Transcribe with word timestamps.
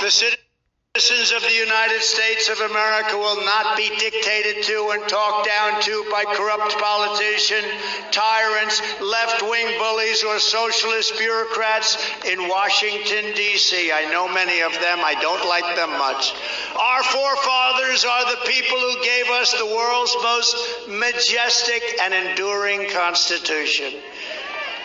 The 0.00 0.10
citizens 0.10 1.32
of 1.32 1.42
the 1.42 1.54
United 1.54 2.02
States 2.02 2.48
of 2.48 2.60
America 2.60 3.16
will 3.16 3.44
not 3.44 3.76
be 3.76 3.88
dictated 3.98 4.62
to 4.64 4.90
and 4.90 5.08
talked 5.08 5.46
down 5.46 5.80
to 5.82 6.06
by 6.10 6.24
corrupt 6.24 6.76
politicians, 6.78 7.66
tyrants, 8.12 8.80
left 9.00 9.42
wing 9.42 9.78
bullies, 9.78 10.22
or 10.22 10.38
socialist 10.38 11.18
bureaucrats 11.18 11.98
in 12.24 12.48
Washington, 12.48 13.34
D.C. 13.34 13.90
I 13.90 14.04
know 14.12 14.28
many 14.28 14.60
of 14.60 14.72
them. 14.74 15.00
I 15.04 15.14
don't 15.20 15.48
like 15.48 15.74
them 15.74 15.90
much. 15.90 16.32
Our 16.78 17.02
forefathers 17.02 18.04
are 18.04 18.30
the 18.30 18.46
people 18.46 18.78
who 18.78 19.04
gave 19.04 19.26
us 19.30 19.52
the 19.52 19.66
world's 19.66 20.16
most 20.22 20.88
majestic 20.88 21.82
and 22.02 22.14
enduring 22.14 22.90
Constitution. 22.90 23.94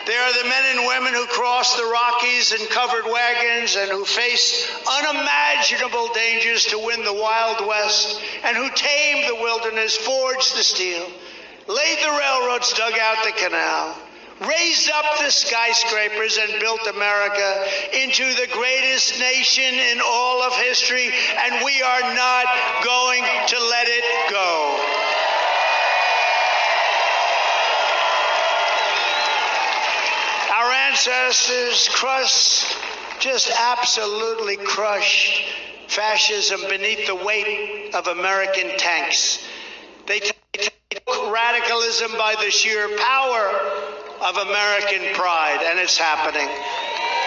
They 0.06 0.16
are 0.16 0.32
the 0.32 0.48
men 0.48 0.76
and 0.76 0.86
women 0.86 1.14
who 1.14 1.26
crossed 1.26 1.76
the 1.76 1.84
Rockies 1.84 2.52
in 2.52 2.66
covered 2.68 3.04
wagons 3.04 3.76
and 3.76 3.90
who 3.90 4.04
faced 4.04 4.68
unimaginable 5.00 6.08
dangers 6.14 6.64
to 6.66 6.78
win 6.78 7.04
the 7.04 7.12
Wild 7.12 7.66
West 7.66 8.20
and 8.44 8.56
who 8.56 8.68
tamed 8.70 9.28
the 9.28 9.42
wilderness, 9.42 9.96
forged 9.96 10.56
the 10.56 10.64
steel, 10.64 11.06
laid 11.68 11.98
the 11.98 12.18
railroads, 12.18 12.72
dug 12.72 12.94
out 12.98 13.24
the 13.24 13.32
canal, 13.32 13.96
raised 14.40 14.90
up 14.90 15.18
the 15.18 15.30
skyscrapers 15.30 16.38
and 16.38 16.60
built 16.60 16.86
America 16.86 17.64
into 17.92 18.24
the 18.34 18.48
greatest 18.52 19.20
nation 19.20 19.74
in 19.74 20.00
all 20.04 20.42
of 20.42 20.54
history, 20.54 21.10
and 21.44 21.64
we 21.64 21.82
are 21.82 22.14
not 22.14 22.46
going 22.82 23.22
to 23.48 23.58
let 23.58 23.86
it 23.86 24.04
go. 24.30 25.10
Our 30.52 30.72
ancestors 30.90 31.88
crushed, 31.92 32.66
just 33.20 33.50
absolutely 33.60 34.56
crushed 34.56 35.42
fascism 35.86 36.60
beneath 36.68 37.06
the 37.06 37.14
weight 37.14 37.94
of 37.94 38.08
American 38.08 38.76
tanks. 38.76 39.46
They 40.06 40.18
took 40.18 40.34
radicalism 41.32 42.12
by 42.18 42.34
the 42.42 42.50
sheer 42.50 42.88
power 42.98 43.48
of 44.22 44.36
American 44.36 45.14
pride, 45.14 45.60
and 45.64 45.78
it's 45.78 45.96
happening. 45.96 46.48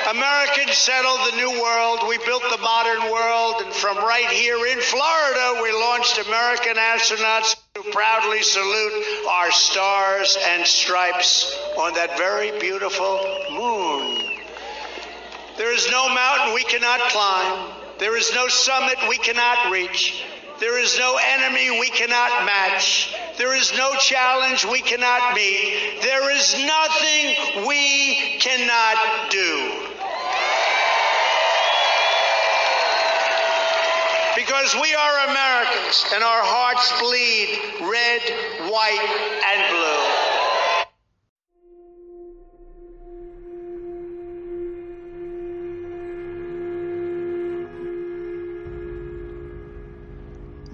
Americans 0.10 0.78
settled 0.78 1.20
the 1.32 1.38
new 1.38 1.62
world. 1.62 2.00
We 2.08 2.18
built 2.26 2.44
the 2.52 2.58
modern 2.58 3.12
world, 3.12 3.62
and 3.64 3.74
from 3.74 3.98
right 3.98 4.30
here 4.30 4.66
in 4.66 4.80
Florida, 4.82 5.60
we 5.62 5.72
launched 5.72 6.18
American 6.28 6.76
astronauts 6.76 7.56
who 7.76 7.90
proudly 7.92 8.42
salute 8.42 9.28
our 9.30 9.52
stars 9.52 10.38
and 10.42 10.68
stripes 10.68 11.58
on 11.78 11.94
that 11.94 12.18
very 12.18 12.58
beautiful 12.60 13.20
moon. 13.52 14.40
There 15.58 15.74
is 15.74 15.90
no 15.90 16.10
mountain 16.10 16.54
we 16.54 16.64
cannot 16.64 17.00
climb. 17.10 17.74
There 18.00 18.18
is 18.18 18.34
no 18.34 18.48
summit 18.48 18.98
we 19.08 19.18
cannot 19.18 19.72
reach. 19.72 20.26
There 20.60 20.80
is 20.80 20.98
no 20.98 21.18
enemy 21.18 21.80
we 21.80 21.90
cannot 21.90 22.46
match. 22.46 23.16
There 23.38 23.56
is 23.56 23.72
no 23.78 23.94
challenge 23.96 24.66
we 24.66 24.82
cannot 24.82 25.36
meet. 25.36 26.00
There 26.02 26.32
is 26.36 26.54
nothing 26.66 27.68
we 27.68 28.38
cannot 28.40 29.32
do. 29.32 29.93
Because 34.36 34.74
we 34.74 34.96
are 34.96 35.30
Americans 35.30 36.06
and 36.12 36.24
our 36.24 36.42
hearts 36.44 36.92
bleed 37.00 37.60
red, 37.82 38.22
white, 38.72 39.08
and 39.46 39.62
blue. 39.70 40.24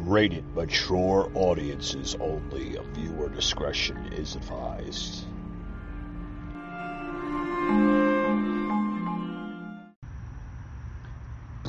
Rated 0.10 0.46
mature 0.56 1.30
audiences 1.34 2.16
only. 2.22 2.78
Viewer 2.94 3.28
discretion 3.28 4.14
is 4.14 4.36
advised. 4.36 5.26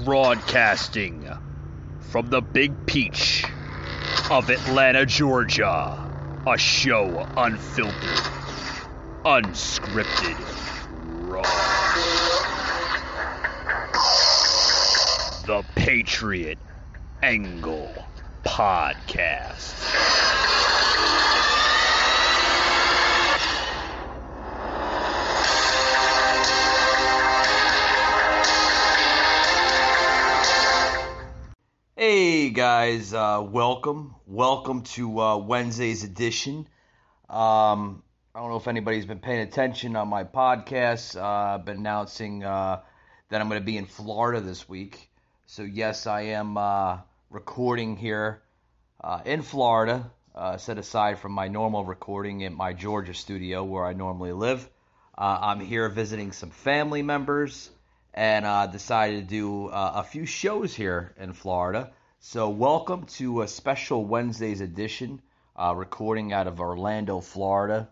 Broadcasting 0.05 1.28
from 2.00 2.28
the 2.31 2.41
Big 2.41 2.87
Peach 2.87 3.44
of 4.31 4.50
Atlanta, 4.50 5.06
Georgia. 5.06 5.97
A 6.47 6.56
show 6.56 7.27
unfiltered, 7.37 8.19
unscripted, 9.25 10.37
raw. 11.28 11.43
The 15.47 15.62
Patriot 15.77 16.59
Angle 17.22 17.94
Podcast. 18.44 19.77
Guys, 32.71 33.13
uh, 33.13 33.45
welcome, 33.45 34.15
welcome 34.29 34.83
to 34.85 35.21
uh, 35.21 35.37
Wednesday's 35.37 36.05
edition. 36.05 36.69
Um, 37.29 38.01
I 38.33 38.39
don't 38.39 38.49
know 38.49 38.59
if 38.59 38.69
anybody's 38.69 39.07
been 39.07 39.19
paying 39.19 39.41
attention 39.41 39.97
on 39.97 40.07
my 40.07 40.23
podcast. 40.23 41.21
Uh, 41.21 41.57
I've 41.57 41.65
been 41.65 41.79
announcing 41.79 42.45
uh, 42.45 42.81
that 43.29 43.41
I'm 43.41 43.49
going 43.49 43.61
to 43.61 43.67
be 43.67 43.77
in 43.77 43.87
Florida 43.87 44.41
this 44.41 44.69
week. 44.69 45.11
So 45.47 45.65
yes, 45.65 46.07
I 46.07 46.21
am 46.39 46.57
uh, 46.57 46.99
recording 47.29 47.97
here 47.97 48.41
in 49.25 49.43
Florida, 49.43 50.09
set 50.59 50.79
aside 50.79 51.19
from 51.19 51.33
my 51.33 51.49
normal 51.49 51.85
recording 51.85 52.45
at 52.45 52.53
my 52.53 52.73
Georgia 52.73 53.15
studio 53.15 53.65
where 53.65 53.85
I 53.85 53.95
normally 53.95 54.33
live. 54.33 54.71
I'm 55.19 55.59
here 55.59 55.89
visiting 55.89 56.31
some 56.31 56.51
family 56.51 57.03
members 57.03 57.69
and 58.15 58.45
uh, 58.45 58.69
decided 58.69 59.23
to 59.23 59.27
do 59.27 59.67
uh, 59.67 59.93
a 59.97 60.05
few 60.05 60.25
shows 60.25 60.73
here 60.73 61.13
in 61.19 61.33
Florida. 61.33 61.91
So, 62.23 62.51
welcome 62.51 63.07
to 63.17 63.41
a 63.41 63.49
special 63.49 64.05
Wednesday's 64.05 64.61
edition, 64.61 65.23
uh, 65.57 65.73
recording 65.75 66.35
out 66.35 66.47
of 66.47 66.61
Orlando, 66.61 67.21
Florida. 67.21 67.89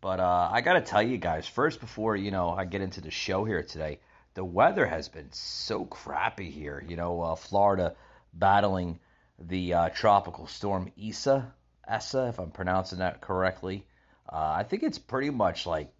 But 0.00 0.20
uh, 0.20 0.48
I 0.52 0.60
got 0.60 0.74
to 0.74 0.80
tell 0.80 1.02
you 1.02 1.18
guys 1.18 1.48
first, 1.48 1.80
before 1.80 2.14
you 2.14 2.30
know 2.30 2.50
I 2.50 2.66
get 2.66 2.82
into 2.82 3.00
the 3.00 3.10
show 3.10 3.44
here 3.44 3.64
today, 3.64 3.98
the 4.34 4.44
weather 4.44 4.86
has 4.86 5.08
been 5.08 5.32
so 5.32 5.84
crappy 5.84 6.52
here. 6.52 6.82
You 6.86 6.94
know, 6.94 7.20
uh, 7.20 7.34
Florida 7.34 7.96
battling 8.32 9.00
the 9.40 9.74
uh, 9.74 9.88
tropical 9.88 10.46
storm 10.46 10.92
Isa, 10.94 11.52
Essa, 11.86 12.28
if 12.28 12.38
I'm 12.38 12.52
pronouncing 12.52 13.00
that 13.00 13.20
correctly. 13.20 13.84
I 14.30 14.62
think 14.62 14.84
it's 14.84 14.98
pretty 14.98 15.30
much 15.30 15.66
like 15.66 15.92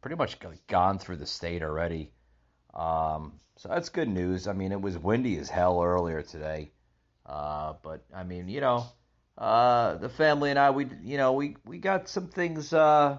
pretty 0.00 0.16
much 0.16 0.38
gone 0.68 0.98
through 0.98 1.18
the 1.18 1.26
state 1.26 1.62
already. 1.62 2.12
Um, 2.72 3.40
so 3.56 3.68
that's 3.68 3.90
good 3.90 4.08
news. 4.08 4.48
I 4.48 4.54
mean, 4.54 4.72
it 4.72 4.80
was 4.80 4.96
windy 4.96 5.38
as 5.38 5.50
hell 5.50 5.82
earlier 5.82 6.22
today, 6.22 6.72
uh, 7.26 7.74
but 7.82 8.04
I 8.14 8.24
mean, 8.24 8.48
you 8.48 8.60
know, 8.60 8.86
uh, 9.38 9.96
the 9.96 10.08
family 10.08 10.50
and 10.50 10.58
I, 10.58 10.70
we, 10.70 10.86
you 11.02 11.16
know, 11.16 11.32
we 11.32 11.56
we 11.64 11.78
got 11.78 12.08
some 12.08 12.28
things 12.28 12.72
uh, 12.72 13.18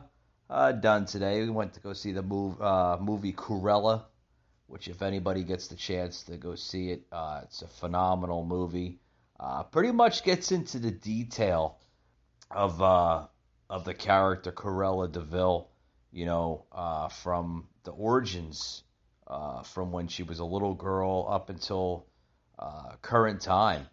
uh 0.49 0.71
done 0.73 1.05
today. 1.05 1.41
We 1.41 1.49
went 1.49 1.73
to 1.73 1.79
go 1.79 1.93
see 1.93 2.11
the 2.11 2.21
uh, 2.21 2.97
movie 3.01 3.33
Cruella, 3.33 4.05
which 4.67 4.88
if 4.88 5.01
anybody 5.01 5.43
gets 5.43 5.67
the 5.67 5.75
chance 5.75 6.23
to 6.23 6.38
go 6.38 6.55
see 6.55 6.91
it, 6.91 7.03
uh, 7.11 7.41
it's 7.43 7.61
a 7.61 7.67
phenomenal 7.67 8.45
movie. 8.45 8.99
pretty 9.71 9.91
much 9.91 10.23
gets 10.23 10.51
into 10.51 10.79
the 10.79 10.91
detail 10.91 11.79
of 12.51 12.81
of 12.81 13.83
the 13.85 13.93
character 13.93 14.51
Cruella 14.51 15.11
de 15.11 15.22
Vil, 15.22 15.69
you 16.11 16.25
know, 16.25 16.66
from 17.11 17.67
the 17.83 17.91
origins 17.91 18.83
uh, 19.27 19.63
from 19.63 19.91
when 19.91 20.07
she 20.07 20.23
was 20.23 20.39
a 20.39 20.45
little 20.45 20.73
girl 20.73 21.27
up 21.29 21.49
until 21.49 22.05
uh, 22.59 22.96
current 23.02 23.41
time. 23.41 23.87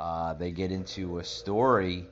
Uh, 0.00 0.32
they 0.32 0.50
get 0.50 0.72
into 0.72 1.18
a 1.18 1.24
story 1.24 2.06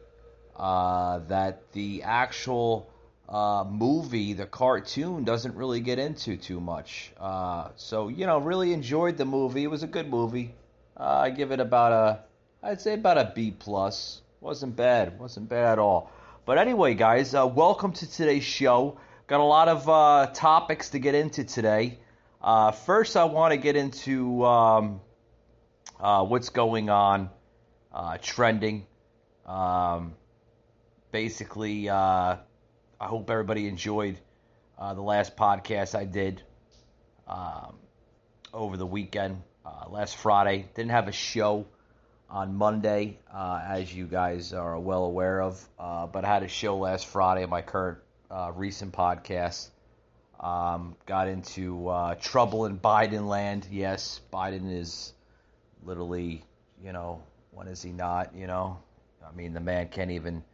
uh, 0.56 1.20
that 1.28 1.72
the 1.72 2.02
actual 2.02 2.90
uh, 3.30 3.64
movie, 3.66 4.34
the 4.34 4.44
cartoon, 4.44 5.24
doesn't 5.24 5.54
really 5.54 5.80
get 5.80 5.98
into 5.98 6.36
too 6.36 6.60
much. 6.60 7.12
Uh, 7.18 7.68
so 7.76 8.08
you 8.08 8.26
know, 8.26 8.36
really 8.40 8.74
enjoyed 8.74 9.16
the 9.16 9.24
movie. 9.24 9.64
It 9.64 9.70
was 9.70 9.82
a 9.82 9.86
good 9.86 10.10
movie. 10.10 10.54
I 10.98 11.30
give 11.30 11.50
it 11.50 11.60
about 11.60 11.92
a, 11.92 12.20
I'd 12.62 12.82
say 12.82 12.92
about 12.92 13.16
a 13.16 13.32
B 13.34 13.54
plus. 13.58 14.20
wasn't 14.42 14.76
bad. 14.76 15.18
wasn't 15.18 15.48
bad 15.48 15.72
at 15.72 15.78
all. 15.78 16.12
But 16.44 16.58
anyway, 16.58 16.92
guys, 16.92 17.32
welcome 17.32 17.92
to 17.92 18.10
today's 18.10 18.44
show. 18.44 18.98
Got 19.28 19.40
a 19.40 19.44
lot 19.44 19.68
of 19.68 20.34
topics 20.34 20.90
to 20.90 20.98
get 20.98 21.14
into 21.14 21.42
today. 21.42 21.98
Uh, 22.42 22.70
first, 22.72 23.16
I 23.16 23.24
want 23.24 23.52
to 23.52 23.56
get 23.56 23.76
into 23.76 24.44
um, 24.44 25.00
uh, 25.98 26.24
what's 26.24 26.50
going 26.50 26.90
on, 26.90 27.30
uh, 27.92 28.18
trending. 28.20 28.86
Um, 29.46 30.14
basically, 31.12 31.88
uh, 31.88 32.36
I 33.00 33.06
hope 33.06 33.30
everybody 33.30 33.66
enjoyed 33.68 34.18
uh, 34.78 34.94
the 34.94 35.02
last 35.02 35.36
podcast 35.36 35.94
I 35.94 36.04
did 36.04 36.42
um, 37.26 37.76
over 38.52 38.76
the 38.76 38.86
weekend. 38.86 39.42
uh, 39.64 39.88
last 39.90 40.16
Friday. 40.16 40.68
Didn't 40.74 40.90
have 40.92 41.08
a 41.08 41.12
show 41.12 41.66
on 42.30 42.54
Monday, 42.54 43.18
uh, 43.32 43.60
as 43.66 43.92
you 43.94 44.06
guys 44.06 44.52
are 44.52 44.78
well 44.78 45.04
aware 45.04 45.40
of, 45.42 45.62
uh, 45.78 46.06
but 46.06 46.24
I 46.24 46.28
had 46.28 46.42
a 46.42 46.48
show 46.48 46.78
last 46.78 47.06
Friday 47.06 47.42
on 47.44 47.50
my 47.50 47.62
current 47.62 47.98
recent 48.54 48.92
podcast. 48.92 49.68
Um, 50.40 50.94
got 51.06 51.28
into 51.28 51.90
trouble 52.20 52.66
in 52.66 52.78
Biden 52.78 53.26
land. 53.26 53.66
Yes, 53.70 54.20
Biden 54.32 54.72
is 54.72 55.12
literally, 55.82 56.44
you 56.82 56.92
know, 56.92 57.22
when 57.58 57.66
is 57.66 57.82
he 57.82 57.90
not? 57.90 58.36
You 58.36 58.46
know, 58.46 58.78
I 59.26 59.34
mean, 59.34 59.52
the 59.52 59.60
man 59.60 59.88
can't 59.88 60.12
even 60.12 60.44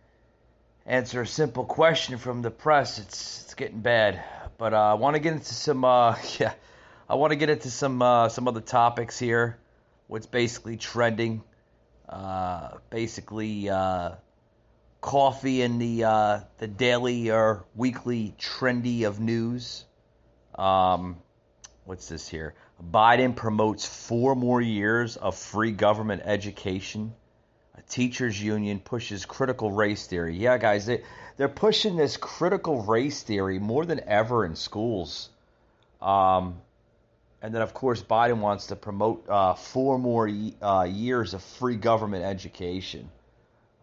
answer 0.87 1.21
a 1.21 1.27
simple 1.27 1.65
question 1.65 2.17
from 2.17 2.41
the 2.41 2.51
press. 2.51 2.99
It's 2.99 3.43
it's 3.43 3.53
getting 3.53 3.81
bad. 3.81 4.25
But 4.57 4.73
uh, 4.73 4.93
I 4.93 4.95
want 4.95 5.15
to 5.15 5.21
get 5.21 5.35
into 5.35 5.53
some 5.53 5.85
uh, 5.85 6.17
yeah, 6.39 6.55
I 7.07 7.17
want 7.17 7.33
to 7.33 7.37
get 7.37 7.51
into 7.51 7.71
some 7.71 8.01
uh, 8.01 8.31
some 8.31 8.49
other 8.49 8.63
topics 8.63 9.19
here. 9.19 9.59
What's 10.07 10.25
basically 10.25 10.79
trending? 10.79 11.43
Uh, 12.09 12.79
basically, 12.89 13.69
uh, 13.69 14.13
coffee 15.03 15.61
in 15.61 15.79
the 15.79 16.05
uh, 16.05 16.41
the 16.57 16.67
daily 16.67 17.31
or 17.31 17.67
weekly 17.75 18.35
trendy 18.39 19.07
of 19.07 19.21
news. 19.21 19.85
Um, 20.55 21.19
what's 21.85 22.09
this 22.09 22.27
here? 22.27 22.55
Biden 22.91 23.35
promotes 23.35 23.87
four 23.87 24.35
more 24.35 24.61
years 24.61 25.17
of 25.17 25.37
free 25.37 25.73
government 25.73 26.23
education. 26.25 27.15
A 27.77 27.83
teachers 27.83 28.41
union 28.41 28.81
pushes 28.81 29.25
critical 29.25 29.71
race 29.71 30.07
theory. 30.07 30.37
Yeah, 30.37 30.59
guys, 30.59 30.87
they 30.87 31.03
they're 31.37 31.49
pushing 31.49 31.97
this 31.97 32.17
critical 32.17 32.83
race 32.83 33.23
theory 33.23 33.59
more 33.59 33.85
than 33.85 34.01
ever 34.07 34.45
in 34.45 34.55
schools. 34.55 35.31
Um, 36.01 36.61
and 37.43 37.55
then, 37.55 37.63
of 37.63 37.75
course, 37.75 38.03
Biden 38.03 38.39
wants 38.39 38.69
to 38.69 38.77
promote 38.77 39.29
uh, 39.29 39.55
four 39.55 39.99
more 39.99 40.31
uh, 40.63 40.85
years 40.85 41.35
of 41.35 41.43
free 41.43 41.77
government 41.77 42.25
education. 42.25 43.11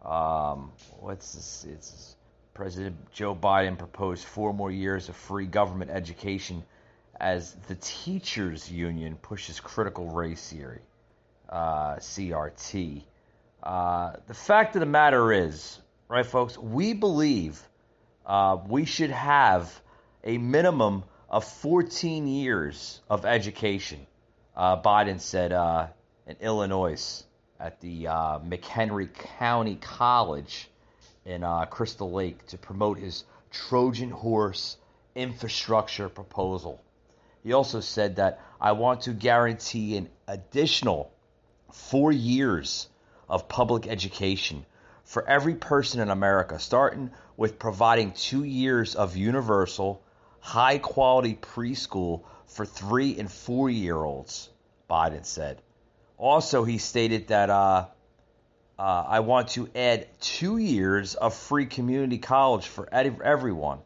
Um, 0.04 0.72
what's 1.00 1.34
this? 1.34 1.68
It's 1.70 2.16
President 2.54 2.96
Joe 3.12 3.36
Biden 3.36 3.78
proposed 3.78 4.26
four 4.26 4.54
more 4.54 4.72
years 4.72 5.10
of 5.10 5.16
free 5.16 5.46
government 5.46 5.92
education 5.92 6.64
as 7.20 7.54
the 7.68 7.76
teachers 7.76 8.72
union 8.72 9.16
pushes 9.16 9.60
critical 9.60 10.10
race 10.10 10.50
theory, 10.50 10.82
uh, 11.50 11.96
CRT. 11.96 13.04
Uh, 13.62 14.14
the 14.28 14.34
fact 14.34 14.76
of 14.76 14.80
the 14.80 14.86
matter 14.86 15.32
is, 15.32 15.80
right, 16.08 16.26
folks, 16.26 16.58
we 16.58 16.94
believe 16.94 17.62
uh, 18.26 18.58
we 18.68 18.86
should 18.86 19.12
have 19.12 19.82
a 20.24 20.38
minimum 20.38 21.04
of 21.30 21.44
14 21.46 22.28
years 22.28 23.02
of 23.10 23.26
education. 23.26 24.06
Uh, 24.56 24.82
Biden 24.82 25.20
said 25.20 25.52
uh, 25.52 25.88
in 26.28 26.36
Illinois 26.42 27.24
at 27.60 27.80
the 27.82 28.08
uh, 28.08 28.40
McHenry 28.40 29.14
County 29.38 29.76
College 29.76 30.70
in 31.26 31.46
Crystal 31.70 32.12
Lake 32.12 32.48
to 32.48 32.58
promote 32.58 32.98
his 32.98 33.26
Trojan 33.52 34.10
horse 34.10 34.78
infrastructure 35.14 36.10
proposal. 36.10 36.82
He 37.44 37.54
also 37.54 37.80
said 37.80 38.18
that 38.18 38.40
I 38.60 38.74
want 38.74 39.02
to 39.02 39.14
guarantee 39.14 39.98
an 39.98 40.10
additional 40.28 41.12
four 41.72 42.12
years 42.12 42.88
of 43.28 43.48
public 43.48 43.88
education 43.88 44.66
for 45.04 45.28
every 45.28 45.56
person 45.56 46.00
in 46.02 46.10
America, 46.10 46.60
starting 46.60 47.12
with 47.36 47.60
providing 47.60 48.12
two 48.12 48.44
years 48.44 48.96
of 48.96 49.18
universal, 49.18 50.02
high 50.40 50.78
quality 50.78 51.36
preschool 51.36 52.22
for 52.46 52.66
three 52.66 53.18
and 53.18 53.32
four 53.32 53.70
year 53.70 53.96
olds, 53.96 54.50
Biden 54.90 55.26
said. 55.26 55.62
Also, 56.18 56.64
he 56.64 56.78
stated 56.78 57.30
that 57.30 57.50
uh, 57.50 57.88
uh, 58.78 59.06
I 59.08 59.22
want 59.22 59.50
to 59.50 59.70
add 59.76 60.08
two 60.20 60.58
years 60.58 61.16
of 61.16 61.34
free 61.34 61.66
community 61.66 62.20
college 62.20 62.68
for 62.68 62.88
ed- 62.92 63.20
everyone. 63.24 63.80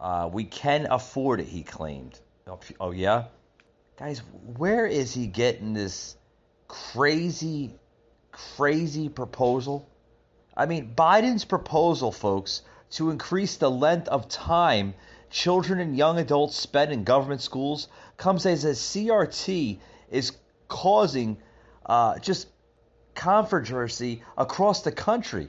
Uh, 0.00 0.30
we 0.32 0.44
can 0.44 0.86
afford 0.90 1.40
it, 1.40 1.46
he 1.46 1.62
claimed. 1.62 2.18
Oh, 2.48 2.58
oh, 2.80 2.90
yeah? 2.92 3.24
Guys, 3.98 4.22
where 4.56 4.86
is 4.86 5.12
he 5.12 5.26
getting 5.26 5.74
this 5.74 6.16
crazy, 6.66 7.74
crazy 8.32 9.08
proposal? 9.08 9.88
I 10.56 10.66
mean, 10.66 10.94
Biden's 10.96 11.44
proposal, 11.44 12.10
folks, 12.10 12.62
to 12.92 13.10
increase 13.10 13.56
the 13.56 13.70
length 13.70 14.08
of 14.08 14.28
time 14.28 14.94
children 15.30 15.78
and 15.78 15.96
young 15.96 16.18
adults 16.18 16.56
spend 16.56 16.90
in 16.90 17.04
government 17.04 17.42
schools 17.42 17.88
comes 18.16 18.46
as 18.46 18.64
a 18.64 18.70
CRT 18.70 19.78
is 20.10 20.32
causing 20.68 21.36
uh, 21.84 22.18
just 22.18 22.48
controversy 23.14 24.22
across 24.36 24.82
the 24.82 24.92
country, 24.92 25.48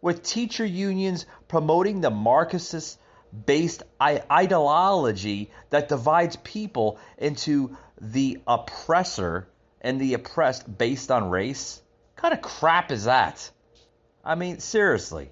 with 0.00 0.22
teacher 0.22 0.64
unions 0.64 1.26
promoting 1.48 2.00
the 2.00 2.10
Marxist 2.10 2.98
based 3.46 3.82
ideology 4.00 5.50
that 5.70 5.88
divides 5.88 6.36
people 6.36 6.98
into 7.18 7.76
the 8.00 8.38
oppressor 8.46 9.48
and 9.80 10.00
the 10.00 10.14
oppressed 10.14 10.78
based 10.78 11.10
on 11.10 11.30
race? 11.30 11.80
What 12.14 12.22
kind 12.22 12.34
of 12.34 12.42
crap 12.42 12.90
is 12.90 13.04
that? 13.04 13.50
I 14.24 14.34
mean, 14.34 14.58
seriously. 14.60 15.30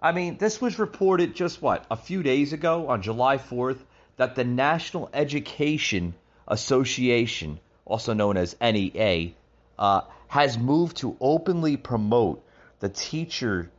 I 0.00 0.12
mean, 0.12 0.38
this 0.38 0.60
was 0.60 0.78
reported 0.78 1.34
just 1.34 1.60
what, 1.60 1.84
a 1.90 1.96
few 1.96 2.22
days 2.22 2.52
ago 2.52 2.88
on 2.88 3.02
July 3.02 3.38
4th 3.38 3.78
that 4.16 4.34
the 4.34 4.44
National 4.44 5.10
Education 5.12 6.14
Association, 6.48 7.60
also 7.84 8.12
known 8.14 8.36
as 8.36 8.56
NEA, 8.60 9.32
uh, 9.78 10.02
has 10.28 10.56
moved 10.56 10.98
to 10.98 11.16
openly 11.20 11.76
promote 11.76 12.44
the 12.78 12.88
teacher 12.88 13.70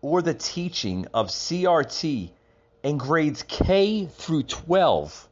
or 0.00 0.22
the 0.22 0.34
teaching 0.34 1.06
of 1.14 1.28
CRT 1.28 2.30
in 2.88 2.96
grades 2.96 3.44
K 3.46 4.06
through 4.06 4.44
12 4.44 5.28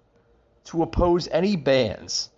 to 0.65 0.83
oppose 0.83 1.27
any 1.29 1.57
bans 1.57 2.29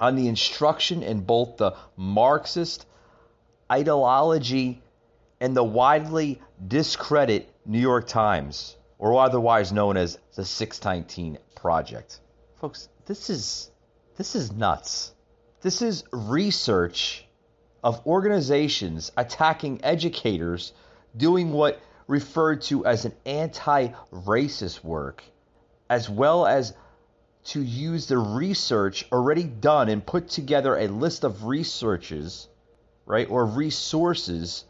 on 0.00 0.16
the 0.16 0.26
instruction 0.26 1.04
in 1.04 1.20
both 1.20 1.56
the 1.56 1.76
Marxist 1.96 2.84
ideology 3.70 4.82
and 5.40 5.56
the 5.56 5.62
widely 5.62 6.42
discredit 6.66 7.48
New 7.64 7.78
York 7.78 8.08
Times, 8.08 8.76
or 8.98 9.20
otherwise 9.20 9.70
known 9.72 9.96
as 9.96 10.18
the 10.34 10.44
619 10.44 11.38
Project. 11.54 12.18
Folks, 12.60 12.88
this 13.06 13.30
is 13.30 13.70
this 14.16 14.34
is 14.34 14.50
nuts. 14.50 15.14
This 15.60 15.80
is 15.80 16.02
research 16.10 17.24
of 17.84 18.04
organizations 18.04 19.12
attacking 19.16 19.84
educators 19.84 20.72
doing 21.16 21.52
what 21.52 21.78
referred 22.06 22.62
to 22.62 22.84
as 22.86 23.04
an 23.04 23.12
anti-racist 23.24 24.84
work, 24.84 25.22
as 25.88 26.08
well 26.08 26.46
as 26.46 26.74
to 27.44 27.62
use 27.62 28.06
the 28.06 28.18
research 28.18 29.06
already 29.12 29.44
done 29.44 29.88
and 29.88 30.04
put 30.04 30.28
together 30.28 30.76
a 30.76 30.88
list 30.88 31.24
of 31.24 31.44
researches, 31.44 32.48
right, 33.04 33.28
or 33.30 33.44
resources 33.44 34.64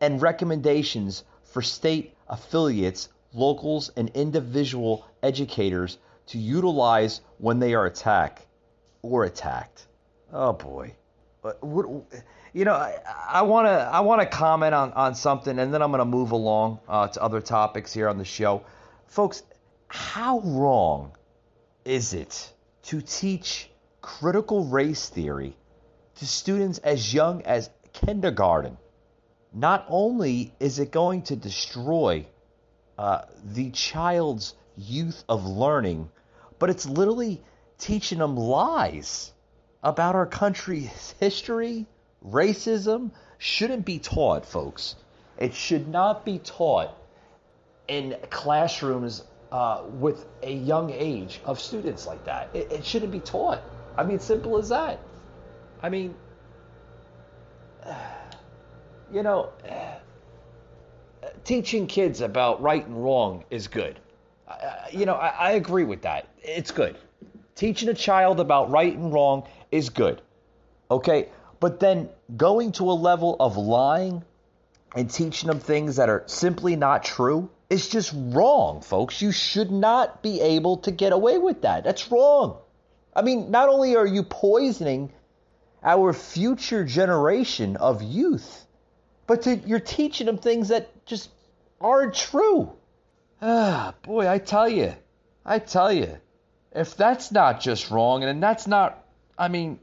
and 0.00 0.20
recommendations 0.20 1.24
for 1.42 1.62
state 1.62 2.14
affiliates, 2.28 3.08
locals, 3.32 3.90
and 3.96 4.10
individual 4.10 5.06
educators 5.22 5.98
to 6.26 6.38
utilize 6.38 7.20
when 7.38 7.58
they 7.58 7.74
are 7.74 7.86
attacked 7.86 8.46
or 9.00 9.24
attacked. 9.24 9.86
Oh 10.32 10.52
boy. 10.52 10.94
You 12.52 12.64
know, 12.66 12.74
I 12.74 13.42
want 13.42 13.66
to 13.66 13.70
I 13.70 14.00
want 14.00 14.20
to 14.20 14.26
comment 14.26 14.74
on, 14.74 14.92
on 14.92 15.14
something, 15.14 15.58
and 15.58 15.72
then 15.72 15.80
I'm 15.82 15.90
going 15.90 16.00
to 16.00 16.04
move 16.04 16.32
along 16.32 16.80
uh, 16.88 17.08
to 17.08 17.22
other 17.22 17.40
topics 17.40 17.92
here 17.92 18.08
on 18.08 18.18
the 18.18 18.24
show, 18.24 18.64
folks. 19.06 19.42
How 19.88 20.40
wrong 20.40 21.12
is 21.84 22.14
it 22.14 22.52
to 22.84 23.00
teach 23.00 23.70
critical 24.00 24.64
race 24.64 25.08
theory 25.08 25.56
to 26.16 26.26
students 26.26 26.78
as 26.78 27.12
young 27.12 27.42
as 27.42 27.70
kindergarten? 27.92 28.76
not 29.52 29.84
only 29.88 30.52
is 30.60 30.78
it 30.78 30.90
going 30.90 31.22
to 31.22 31.36
destroy 31.36 32.26
uh, 32.98 33.22
the 33.44 33.70
child's 33.70 34.54
youth 34.76 35.24
of 35.28 35.44
learning, 35.44 36.08
but 36.58 36.70
it's 36.70 36.86
literally 36.86 37.42
teaching 37.78 38.18
them 38.18 38.36
lies 38.36 39.32
about 39.82 40.14
our 40.14 40.26
country's 40.26 41.14
history, 41.20 41.86
racism, 42.26 43.10
shouldn't 43.38 43.84
be 43.84 43.98
taught, 43.98 44.46
folks. 44.46 44.96
It 45.38 45.54
should 45.54 45.88
not 45.88 46.24
be 46.24 46.38
taught 46.38 46.96
in 47.88 48.16
classrooms 48.30 49.24
uh, 49.50 49.82
with 49.98 50.24
a 50.42 50.52
young 50.52 50.90
age 50.90 51.40
of 51.44 51.60
students 51.60 52.06
like 52.06 52.24
that. 52.24 52.48
It, 52.54 52.70
it 52.72 52.84
shouldn't 52.84 53.12
be 53.12 53.20
taught. 53.20 53.60
I 53.96 54.04
mean, 54.04 54.18
simple 54.18 54.56
as 54.58 54.68
that. 54.70 54.98
I 55.82 55.88
mean, 55.88 56.14
you 59.12 59.22
know, 59.22 59.50
teaching 61.44 61.86
kids 61.86 62.20
about 62.20 62.62
right 62.62 62.86
and 62.86 63.02
wrong 63.02 63.44
is 63.50 63.68
good. 63.68 63.98
you 64.90 65.06
know, 65.06 65.14
I, 65.14 65.28
I 65.28 65.50
agree 65.52 65.84
with 65.84 66.02
that. 66.02 66.28
It's 66.42 66.70
good. 66.70 66.96
Teaching 67.54 67.88
a 67.88 67.94
child 67.94 68.40
about 68.40 68.70
right 68.70 68.96
and 68.96 69.12
wrong 69.12 69.46
is 69.70 69.90
good. 69.90 70.22
Okay, 70.90 71.28
but 71.62 71.78
then 71.78 72.08
going 72.36 72.72
to 72.72 72.90
a 72.90 72.92
level 72.92 73.36
of 73.38 73.56
lying 73.56 74.24
and 74.96 75.08
teaching 75.08 75.46
them 75.46 75.60
things 75.60 75.94
that 75.94 76.08
are 76.08 76.24
simply 76.26 76.74
not 76.74 77.04
true 77.04 77.48
is 77.70 77.88
just 77.88 78.12
wrong, 78.16 78.80
folks. 78.80 79.22
You 79.22 79.30
should 79.30 79.70
not 79.70 80.24
be 80.24 80.40
able 80.40 80.78
to 80.78 80.90
get 80.90 81.12
away 81.12 81.38
with 81.38 81.62
that. 81.62 81.84
That's 81.84 82.10
wrong. 82.10 82.58
I 83.14 83.22
mean, 83.22 83.52
not 83.52 83.68
only 83.68 83.94
are 83.94 84.04
you 84.04 84.24
poisoning 84.24 85.12
our 85.84 86.12
future 86.12 86.84
generation 86.84 87.76
of 87.76 88.02
youth, 88.02 88.66
but 89.28 89.42
to, 89.42 89.54
you're 89.54 89.78
teaching 89.78 90.26
them 90.26 90.38
things 90.38 90.70
that 90.70 91.06
just 91.06 91.30
aren't 91.80 92.14
true. 92.14 92.72
Ah, 93.40 93.94
boy, 94.02 94.28
I 94.28 94.38
tell 94.38 94.68
you, 94.68 94.96
I 95.46 95.60
tell 95.60 95.92
you, 95.92 96.18
if 96.72 96.96
that's 96.96 97.30
not 97.30 97.60
just 97.60 97.92
wrong, 97.92 98.24
and 98.24 98.42
that's 98.42 98.66
not, 98.66 99.06
I 99.38 99.46
mean, 99.46 99.78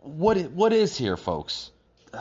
what 0.00 0.38
what 0.52 0.72
is 0.72 0.96
here, 0.96 1.16
folks? 1.16 1.70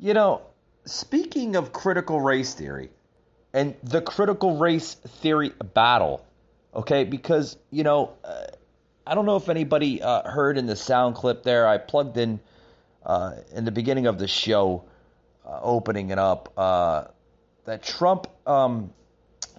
You 0.00 0.14
know, 0.14 0.42
speaking 0.84 1.56
of 1.56 1.72
critical 1.72 2.20
race 2.20 2.54
theory 2.54 2.90
and 3.52 3.74
the 3.82 4.00
critical 4.00 4.56
race 4.56 4.94
theory 4.94 5.52
battle, 5.74 6.24
okay, 6.72 7.02
because 7.02 7.56
you 7.72 7.82
know, 7.82 8.12
uh, 8.22 8.44
I 9.04 9.16
don't 9.16 9.26
know 9.26 9.34
if 9.34 9.48
anybody 9.48 10.00
uh, 10.00 10.30
heard 10.30 10.56
in 10.56 10.66
the 10.66 10.76
sound 10.76 11.16
clip 11.16 11.42
there. 11.42 11.66
I 11.66 11.78
plugged 11.78 12.16
in 12.16 12.38
uh, 13.04 13.32
in 13.52 13.64
the 13.64 13.72
beginning 13.72 14.06
of 14.06 14.20
the 14.20 14.28
show, 14.28 14.84
uh, 15.44 15.58
opening 15.62 16.10
it 16.10 16.18
up, 16.20 16.52
uh, 16.56 17.04
that 17.64 17.82
Trump 17.82 18.28
um, 18.46 18.92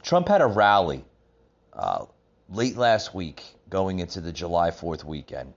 Trump 0.04 0.30
had 0.30 0.40
a 0.40 0.48
rally 0.48 1.04
uh, 1.74 2.06
late 2.48 2.78
last 2.78 3.14
week, 3.14 3.44
going 3.70 4.00
into 4.00 4.22
the 4.22 4.32
July 4.32 4.72
Fourth 4.72 5.04
weekend. 5.04 5.54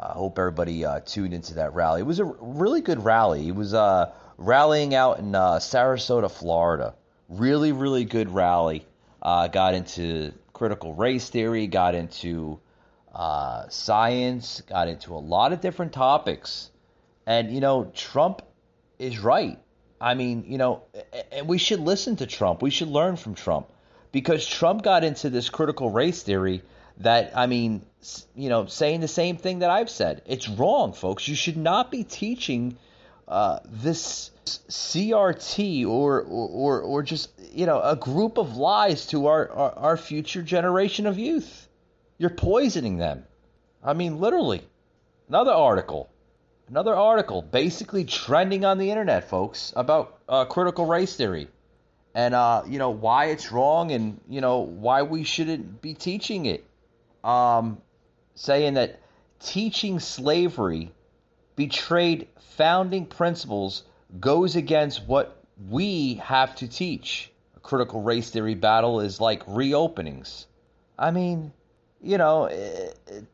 I 0.00 0.12
hope 0.12 0.38
everybody 0.38 0.84
uh, 0.84 1.00
tuned 1.00 1.34
into 1.34 1.54
that 1.54 1.74
rally. 1.74 2.00
It 2.00 2.04
was 2.04 2.20
a 2.20 2.24
really 2.24 2.80
good 2.80 3.04
rally. 3.04 3.48
It 3.48 3.54
was 3.54 3.74
uh, 3.74 4.12
rallying 4.36 4.94
out 4.94 5.18
in 5.18 5.34
uh, 5.34 5.56
Sarasota, 5.56 6.30
Florida. 6.30 6.94
Really, 7.28 7.72
really 7.72 8.04
good 8.04 8.30
rally. 8.30 8.86
Uh, 9.20 9.48
got 9.48 9.74
into 9.74 10.32
critical 10.52 10.94
race 10.94 11.28
theory, 11.28 11.66
got 11.66 11.94
into 11.94 12.60
uh, 13.12 13.68
science, 13.68 14.62
got 14.68 14.86
into 14.88 15.14
a 15.14 15.18
lot 15.18 15.52
of 15.52 15.60
different 15.60 15.92
topics. 15.92 16.70
And, 17.26 17.52
you 17.52 17.60
know, 17.60 17.90
Trump 17.94 18.42
is 18.98 19.18
right. 19.18 19.58
I 20.00 20.14
mean, 20.14 20.44
you 20.46 20.58
know, 20.58 20.82
and 21.32 21.48
we 21.48 21.58
should 21.58 21.80
listen 21.80 22.16
to 22.16 22.26
Trump. 22.26 22.62
We 22.62 22.70
should 22.70 22.88
learn 22.88 23.16
from 23.16 23.34
Trump 23.34 23.68
because 24.12 24.46
Trump 24.46 24.82
got 24.82 25.02
into 25.02 25.28
this 25.28 25.48
critical 25.50 25.90
race 25.90 26.22
theory 26.22 26.62
that 26.98 27.36
I 27.36 27.46
mean, 27.46 27.84
you 28.34 28.48
know, 28.48 28.66
saying 28.66 29.00
the 29.00 29.08
same 29.08 29.36
thing 29.36 29.60
that 29.60 29.70
I've 29.70 29.90
said. 29.90 30.22
It's 30.26 30.48
wrong, 30.48 30.92
folks. 30.92 31.26
You 31.26 31.34
should 31.34 31.56
not 31.56 31.90
be 31.90 32.04
teaching 32.04 32.76
uh, 33.26 33.58
this 33.64 34.30
CRT 34.46 35.86
or, 35.86 36.22
or 36.22 36.80
or 36.80 37.02
just 37.02 37.30
you 37.52 37.66
know 37.66 37.80
a 37.82 37.96
group 37.96 38.38
of 38.38 38.56
lies 38.56 39.06
to 39.06 39.26
our, 39.26 39.50
our, 39.50 39.72
our 39.78 39.96
future 39.96 40.42
generation 40.42 41.06
of 41.06 41.18
youth. 41.18 41.68
You're 42.18 42.30
poisoning 42.30 42.98
them. 42.98 43.24
I 43.82 43.92
mean, 43.92 44.18
literally. 44.18 44.62
Another 45.28 45.52
article, 45.52 46.08
another 46.68 46.96
article, 46.96 47.42
basically 47.42 48.04
trending 48.04 48.64
on 48.64 48.78
the 48.78 48.90
internet, 48.90 49.28
folks, 49.28 49.74
about 49.76 50.18
uh, 50.26 50.46
critical 50.46 50.86
race 50.86 51.14
theory 51.14 51.48
and 52.14 52.34
uh, 52.34 52.62
you 52.66 52.78
know 52.78 52.90
why 52.90 53.26
it's 53.26 53.52
wrong 53.52 53.92
and 53.92 54.20
you 54.28 54.40
know 54.40 54.60
why 54.60 55.02
we 55.02 55.22
shouldn't 55.22 55.80
be 55.80 55.94
teaching 55.94 56.46
it 56.46 56.64
um, 57.22 57.80
saying 58.38 58.74
that 58.74 59.00
teaching 59.40 59.98
slavery 59.98 60.92
betrayed 61.56 62.28
founding 62.56 63.04
principles 63.04 63.82
goes 64.20 64.54
against 64.54 65.06
what 65.06 65.42
we 65.68 66.14
have 66.14 66.54
to 66.54 66.68
teach. 66.68 67.32
A 67.56 67.60
critical 67.60 68.00
race 68.00 68.30
theory 68.30 68.54
battle 68.54 69.00
is 69.00 69.20
like 69.20 69.44
reopenings. 69.46 70.46
I 70.96 71.10
mean, 71.10 71.52
you 72.00 72.16
know, 72.16 72.44
it, 72.44 72.96
it, 73.08 73.24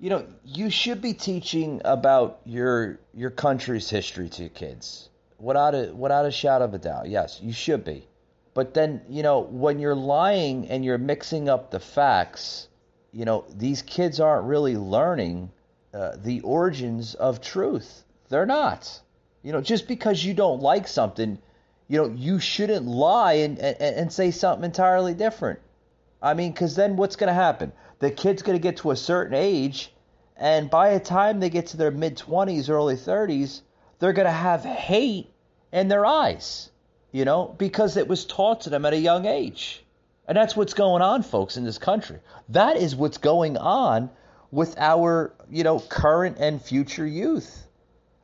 you 0.00 0.08
know, 0.08 0.26
you 0.44 0.70
should 0.70 1.02
be 1.02 1.12
teaching 1.12 1.82
about 1.84 2.40
your 2.46 2.98
your 3.12 3.30
country's 3.30 3.90
history 3.90 4.30
to 4.30 4.48
kids, 4.48 5.10
without 5.38 5.74
a 5.74 5.92
without 5.94 6.24
a 6.24 6.30
shadow 6.30 6.64
of 6.64 6.72
a 6.72 6.78
doubt. 6.78 7.08
Yes, 7.08 7.38
you 7.42 7.52
should 7.52 7.84
be. 7.84 8.08
But 8.54 8.72
then, 8.72 9.02
you 9.10 9.22
know, 9.22 9.40
when 9.40 9.78
you're 9.78 9.94
lying 9.94 10.68
and 10.68 10.84
you're 10.84 10.98
mixing 10.98 11.48
up 11.48 11.70
the 11.70 11.80
facts, 11.80 12.68
you 13.12 13.24
know, 13.24 13.44
these 13.54 13.82
kids 13.82 14.20
aren't 14.20 14.46
really 14.46 14.76
learning 14.76 15.50
uh, 15.92 16.16
the 16.16 16.40
origins 16.40 17.14
of 17.14 17.40
truth. 17.40 18.04
They're 18.28 18.46
not. 18.46 19.00
You 19.42 19.52
know, 19.52 19.60
just 19.60 19.88
because 19.88 20.24
you 20.24 20.34
don't 20.34 20.62
like 20.62 20.88
something, 20.88 21.38
you 21.88 21.98
know, 21.98 22.08
you 22.08 22.38
shouldn't 22.38 22.86
lie 22.86 23.34
and, 23.34 23.58
and, 23.58 23.80
and 23.80 24.12
say 24.12 24.30
something 24.30 24.64
entirely 24.64 25.14
different. 25.14 25.58
I 26.22 26.34
mean, 26.34 26.52
because 26.52 26.76
then 26.76 26.96
what's 26.96 27.16
going 27.16 27.28
to 27.28 27.34
happen? 27.34 27.72
The 27.98 28.10
kid's 28.10 28.42
going 28.42 28.56
to 28.56 28.62
get 28.62 28.78
to 28.78 28.92
a 28.92 28.96
certain 28.96 29.34
age, 29.34 29.92
and 30.36 30.70
by 30.70 30.94
the 30.94 31.00
time 31.00 31.40
they 31.40 31.50
get 31.50 31.68
to 31.68 31.76
their 31.76 31.90
mid 31.90 32.16
20s, 32.16 32.70
early 32.70 32.96
30s, 32.96 33.60
they're 33.98 34.12
going 34.12 34.26
to 34.26 34.32
have 34.32 34.64
hate 34.64 35.28
in 35.72 35.88
their 35.88 36.06
eyes 36.06 36.70
you 37.12 37.26
know, 37.26 37.54
because 37.58 37.96
it 37.96 38.08
was 38.08 38.24
taught 38.24 38.62
to 38.62 38.70
them 38.70 38.84
at 38.86 38.94
a 38.94 38.98
young 38.98 39.26
age. 39.26 39.84
And 40.28 40.36
that's 40.36 40.54
what's 40.56 40.74
going 40.74 41.02
on, 41.02 41.22
folks, 41.22 41.56
in 41.56 41.64
this 41.64 41.78
country. 41.78 42.18
That 42.50 42.76
is 42.76 42.94
what's 42.94 43.18
going 43.18 43.56
on 43.56 44.10
with 44.50 44.78
our, 44.78 45.32
you 45.50 45.64
know, 45.64 45.80
current 45.80 46.38
and 46.38 46.62
future 46.62 47.06
youth. 47.06 47.66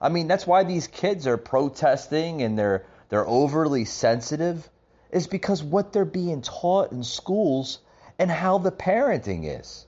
I 0.00 0.08
mean, 0.08 0.28
that's 0.28 0.46
why 0.46 0.64
these 0.64 0.86
kids 0.86 1.26
are 1.26 1.36
protesting 1.36 2.42
and 2.42 2.58
they're 2.58 2.84
they're 3.08 3.26
overly 3.26 3.84
sensitive 3.84 4.68
is 5.10 5.26
because 5.26 5.62
what 5.62 5.92
they're 5.92 6.04
being 6.04 6.42
taught 6.42 6.92
in 6.92 7.02
schools 7.02 7.78
and 8.18 8.30
how 8.30 8.58
the 8.58 8.70
parenting 8.70 9.58
is. 9.60 9.86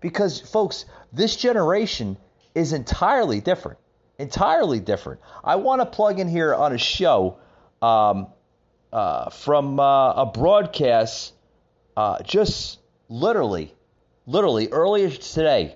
Because 0.00 0.40
folks, 0.40 0.84
this 1.12 1.36
generation 1.36 2.16
is 2.54 2.72
entirely 2.72 3.40
different. 3.40 3.78
Entirely 4.18 4.80
different. 4.80 5.20
I 5.42 5.56
want 5.56 5.80
to 5.80 5.86
plug 5.86 6.20
in 6.20 6.28
here 6.28 6.54
on 6.54 6.72
a 6.72 6.78
show 6.78 7.38
um, 7.82 8.28
uh, 8.92 9.30
from 9.30 9.80
uh, 9.80 10.12
a 10.12 10.26
broadcast 10.26 11.32
uh, 11.96 12.22
just 12.22 12.78
literally, 13.08 13.74
literally 14.26 14.68
earlier 14.68 15.10
today 15.10 15.74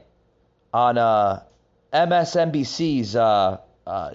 on 0.72 0.98
uh, 0.98 1.42
MSNBC's 1.92 3.14
uh, 3.14 3.58
uh, 3.86 4.14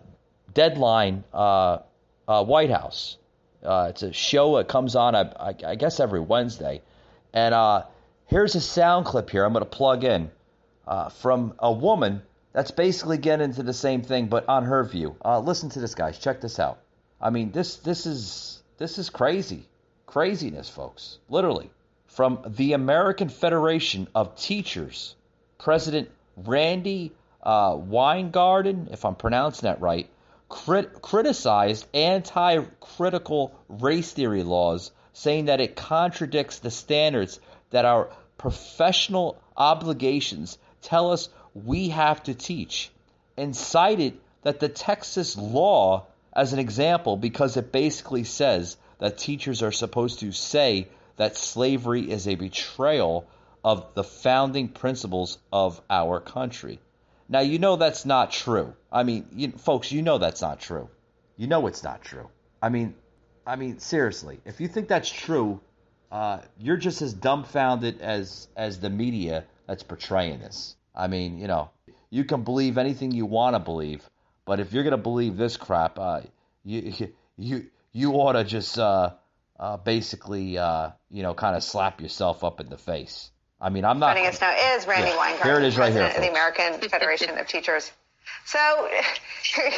Deadline 0.53 1.23
uh, 1.33 1.79
uh, 2.27 2.43
White 2.43 2.69
House. 2.69 3.17
it's 3.63 4.03
a 4.03 4.11
show 4.11 4.57
that 4.57 4.67
comes 4.67 4.95
on, 4.95 5.15
I, 5.15 5.55
I 5.65 5.75
guess, 5.75 5.99
every 5.99 6.19
Wednesday. 6.19 6.81
And 7.33 7.83
here's 8.25 8.55
a 8.55 8.61
sound 8.61 9.05
clip 9.05 9.29
here 9.29 9.45
I'm 9.45 9.53
going 9.53 9.63
to 9.63 9.69
plug 9.69 10.03
in 10.03 10.31
from 11.21 11.53
a 11.59 11.71
woman 11.71 12.21
that's 12.51 12.71
basically 12.71 13.17
getting 13.17 13.45
into 13.45 13.63
the 13.63 13.73
same 13.73 14.01
thing, 14.01 14.27
but 14.27 14.49
on 14.49 14.65
her 14.65 14.83
view. 14.83 15.15
listen 15.25 15.69
to 15.69 15.79
this, 15.79 15.95
guys. 15.95 16.19
Check 16.19 16.41
this 16.41 16.59
out. 16.59 16.79
I 17.21 17.29
mean, 17.29 17.51
this 17.51 17.77
this 17.77 18.05
is 18.05 18.61
this 18.77 18.97
is 18.97 19.09
crazy. 19.09 19.67
Craziness, 20.05 20.69
folks. 20.69 21.19
Literally. 21.29 21.69
From 22.09 22.39
the 22.45 22.73
American 22.73 23.29
Federation 23.29 24.07
of 24.15 24.35
Teachers, 24.35 25.15
President 25.59 26.09
Randi 26.35 27.11
uh, 27.43 27.77
Weingarten, 27.79 28.89
if 28.91 29.05
I'm 29.05 29.15
pronouncing 29.15 29.67
that 29.67 29.79
right, 29.79 30.09
crit- 30.49 31.01
criticized 31.01 31.85
anti 31.93 32.63
critical 32.79 33.55
race 33.69 34.11
theory 34.11 34.43
laws, 34.43 34.91
saying 35.13 35.45
that 35.45 35.61
it 35.61 35.75
contradicts 35.75 36.59
the 36.59 36.71
standards 36.71 37.39
that 37.69 37.85
our 37.85 38.09
professional 38.37 39.39
obligations 39.55 40.57
tell 40.81 41.11
us 41.11 41.29
we 41.53 41.89
have 41.89 42.23
to 42.23 42.33
teach, 42.33 42.91
and 43.37 43.55
cited 43.55 44.19
that 44.41 44.59
the 44.59 44.69
Texas 44.69 45.37
law 45.37 46.07
as 46.33 46.53
an 46.53 46.59
example 46.59 47.17
because 47.17 47.55
it 47.55 47.71
basically 47.71 48.23
says 48.23 48.77
that 48.97 49.17
teachers 49.19 49.61
are 49.61 49.71
supposed 49.71 50.19
to 50.19 50.31
say 50.31 50.87
that 51.19 51.35
slavery 51.35 52.09
is 52.09 52.29
a 52.29 52.35
betrayal 52.35 53.27
of 53.61 53.93
the 53.93 54.05
founding 54.05 54.69
principles 54.69 55.37
of 55.51 55.81
our 55.89 56.21
country. 56.21 56.79
Now, 57.27 57.41
you 57.41 57.59
know 57.59 57.75
that's 57.75 58.05
not 58.05 58.31
true. 58.31 58.73
I 58.89 59.03
mean, 59.03 59.27
you, 59.33 59.51
folks, 59.51 59.91
you 59.91 60.01
know 60.01 60.17
that's 60.17 60.41
not 60.41 60.61
true. 60.61 60.89
You 61.35 61.47
know 61.47 61.67
it's 61.67 61.83
not 61.83 62.01
true. 62.01 62.29
I 62.61 62.69
mean, 62.69 62.95
I 63.45 63.57
mean, 63.57 63.79
seriously, 63.79 64.39
if 64.45 64.61
you 64.61 64.69
think 64.69 64.87
that's 64.87 65.09
true, 65.11 65.59
uh, 66.09 66.39
you're 66.57 66.77
just 66.77 67.01
as 67.01 67.13
dumbfounded 67.13 67.99
as 67.99 68.47
as 68.55 68.79
the 68.79 68.89
media 68.89 69.43
that's 69.67 69.83
portraying 69.83 70.39
this. 70.39 70.77
I 70.95 71.07
mean, 71.07 71.37
you 71.37 71.47
know, 71.47 71.69
you 72.09 72.23
can 72.23 72.43
believe 72.43 72.77
anything 72.77 73.11
you 73.11 73.25
want 73.25 73.55
to 73.55 73.59
believe, 73.59 74.09
but 74.45 74.61
if 74.61 74.71
you're 74.71 74.85
gonna 74.85 74.97
believe 74.97 75.35
this 75.35 75.57
crap, 75.57 75.99
uh, 75.99 76.21
you 76.63 76.93
you 77.37 77.67
you 77.91 78.13
ought 78.13 78.33
to 78.33 78.45
just 78.45 78.79
uh, 78.79 79.11
uh, 79.59 79.77
basically 79.77 80.57
uh, 80.57 80.91
you 81.09 81.23
know 81.23 81.33
kind 81.33 81.55
of 81.55 81.63
slap 81.63 82.01
yourself 82.01 82.43
up 82.43 82.59
in 82.59 82.69
the 82.69 82.77
face. 82.77 83.31
I 83.61 83.69
mean, 83.69 83.83
I'm 83.83 83.99
not. 83.99 84.15
Joining 84.15 84.29
us 84.29 84.39
now 84.39 84.55
is 84.75 84.87
Randi 84.87 85.09
yeah, 85.09 85.17
Weingarten, 85.17 85.47
here 85.47 85.59
it 85.59 85.65
is 85.65 85.77
right 85.77 85.91
here, 85.91 86.03
of 86.03 86.15
the 86.15 86.29
American 86.29 86.79
Federation 86.89 87.37
of 87.37 87.47
Teachers. 87.47 87.91
So 88.45 88.59
here 89.53 89.71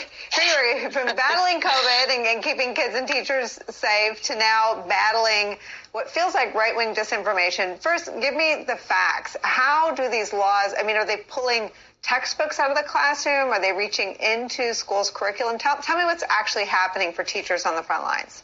you 0.44 0.88
are 0.88 0.92
from 0.92 1.08
battling 1.16 1.62
COVID 1.62 2.16
and, 2.16 2.26
and, 2.26 2.44
keeping 2.44 2.74
kids 2.74 2.96
and 2.96 3.08
teachers 3.08 3.60
safe 3.70 4.22
to 4.24 4.36
now 4.36 4.86
battling 4.88 5.58
what 5.94 6.10
feels 6.10 6.34
like 6.34 6.54
right 6.54 6.76
wing 6.76 6.94
disinformation. 6.94 7.80
First, 7.80 8.10
give 8.22 8.36
me 8.36 8.64
the 8.68 8.76
facts. 8.76 9.36
How 9.42 9.94
do 9.96 10.10
these 10.10 10.32
laws, 10.34 10.74
I 10.78 10.84
mean, 10.84 10.96
are 10.96 11.06
they 11.06 11.18
pulling 11.28 11.72
textbooks 12.02 12.60
out 12.60 12.72
of 12.72 12.78
the 12.78 12.84
classroom? 12.84 13.50
Are 13.50 13.62
they 13.62 13.74
reaching 13.74 14.16
into 14.16 14.74
schools' 14.74 15.10
curriculum? 15.10 15.58
Tell, 15.58 15.78
tell 15.78 15.98
me 15.98 16.06
what's 16.06 16.24
actually 16.30 16.66
happening 16.66 17.14
for 17.14 17.24
teachers 17.24 17.66
on 17.66 17.76
the 17.76 17.84
front 17.84 18.04
lines. 18.04 18.44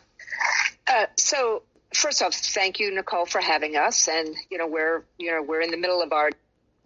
Uh, 0.88 1.06
so, 1.18 1.64
first 1.94 2.22
off, 2.22 2.34
thank 2.34 2.80
you, 2.80 2.94
Nicolle, 2.94 3.26
for 3.26 3.42
having 3.42 3.76
us. 3.76 4.08
And, 4.08 4.36
you 4.50 4.58
know, 4.58 4.68
we're, 4.68 5.04
you 5.18 5.32
know, 5.32 5.42
we're 5.42 5.62
in 5.62 5.72
the 5.72 5.78
middle 5.78 6.02
of 6.02 6.12
our. 6.12 6.32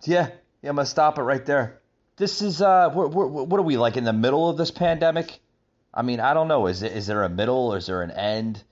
Yeah, 0.04 0.30
yeah, 0.62 0.70
I'm 0.70 0.76
to 0.78 0.86
stop 0.86 1.18
it 1.18 1.24
right 1.24 1.46
there. 1.46 1.80
This 2.18 2.42
is, 2.42 2.62
uh, 2.62 2.92
we're, 2.94 3.08
we're, 3.08 3.28
what 3.28 3.60
are 3.60 3.64
we, 3.64 3.78
like 3.78 3.98
in 3.98 4.04
the 4.04 4.14
middle 4.14 4.50
of 4.50 4.58
this 4.58 4.72
pandemic? 4.72 5.40
I 5.94 6.02
mean, 6.02 6.20
I 6.20 6.34
don't 6.34 6.48
know. 6.48 6.68
Is, 6.68 6.84
it, 6.84 6.94
is 6.94 7.08
there 7.08 7.24
a 7.24 7.30
middle? 7.30 7.74
Is 7.74 7.88
there 7.88 8.02
an 8.02 8.12
end? 8.12 8.64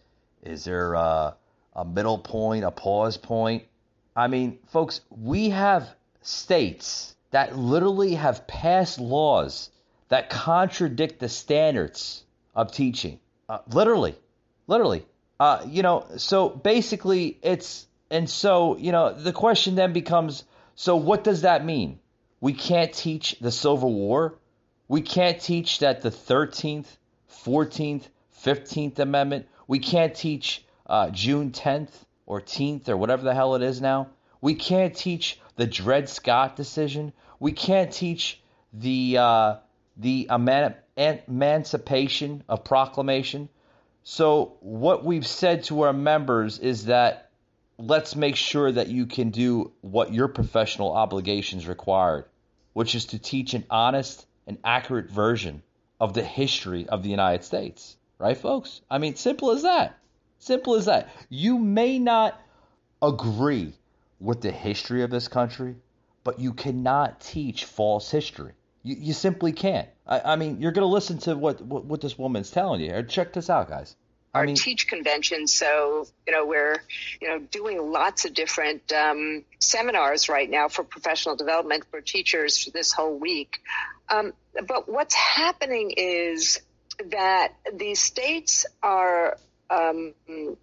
Is 0.44 0.64
there 0.64 0.96
uh, 0.96 1.34
a 1.76 1.86
middle 1.86 2.18
point, 2.18 2.64
a 2.64 2.72
pause 2.72 3.18
point? 3.18 3.66
I 4.16 4.28
mean, 4.28 4.60
folks, 4.68 5.02
we 5.10 5.50
have 5.50 5.88
states 6.22 7.16
that 7.32 7.58
literally 7.58 8.16
have 8.16 8.48
passed 8.48 9.00
laws 9.00 9.70
that 10.10 10.30
contradict 10.30 11.20
the 11.20 11.30
standards 11.30 12.24
of 12.56 12.72
teaching. 12.72 13.20
Uh, 13.48 13.60
literally, 13.72 14.16
literally. 14.70 15.06
Uh, 15.40 15.66
you 15.68 15.84
know, 15.84 16.06
so 16.18 16.50
basically, 16.50 17.38
it's 17.42 17.88
and 18.10 18.30
so 18.30 18.78
you 18.78 18.92
know 18.92 19.12
the 19.12 19.34
question 19.34 19.76
then 19.76 19.92
becomes: 19.92 20.44
so 20.76 20.96
what 20.96 21.24
does 21.24 21.42
that 21.42 21.66
mean? 21.66 22.00
We 22.40 22.54
can't 22.54 22.94
teach 22.94 23.36
the 23.42 23.52
Civil 23.52 23.94
War. 23.94 24.36
We 24.88 25.02
can't 25.02 25.40
teach 25.40 25.80
that 25.80 26.02
the 26.02 26.10
13th, 26.10 26.88
14th, 27.46 28.04
15th 28.44 28.98
Amendment. 29.00 29.48
We 29.68 29.80
can't 29.80 30.16
teach 30.16 30.64
uh, 30.88 31.10
June 31.12 31.52
10th 31.52 31.92
or 32.26 32.42
10th 32.42 32.90
or 32.90 32.98
whatever 32.98 33.24
the 33.24 33.36
hell 33.36 33.56
it 33.56 33.62
is 33.62 33.82
now. 33.82 34.08
We 34.42 34.56
can't 34.56 34.96
teach 34.96 35.40
the 35.58 35.68
Dred 35.68 36.10
Scott 36.10 36.56
decision. 36.56 37.12
We 37.40 37.52
can't 37.52 37.92
teach 37.92 38.42
the 38.74 39.18
uh, 39.18 39.56
the 39.98 40.28
eman- 40.30 40.76
emancipation 40.98 42.44
of 42.48 42.64
proclamation. 42.64 43.50
So 44.12 44.58
what 44.62 45.06
we've 45.06 45.28
said 45.28 45.66
to 45.66 45.82
our 45.82 45.94
members 45.94 46.58
is 46.58 46.86
that 46.86 47.30
let's 47.78 48.16
make 48.16 48.38
sure 48.38 48.72
that 48.72 48.88
you 48.88 49.06
can 49.06 49.30
do 49.30 49.72
what 49.82 50.12
your 50.12 50.28
professional 50.28 50.94
obligations 50.94 51.68
required, 51.68 52.26
which 52.74 52.96
is 52.96 53.06
to 53.06 53.20
teach 53.20 53.54
an 53.54 53.66
honest 53.70 54.26
and 54.48 54.58
accurate 54.64 55.12
version 55.12 55.62
of 56.00 56.16
the 56.16 56.24
history 56.24 56.90
of 56.90 57.04
the 57.04 57.10
United 57.12 57.44
States. 57.44 57.98
Right, 58.18 58.36
folks? 58.36 58.82
I 58.90 58.98
mean, 58.98 59.16
simple 59.16 59.52
as 59.52 59.62
that. 59.62 60.00
Simple 60.40 60.74
as 60.74 60.86
that. 60.86 61.10
You 61.30 61.60
may 61.60 62.00
not 62.00 62.42
agree 63.04 63.74
with 64.20 64.42
the 64.42 64.52
history 64.52 65.04
of 65.04 65.12
this 65.12 65.28
country, 65.28 65.76
but 66.24 66.40
you 66.40 66.54
cannot 66.54 67.22
teach 67.22 67.66
false 67.66 68.10
history. 68.10 68.54
You, 68.90 68.96
you 69.00 69.14
simply 69.14 69.52
can't. 69.52 69.88
I, 70.08 70.34
I 70.34 70.36
mean, 70.36 70.62
you're 70.62 70.72
going 70.72 70.88
to 70.88 70.92
listen 70.92 71.20
to 71.20 71.36
what, 71.36 71.62
what, 71.62 71.86
what 71.86 72.02
this 72.02 72.18
woman's 72.18 72.50
telling 72.50 72.82
you. 72.82 73.04
Check 73.04 73.34
this 73.34 73.48
out, 73.48 73.70
guys. 73.70 73.96
I 74.34 74.40
Our 74.40 74.46
mean, 74.46 74.56
teach 74.56 74.88
convention, 74.88 75.48
so 75.48 76.08
you 76.28 76.34
know 76.34 76.46
we're 76.46 76.84
you 77.20 77.28
know 77.28 77.40
doing 77.40 77.92
lots 77.92 78.26
of 78.26 78.34
different 78.36 78.92
um, 78.94 79.44
seminars 79.60 80.30
right 80.30 80.48
now 80.48 80.68
for 80.68 80.84
professional 80.84 81.36
development 81.36 81.86
for 81.90 82.00
teachers 82.00 82.64
for 82.64 82.70
this 82.70 82.92
whole 82.92 83.18
week. 83.18 83.60
Um, 84.08 84.34
but 84.68 84.88
what's 84.88 85.16
happening 85.16 85.94
is 85.98 86.62
that 87.12 87.54
these 87.74 88.00
states 88.00 88.68
are 88.84 89.38
um, 89.72 90.14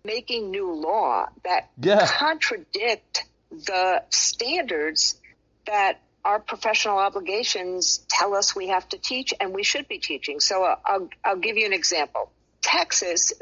making 0.04 0.52
new 0.52 0.72
law 0.72 1.26
that 1.44 1.70
yeah. 1.80 2.06
contradict 2.06 3.24
the 3.50 4.02
standards 4.10 5.20
that 5.66 6.00
our 6.26 6.40
professional 6.40 6.98
obligations 6.98 8.04
tell 8.08 8.34
us 8.34 8.56
we 8.56 8.66
have 8.66 8.86
to 8.88 8.98
teach 8.98 9.32
and 9.40 9.54
we 9.54 9.62
should 9.62 9.86
be 9.86 9.98
teaching. 9.98 10.40
So 10.40 10.64
uh, 10.64 10.76
I'll, 10.84 11.08
I'll 11.24 11.36
give 11.36 11.56
you 11.56 11.66
an 11.66 11.72
example. 11.72 12.32
Texas's 12.62 13.32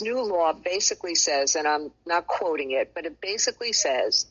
new 0.00 0.22
law 0.22 0.54
basically 0.54 1.14
says, 1.14 1.56
and 1.56 1.68
I'm 1.68 1.90
not 2.06 2.26
quoting 2.26 2.70
it, 2.70 2.92
but 2.94 3.04
it 3.04 3.20
basically 3.20 3.74
says 3.74 4.24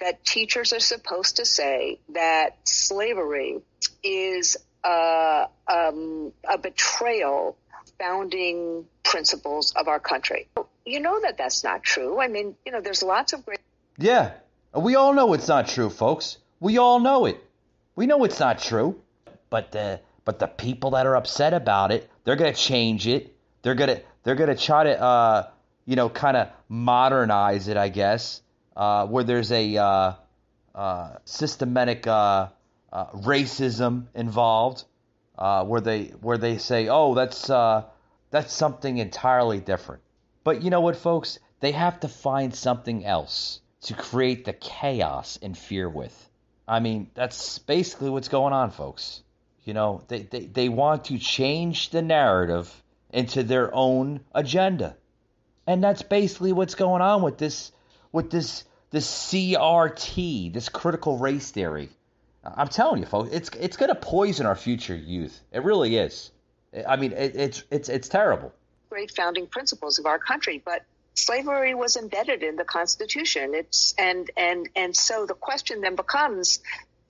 that 0.00 0.24
teachers 0.24 0.72
are 0.72 0.78
supposed 0.78 1.38
to 1.38 1.44
say 1.44 1.98
that 2.10 2.56
slavery 2.62 3.58
is 4.04 4.56
a, 4.84 5.46
um, 5.66 6.32
a 6.48 6.58
betrayal 6.58 7.56
founding 7.98 8.84
principles 9.02 9.72
of 9.74 9.88
our 9.88 9.98
country. 9.98 10.46
You 10.86 11.00
know 11.00 11.20
that 11.22 11.36
that's 11.36 11.64
not 11.64 11.82
true. 11.82 12.20
I 12.20 12.28
mean, 12.28 12.54
you 12.64 12.70
know, 12.70 12.80
there's 12.80 13.02
lots 13.02 13.32
of 13.32 13.44
great. 13.44 13.58
Yeah, 13.96 14.34
we 14.72 14.94
all 14.94 15.12
know 15.12 15.32
it's 15.32 15.48
not 15.48 15.66
true, 15.66 15.90
folks. 15.90 16.38
We 16.60 16.78
all 16.78 17.00
know 17.00 17.26
it. 17.26 17.42
We 17.98 18.06
know 18.06 18.22
it's 18.22 18.38
not 18.38 18.60
true. 18.60 19.02
But 19.50 19.72
the 19.72 20.00
but 20.24 20.38
the 20.38 20.46
people 20.46 20.90
that 20.92 21.04
are 21.04 21.16
upset 21.16 21.52
about 21.52 21.90
it, 21.90 22.08
they're 22.22 22.36
gonna 22.36 22.52
change 22.52 23.08
it. 23.08 23.34
They're 23.62 23.74
gonna 23.74 24.00
they're 24.22 24.36
gonna 24.36 24.54
try 24.54 24.84
to 24.84 25.02
uh, 25.02 25.50
you 25.84 25.96
know 25.96 26.08
kind 26.08 26.36
of 26.36 26.48
modernize 26.68 27.66
it, 27.66 27.76
I 27.76 27.88
guess. 27.88 28.40
Uh, 28.76 29.08
where 29.08 29.24
there's 29.24 29.50
a 29.50 29.76
uh, 29.76 30.12
uh, 30.76 31.16
systematic 31.24 32.06
uh, 32.06 32.50
uh, 32.92 33.06
racism 33.06 34.06
involved, 34.14 34.84
where 35.36 35.80
they 35.80 36.04
where 36.20 36.38
they 36.38 36.58
say, 36.58 36.86
oh, 36.86 37.14
that's 37.16 37.48
that's 37.48 38.52
something 38.52 38.98
entirely 38.98 39.58
different. 39.58 40.02
But 40.44 40.62
you 40.62 40.70
know 40.70 40.82
what, 40.82 40.94
folks? 40.94 41.40
They 41.58 41.72
have 41.72 41.98
to 42.00 42.08
find 42.08 42.54
something 42.54 43.04
else 43.04 43.60
to 43.80 43.94
create 43.94 44.44
the 44.44 44.52
chaos 44.52 45.36
and 45.42 45.58
fear 45.58 45.88
with. 45.88 46.27
I 46.68 46.80
mean, 46.80 47.10
that's 47.14 47.58
basically 47.58 48.10
what's 48.10 48.28
going 48.28 48.52
on, 48.52 48.70
folks. 48.70 49.22
You 49.64 49.74
know, 49.74 50.02
they, 50.08 50.22
they, 50.22 50.44
they 50.44 50.68
want 50.68 51.06
to 51.06 51.18
change 51.18 51.90
the 51.90 52.02
narrative 52.02 52.70
into 53.10 53.42
their 53.42 53.74
own 53.74 54.20
agenda. 54.34 54.96
And 55.66 55.82
that's 55.82 56.02
basically 56.02 56.52
what's 56.52 56.74
going 56.74 57.02
on 57.02 57.22
with 57.22 57.38
this 57.38 57.72
with 58.12 58.30
this 58.30 58.64
this 58.90 59.06
CRT, 59.06 60.52
this 60.52 60.68
critical 60.68 61.18
race 61.18 61.50
theory. 61.50 61.90
I'm 62.44 62.68
telling 62.68 63.00
you, 63.00 63.06
folks, 63.06 63.30
it's 63.32 63.50
it's 63.50 63.76
going 63.76 63.90
to 63.90 63.94
poison 63.94 64.46
our 64.46 64.56
future 64.56 64.96
youth. 64.96 65.38
It 65.52 65.64
really 65.64 65.96
is. 65.96 66.30
I 66.86 66.96
mean, 66.96 67.12
it, 67.12 67.36
it's 67.36 67.64
it's 67.70 67.88
it's 67.88 68.08
terrible. 68.08 68.52
Great 68.88 69.10
founding 69.10 69.46
principles 69.46 69.98
of 69.98 70.06
our 70.06 70.18
country, 70.18 70.62
but 70.64 70.84
slavery 71.18 71.74
was 71.74 71.96
embedded 71.96 72.42
in 72.42 72.56
the 72.56 72.64
Constitution. 72.64 73.54
It's 73.54 73.94
and 73.98 74.30
and 74.36 74.68
and 74.76 74.96
so 74.96 75.26
the 75.26 75.34
question 75.34 75.80
then 75.80 75.96
becomes. 75.96 76.60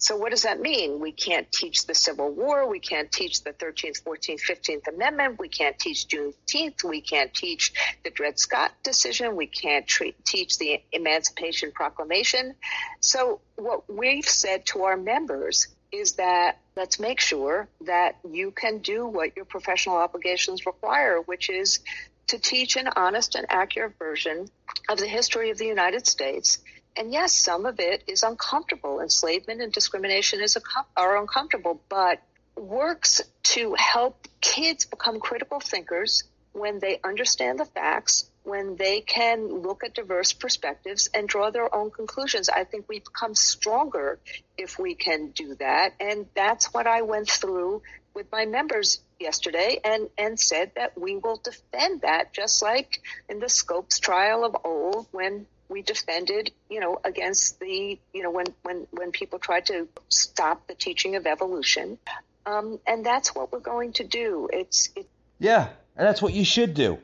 So 0.00 0.16
what 0.16 0.30
does 0.30 0.42
that 0.42 0.60
mean? 0.60 1.00
We 1.00 1.10
can't 1.10 1.50
teach 1.50 1.86
the 1.86 1.94
Civil 1.94 2.30
War. 2.30 2.68
We 2.68 2.78
can't 2.78 3.10
teach 3.10 3.42
the 3.42 3.50
13th, 3.50 4.04
14th, 4.04 4.40
15th 4.40 4.86
Amendment. 4.86 5.40
We 5.40 5.48
can't 5.48 5.76
teach 5.76 6.06
Juneteenth. 6.06 6.84
We 6.84 7.00
can't 7.00 7.34
teach 7.34 7.72
the 8.04 8.10
Dred 8.10 8.38
Scott 8.38 8.70
decision. 8.84 9.34
We 9.34 9.48
can't 9.48 9.88
treat, 9.88 10.24
teach 10.24 10.56
the 10.58 10.80
Emancipation 10.92 11.72
Proclamation. 11.72 12.54
So 13.00 13.40
what 13.56 13.92
we've 13.92 14.28
said 14.28 14.66
to 14.66 14.84
our 14.84 14.96
members 14.96 15.66
is 15.90 16.12
that 16.12 16.58
let's 16.76 17.00
make 17.00 17.18
sure 17.18 17.68
that 17.86 18.18
you 18.30 18.52
can 18.52 18.78
do 18.78 19.06
what 19.06 19.34
your 19.34 19.46
professional 19.46 19.96
obligations 19.96 20.64
require, 20.64 21.20
which 21.20 21.50
is 21.50 21.80
to 22.28 22.38
teach 22.38 22.76
an 22.76 22.88
honest 22.94 23.34
and 23.34 23.46
accurate 23.50 23.98
version 23.98 24.48
of 24.88 24.98
the 24.98 25.06
history 25.06 25.50
of 25.50 25.58
the 25.58 25.66
United 25.66 26.06
States. 26.06 26.58
And 26.96 27.12
yes, 27.12 27.32
some 27.32 27.66
of 27.66 27.78
it 27.80 28.04
is 28.06 28.22
uncomfortable. 28.22 29.00
Enslavement 29.00 29.60
and 29.60 29.72
discrimination 29.72 30.40
is 30.40 30.56
are 30.96 31.16
uncomfortable, 31.16 31.80
but 31.88 32.22
works 32.56 33.20
to 33.44 33.74
help 33.78 34.26
kids 34.40 34.84
become 34.84 35.20
critical 35.20 35.60
thinkers 35.60 36.24
when 36.52 36.80
they 36.80 36.98
understand 37.04 37.60
the 37.60 37.64
facts, 37.64 38.28
when 38.42 38.76
they 38.76 39.00
can 39.00 39.46
look 39.46 39.84
at 39.84 39.94
diverse 39.94 40.32
perspectives 40.32 41.08
and 41.14 41.28
draw 41.28 41.50
their 41.50 41.72
own 41.74 41.90
conclusions. 41.90 42.48
I 42.48 42.64
think 42.64 42.88
we 42.88 42.98
become 42.98 43.34
stronger 43.34 44.18
if 44.56 44.78
we 44.78 44.94
can 44.94 45.30
do 45.30 45.54
that. 45.56 45.94
And 46.00 46.26
that's 46.34 46.72
what 46.74 46.86
I 46.86 47.02
went 47.02 47.30
through 47.30 47.82
with 48.14 48.30
my 48.32 48.46
members 48.46 49.00
yesterday 49.20 49.80
and, 49.84 50.08
and 50.16 50.38
said 50.38 50.72
that 50.76 50.98
we 50.98 51.16
will 51.16 51.40
defend 51.42 52.02
that 52.02 52.32
just 52.32 52.62
like 52.62 53.02
in 53.28 53.40
the 53.40 53.48
Scopes 53.48 53.98
trial 53.98 54.44
of 54.44 54.56
old 54.64 55.06
when 55.10 55.46
we 55.68 55.82
defended, 55.82 56.50
you 56.70 56.80
know, 56.80 57.00
against 57.04 57.60
the, 57.60 57.98
you 58.14 58.22
know, 58.22 58.30
when, 58.30 58.46
when, 58.62 58.86
when 58.90 59.10
people 59.10 59.38
tried 59.38 59.66
to 59.66 59.88
stop 60.08 60.66
the 60.66 60.74
teaching 60.74 61.16
of 61.16 61.26
evolution. 61.26 61.98
Um, 62.46 62.80
and 62.86 63.04
that's 63.04 63.34
what 63.34 63.52
we're 63.52 63.58
going 63.58 63.92
to 63.94 64.04
do. 64.04 64.48
It's, 64.52 64.90
it, 64.96 65.06
yeah, 65.38 65.68
and 65.96 66.06
that's 66.06 66.22
what 66.22 66.32
you 66.32 66.44
should 66.44 66.74
do. 66.74 66.98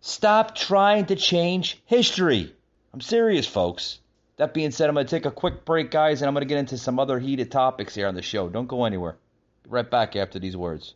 Stop 0.00 0.54
trying 0.54 1.06
to 1.06 1.16
change 1.16 1.82
history. 1.84 2.54
I'm 2.94 3.00
serious, 3.00 3.46
folks. 3.46 3.98
That 4.36 4.54
being 4.54 4.70
said, 4.70 4.88
I'm 4.88 4.94
going 4.94 5.06
to 5.06 5.10
take 5.10 5.26
a 5.26 5.30
quick 5.30 5.64
break, 5.64 5.90
guys, 5.90 6.22
and 6.22 6.28
I'm 6.28 6.34
going 6.34 6.42
to 6.42 6.48
get 6.48 6.58
into 6.58 6.78
some 6.78 6.98
other 6.98 7.18
heated 7.18 7.50
topics 7.50 7.94
here 7.94 8.06
on 8.06 8.14
the 8.14 8.22
show. 8.22 8.48
Don't 8.48 8.68
go 8.68 8.84
anywhere. 8.84 9.16
right 9.68 9.90
back 9.90 10.16
after 10.16 10.38
these 10.38 10.56
words. 10.56 10.94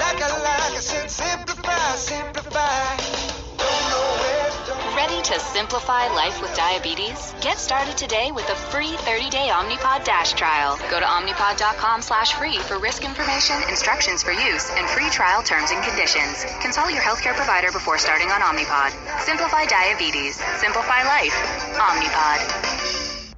Like 0.00 0.22
I 0.22 0.28
like. 0.40 0.76
I 0.76 0.80
said, 0.80 1.10
simplify, 1.10 1.94
simplify. 1.96 2.96
Don't 3.60 3.84
know 3.92 4.04
where 4.24 4.48
to 4.48 4.72
go. 4.72 4.96
Ready 4.96 5.20
to 5.22 5.38
simplify 5.38 6.08
life 6.14 6.40
with 6.40 6.54
diabetes? 6.56 7.34
Get 7.42 7.58
started 7.58 7.96
today 7.98 8.32
with 8.32 8.48
a 8.48 8.56
free 8.56 8.96
30-day 9.04 9.48
Omnipod 9.52 10.04
Dash 10.04 10.32
trial. 10.32 10.78
Go 10.90 10.98
to 10.98 11.06
omnipod.com 11.06 12.00
slash 12.00 12.32
free 12.32 12.56
for 12.58 12.78
risk 12.78 13.04
information, 13.04 13.56
instructions 13.68 14.22
for 14.22 14.32
use, 14.32 14.70
and 14.72 14.88
free 14.88 15.10
trial 15.10 15.42
terms 15.42 15.70
and 15.70 15.84
conditions. 15.84 16.44
Consult 16.62 16.92
your 16.92 17.02
healthcare 17.02 17.36
provider 17.36 17.70
before 17.70 17.98
starting 17.98 18.28
on 18.28 18.40
Omnipod. 18.40 18.90
Simplify 19.20 19.66
diabetes. 19.66 20.36
Simplify 20.60 21.04
life. 21.04 21.36
Omnipod. 21.76 23.36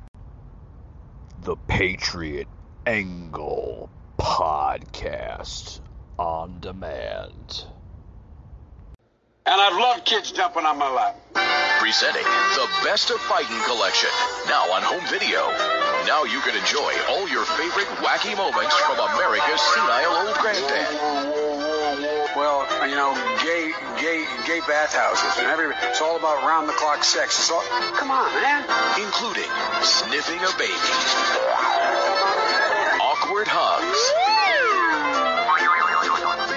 The 1.42 1.56
Patriot 1.66 2.46
Angle 2.86 3.90
Podcast 4.16 5.80
on 6.18 6.60
demand. 6.60 7.64
And 9.44 9.60
I've 9.60 9.74
loved 9.74 10.04
kids 10.04 10.30
jumping 10.30 10.64
on 10.64 10.78
my 10.78 10.90
lap. 10.90 11.16
Presenting 11.80 12.22
the 12.22 12.68
Best 12.84 13.10
of 13.10 13.18
Fighting 13.26 13.58
collection, 13.66 14.10
now 14.46 14.70
on 14.70 14.82
home 14.82 15.02
video. 15.10 15.50
Now 16.06 16.22
you 16.22 16.38
can 16.46 16.54
enjoy 16.54 16.94
all 17.10 17.28
your 17.28 17.44
favorite 17.58 17.90
wacky 18.06 18.36
moments 18.36 18.74
from 18.86 19.02
America's 19.02 19.60
senile 19.74 20.14
old 20.26 20.36
granddad. 20.38 21.52
Well, 22.38 22.64
you 22.88 22.94
know, 22.94 23.12
gay, 23.42 23.74
gay, 24.00 24.24
gay 24.46 24.60
bathhouses 24.66 25.36
and 25.38 25.48
every. 25.48 25.74
It's 25.90 26.00
all 26.00 26.16
about 26.16 26.42
round 26.46 26.68
the 26.68 26.72
clock 26.72 27.04
sex. 27.04 27.38
It's 27.38 27.50
all. 27.50 27.62
Come 27.98 28.10
on, 28.10 28.32
man. 28.40 28.64
including 28.96 29.50
sniffing 29.82 30.38
a 30.38 30.52
baby, 30.56 30.72
awkward 33.02 33.48
hugs, 33.50 34.00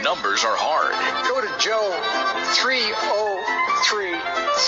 numbers 0.06 0.46
are 0.46 0.54
hard, 0.54 0.94
Go 1.26 1.42
to 1.42 1.50
Joe 1.58 1.90
three 2.62 2.86
oh 3.10 3.42
three 3.90 4.14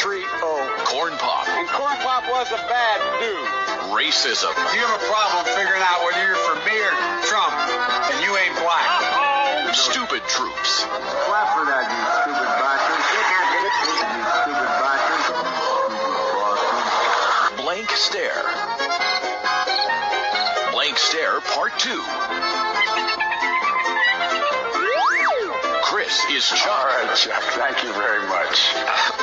three 0.02 0.26
oh. 0.42 0.66
corn 0.90 1.14
pop, 1.22 1.46
And 1.54 1.70
Corn 1.70 1.94
Pop 2.02 2.26
was 2.26 2.50
a 2.50 2.58
bad 2.66 2.98
dude. 3.22 3.94
racism, 3.94 4.50
If 4.50 4.74
You 4.74 4.82
have 4.82 4.98
a 4.98 5.06
problem 5.06 5.46
figuring 5.54 5.86
out 5.86 6.02
whether 6.02 6.26
you're 6.26 6.42
for 6.42 6.58
me 6.66 6.74
or 6.74 6.90
Trump, 7.30 7.54
and 7.54 8.18
you 8.26 8.34
ain't 8.34 8.58
black. 8.58 9.78
stupid 9.78 10.26
troops, 10.26 10.82
Clap 11.30 11.54
for 11.54 11.70
that, 11.70 11.86
you 11.86 12.02
stupid 12.18 12.50
bastard. 12.58 12.98
You 12.98 14.26
stupid 14.42 14.74
bastard. 14.82 15.22
blank 17.62 17.94
stare, 17.94 18.42
blank 20.74 20.98
stare 20.98 21.38
part 21.54 21.78
two. 21.78 22.02
Chris 26.08 26.40
is 26.40 26.52
All 26.52 26.58
Chuck. 26.58 26.88
right, 26.88 27.18
Chuck. 27.18 27.44
Thank 27.60 27.84
you 27.84 27.92
very 27.92 28.24
much. 28.32 28.56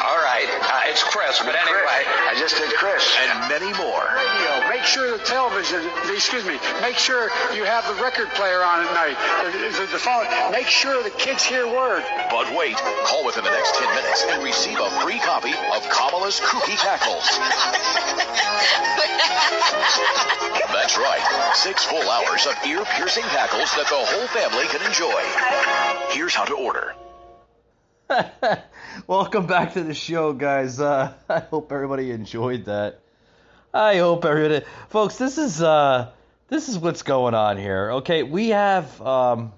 All 0.04 0.20
right, 0.20 0.44
uh, 0.68 0.92
it's 0.92 1.02
Chris, 1.02 1.40
but 1.40 1.56
anyway. 1.56 2.04
I 2.28 2.36
just 2.36 2.60
did 2.60 2.68
Chris. 2.76 3.00
and 3.24 3.48
many 3.48 3.72
more. 3.80 4.04
radio. 4.12 4.68
Make 4.68 4.84
sure 4.84 5.16
the 5.16 5.24
television, 5.24 5.80
excuse 6.12 6.44
me, 6.44 6.60
make 6.82 6.98
sure 7.00 7.32
you 7.56 7.64
have 7.64 7.88
the 7.88 7.96
record 8.04 8.28
player 8.36 8.60
on 8.60 8.84
at 8.84 8.92
night. 8.92 9.16
The, 9.72 9.88
the, 9.96 9.98
phone. 9.98 10.28
Make 10.52 10.66
sure 10.68 11.02
the 11.02 11.08
kids 11.08 11.42
hear 11.42 11.64
word. 11.64 12.04
But 12.28 12.52
wait, 12.52 12.76
call 13.08 13.24
within 13.24 13.44
the 13.44 13.54
next 13.56 13.80
10 13.80 13.88
minutes 13.88 14.26
and 14.28 14.44
receive 14.44 14.78
a 14.78 14.90
free 15.00 15.20
copy 15.24 15.56
of 15.56 15.88
Kamala's 15.88 16.38
Kooky 16.40 16.76
Tackles. 16.76 17.24
That's 20.68 20.98
right, 21.00 21.24
six 21.54 21.84
full 21.84 22.04
hours 22.10 22.44
of 22.46 22.60
ear-piercing 22.66 23.24
tackles 23.32 23.72
that 23.72 23.88
the 23.88 23.96
whole 24.04 24.28
family 24.36 24.66
can 24.68 24.84
enjoy. 24.84 25.93
Here's 26.14 26.33
how 26.33 26.44
to 26.44 26.55
order. 26.55 26.94
Welcome 29.09 29.48
back 29.48 29.72
to 29.72 29.83
the 29.83 29.94
show, 29.94 30.33
guys. 30.33 30.79
Uh, 30.79 31.12
I 31.29 31.40
hope 31.40 31.72
everybody 31.72 32.12
enjoyed 32.12 32.66
that. 32.66 33.00
I 33.74 33.96
hope 33.96 34.24
everybody, 34.24 34.64
folks. 34.90 35.18
This 35.18 35.38
is 35.38 35.61
uh, 35.61 36.12
this 36.48 36.68
is 36.68 36.79
what's 36.79 37.03
going 37.03 37.35
on 37.35 37.57
here. 37.57 37.90
Okay, 37.94 38.22
we 38.22 38.50
have 38.50 39.03
um, 39.03 39.53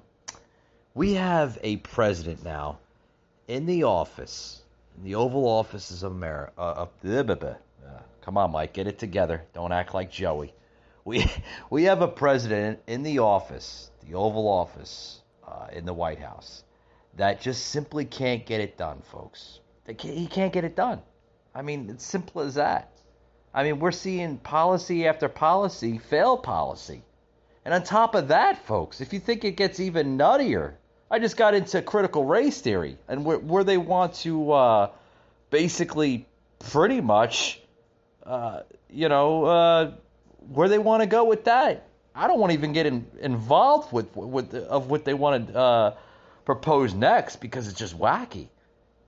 we 0.95 1.13
have 1.13 1.59
a 1.63 1.77
president 1.77 2.43
now 2.43 2.79
in 3.49 3.67
the 3.67 3.83
office, 3.83 4.63
in 4.97 5.05
the 5.05 5.17
Oval 5.17 5.45
Offices 5.45 6.03
of 6.03 6.13
America. 6.13 6.53
Uh. 6.59 6.87
Uh, 7.87 8.01
come 8.23 8.37
on, 8.39 8.51
Mike, 8.51 8.73
get 8.73 8.87
it 8.87 8.99
together. 8.99 9.43
Don't 9.53 9.73
act 9.73 9.93
like 9.93 10.11
Joey. 10.11 10.55
We 11.05 11.31
we 11.69 11.85
have 11.85 12.01
a 12.01 12.09
president 12.09 12.81
in 12.87 13.03
the 13.03 13.19
office, 13.19 13.91
the 14.09 14.15
Oval 14.15 14.49
Office, 14.49 15.21
uh, 15.47 15.67
in 15.73 15.85
the 15.85 15.95
White 15.95 16.19
House 16.19 16.65
that 17.17 17.41
just 17.41 17.67
simply 17.67 18.05
can't 18.05 18.45
get 18.45 18.61
it 18.61 18.77
done, 18.77 19.03
folks. 19.11 19.61
Can't, 19.87 20.01
he 20.01 20.27
can't 20.27 20.53
get 20.53 20.65
it 20.65 20.77
done. 20.77 21.01
I 21.55 21.63
mean, 21.63 21.89
it's 21.91 22.05
simple 22.05 22.43
as 22.43 22.55
that. 22.55 22.91
I 23.55 23.63
mean, 23.63 23.79
we're 23.79 23.93
seeing 23.93 24.37
policy 24.37 25.07
after 25.07 25.29
policy 25.29 25.99
fail 25.99 26.37
policy. 26.37 27.03
And 27.65 27.73
on 27.73 27.83
top 27.83 28.15
of 28.15 28.29
that, 28.29 28.65
folks, 28.67 29.01
if 29.01 29.13
you 29.13 29.19
think 29.19 29.45
it 29.45 29.57
gets 29.57 29.81
even 29.81 30.19
nuttier, 30.19 30.75
I 31.11 31.19
just 31.19 31.37
got 31.37 31.55
into 31.55 31.81
critical 31.83 32.25
race 32.25 32.61
theory 32.61 32.99
and 33.09 33.25
where, 33.25 33.39
where 33.39 33.65
they 33.65 33.79
want 33.79 34.15
to 34.17 34.53
uh, 34.53 34.91
basically 35.51 36.27
pretty 36.59 37.01
much, 37.01 37.61
uh, 38.25 38.61
you 38.91 39.09
know, 39.09 39.45
uh, 39.45 39.91
where 40.53 40.69
they 40.69 40.79
want 40.79 41.03
to 41.03 41.07
go 41.07 41.25
with 41.25 41.45
that. 41.45 41.89
I 42.17 42.27
don't 42.27 42.41
want 42.41 42.51
to 42.51 42.59
even 42.59 42.73
get 42.73 42.87
in, 42.87 43.07
involved 43.21 43.93
with 43.93 44.17
with 44.17 44.55
of 44.55 44.89
what 44.89 45.05
they 45.05 45.15
want 45.15 45.49
to 45.49 45.59
uh, 45.59 45.95
propose 46.45 46.95
next 46.95 47.37
because 47.37 47.69
it's 47.69 47.79
just 47.79 47.99
wacky. 47.99 48.49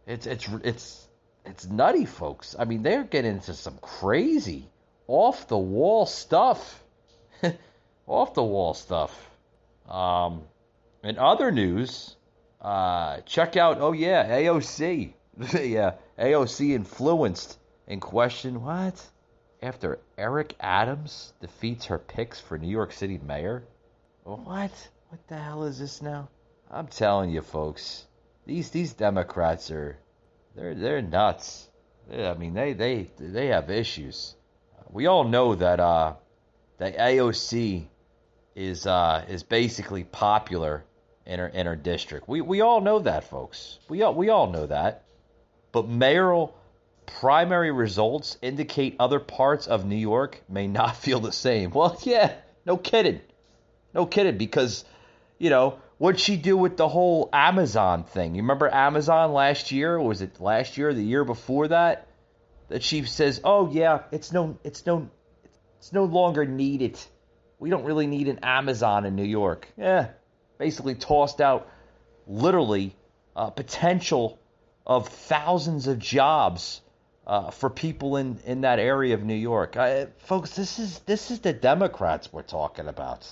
It's 0.06 0.26
it's 0.26 0.46
it's 0.62 1.08
it's 1.46 1.66
nutty, 1.66 2.04
folks. 2.04 2.54
I 2.58 2.66
mean, 2.66 2.82
they're 2.82 3.04
getting 3.04 3.32
into 3.32 3.54
some 3.54 3.78
crazy, 3.80 4.68
off 5.06 5.48
the 5.48 5.56
wall 5.56 6.04
stuff, 6.04 6.82
off 8.06 8.34
the 8.34 8.44
wall 8.44 8.74
stuff. 8.74 9.30
Um, 9.88 10.42
in 11.02 11.18
other 11.18 11.50
news, 11.50 12.14
uh, 12.60 13.20
check 13.22 13.56
out. 13.56 13.78
Oh 13.80 13.92
yeah, 13.92 14.28
AOC. 14.28 15.14
yeah, 15.54 15.92
AOC 16.18 16.74
influenced 16.74 17.58
in 17.86 18.00
question. 18.00 18.62
What? 18.62 19.02
After 19.60 19.98
Eric 20.16 20.54
Adams 20.60 21.32
defeats 21.40 21.86
her 21.86 21.98
picks 21.98 22.38
for 22.40 22.58
New 22.58 22.68
York 22.68 22.92
City 22.92 23.18
mayor? 23.18 23.64
What? 24.22 24.70
What 25.08 25.26
the 25.26 25.36
hell 25.36 25.64
is 25.64 25.78
this 25.78 26.00
now? 26.00 26.28
I'm 26.70 26.86
telling 26.86 27.30
you, 27.30 27.40
folks, 27.40 28.06
these 28.46 28.70
these 28.70 28.92
Democrats 28.92 29.70
are 29.70 29.96
they're 30.54 30.74
they're 30.74 31.02
nuts. 31.02 31.68
I 32.12 32.34
mean, 32.34 32.54
they 32.54 32.72
they 32.72 33.10
they 33.18 33.48
have 33.48 33.70
issues. 33.70 34.36
We 34.90 35.06
all 35.06 35.24
know 35.24 35.54
that 35.54 35.80
uh, 35.80 36.14
that 36.76 36.96
AOC 36.96 37.86
is 38.54 38.86
uh, 38.86 39.24
is 39.28 39.42
basically 39.42 40.04
popular 40.04 40.84
in 41.26 41.38
her 41.40 41.48
in 41.48 41.66
her 41.66 41.76
district. 41.76 42.28
We 42.28 42.42
we 42.42 42.60
all 42.60 42.80
know 42.80 43.00
that, 43.00 43.24
folks. 43.24 43.78
We 43.88 44.02
all 44.02 44.14
we 44.14 44.28
all 44.28 44.50
know 44.50 44.66
that. 44.66 45.04
But 45.72 45.88
mayoral 45.88 46.56
primary 47.20 47.72
results 47.72 48.38
indicate 48.42 48.96
other 49.00 49.18
parts 49.18 49.66
of 49.66 49.84
New 49.84 49.96
York 49.96 50.42
may 50.48 50.66
not 50.66 50.96
feel 51.04 51.20
the 51.20 51.32
same. 51.32 51.70
Well, 51.70 51.98
yeah, 52.02 52.32
no 52.64 52.76
kidding. 52.76 53.20
No 53.94 54.06
kidding 54.06 54.38
because 54.38 54.84
you 55.38 55.50
know, 55.50 55.78
what'd 55.98 56.20
she 56.20 56.36
do 56.36 56.56
with 56.56 56.76
the 56.76 56.88
whole 56.88 57.30
Amazon 57.32 58.04
thing? 58.04 58.34
You 58.34 58.42
remember 58.42 58.72
Amazon 58.72 59.32
last 59.32 59.70
year? 59.70 60.00
Was 60.00 60.20
it 60.20 60.40
last 60.40 60.76
year 60.76 60.92
the 60.92 61.02
year 61.02 61.24
before 61.24 61.68
that? 61.68 62.06
That 62.68 62.82
she 62.82 63.04
says, 63.04 63.40
"Oh 63.44 63.70
yeah, 63.70 64.02
it's 64.12 64.32
no 64.32 64.58
it's 64.62 64.84
no 64.84 65.08
it's 65.78 65.92
no 65.92 66.04
longer 66.04 66.44
needed. 66.44 66.98
We 67.58 67.70
don't 67.70 67.84
really 67.84 68.06
need 68.06 68.28
an 68.28 68.40
Amazon 68.42 69.06
in 69.06 69.16
New 69.16 69.24
York." 69.24 69.68
Yeah. 69.76 70.08
Basically 70.58 70.94
tossed 70.94 71.40
out 71.40 71.68
literally 72.26 72.94
uh, 73.34 73.50
potential 73.50 74.38
of 74.86 75.08
thousands 75.08 75.86
of 75.86 75.98
jobs 75.98 76.82
uh, 77.28 77.50
for 77.50 77.68
people 77.68 78.16
in, 78.16 78.38
in 78.46 78.62
that 78.62 78.78
area 78.78 79.14
of 79.14 79.22
New 79.22 79.34
York. 79.34 79.76
I, 79.76 80.06
folks, 80.18 80.56
this 80.56 80.78
is 80.78 81.00
this 81.00 81.30
is 81.30 81.40
the 81.40 81.52
Democrats 81.52 82.32
we're 82.32 82.42
talking 82.42 82.88
about. 82.88 83.30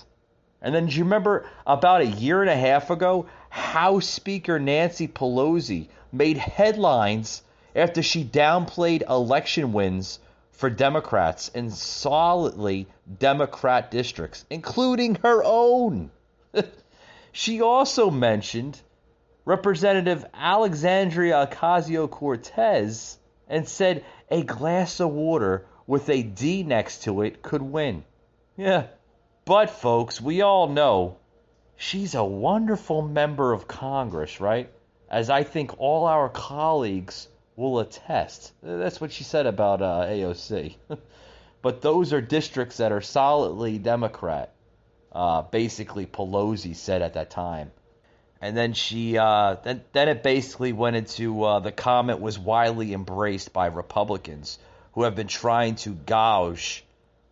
And 0.61 0.73
then 0.73 0.85
do 0.85 0.95
you 0.95 1.03
remember 1.03 1.49
about 1.65 2.01
a 2.01 2.05
year 2.05 2.41
and 2.41 2.49
a 2.49 2.55
half 2.55 2.89
ago, 2.89 3.25
House 3.49 4.07
Speaker 4.07 4.59
Nancy 4.59 5.07
Pelosi 5.07 5.87
made 6.11 6.37
headlines 6.37 7.41
after 7.75 8.03
she 8.03 8.23
downplayed 8.23 9.07
election 9.09 9.73
wins 9.73 10.19
for 10.51 10.69
Democrats 10.69 11.49
in 11.49 11.69
solidly 11.69 12.87
Democrat 13.19 13.91
districts, 13.91 14.45
including 14.49 15.15
her 15.23 15.43
own. 15.43 16.09
she 17.31 17.61
also 17.61 18.09
mentioned 18.09 18.79
Representative 19.45 20.25
Alexandria 20.33 21.47
Ocasio 21.47 22.09
Cortez 22.09 23.17
and 23.47 23.67
said 23.67 24.03
a 24.29 24.43
glass 24.43 24.99
of 24.99 25.09
water 25.09 25.65
with 25.85 26.09
a 26.09 26.21
D 26.23 26.63
next 26.63 27.03
to 27.03 27.21
it 27.21 27.41
could 27.41 27.61
win. 27.61 28.03
Yeah, 28.55 28.87
but 29.45 29.69
folks, 29.69 30.19
we 30.19 30.41
all 30.41 30.67
know 30.67 31.17
she's 31.77 32.15
a 32.15 32.23
wonderful 32.23 33.01
member 33.01 33.53
of 33.53 33.67
Congress, 33.67 34.41
right? 34.41 34.69
As 35.09 35.29
I 35.29 35.43
think 35.43 35.79
all 35.79 36.05
our 36.05 36.27
colleagues 36.27 37.29
will 37.55 37.79
attest. 37.79 38.51
That's 38.61 38.99
what 38.99 39.11
she 39.11 39.23
said 39.23 39.45
about 39.45 39.81
uh, 39.81 40.05
AOC. 40.07 40.75
but 41.61 41.81
those 41.81 42.13
are 42.13 42.21
districts 42.21 42.77
that 42.77 42.91
are 42.91 43.01
solidly 43.01 43.77
Democrat. 43.77 44.53
Uh, 45.11 45.41
basically, 45.41 46.05
Pelosi 46.05 46.75
said 46.75 47.01
at 47.01 47.13
that 47.13 47.29
time. 47.29 47.71
And 48.39 48.55
then 48.55 48.73
she, 48.73 49.17
uh, 49.17 49.55
then 49.63 49.81
then 49.93 50.09
it 50.09 50.21
basically 50.21 50.71
went 50.71 50.95
into 50.95 51.43
uh, 51.43 51.59
the 51.59 51.71
comment 51.71 52.19
was 52.19 52.37
widely 52.37 52.93
embraced 52.93 53.51
by 53.51 53.65
Republicans 53.67 54.59
who 54.91 55.03
have 55.03 55.15
been 55.15 55.27
trying 55.27 55.75
to 55.75 55.91
gouge 55.93 56.83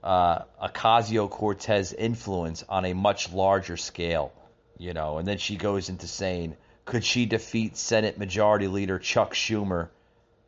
uh, 0.03 0.39
Ocasio 0.61 1.29
Cortez 1.29 1.93
influence 1.93 2.63
on 2.67 2.85
a 2.85 2.93
much 2.93 3.31
larger 3.31 3.77
scale, 3.77 4.33
you 4.79 4.93
know. 4.93 5.19
And 5.19 5.27
then 5.27 5.37
she 5.37 5.57
goes 5.57 5.89
into 5.89 6.07
saying, 6.07 6.57
could 6.85 7.03
she 7.03 7.27
defeat 7.27 7.77
Senate 7.77 8.17
Majority 8.17 8.67
Leader 8.67 8.97
Chuck 8.97 9.35
Schumer 9.35 9.89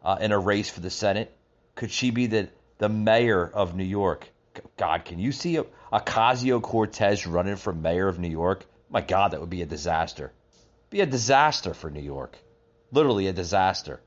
uh, 0.04 0.18
in 0.20 0.32
a 0.32 0.40
race 0.40 0.70
for 0.70 0.80
the 0.80 0.90
Senate? 0.90 1.32
Could 1.76 1.92
she 1.92 2.10
be 2.10 2.26
the 2.26 2.50
the 2.80 2.90
mayor 2.90 3.48
of 3.48 3.76
New 3.76 3.84
York? 3.84 4.28
God, 4.76 5.06
can 5.06 5.20
you 5.20 5.32
see 5.32 5.60
Ocasio 5.94 6.64
Cortez 6.64 7.28
running 7.28 7.58
for 7.58 7.74
mayor 7.74 8.08
of 8.08 8.18
New 8.18 8.28
York? 8.28 8.66
My 8.90 9.02
God, 9.02 9.32
that 9.32 9.40
would 9.40 9.52
be 9.52 9.62
a 9.62 9.68
disaster 9.68 10.32
be 10.90 11.02
a 11.02 11.06
disaster 11.06 11.74
for 11.74 11.90
New 11.90 12.02
York. 12.02 12.38
Literally 12.92 13.28
a 13.28 13.34
disaster. 13.34 14.00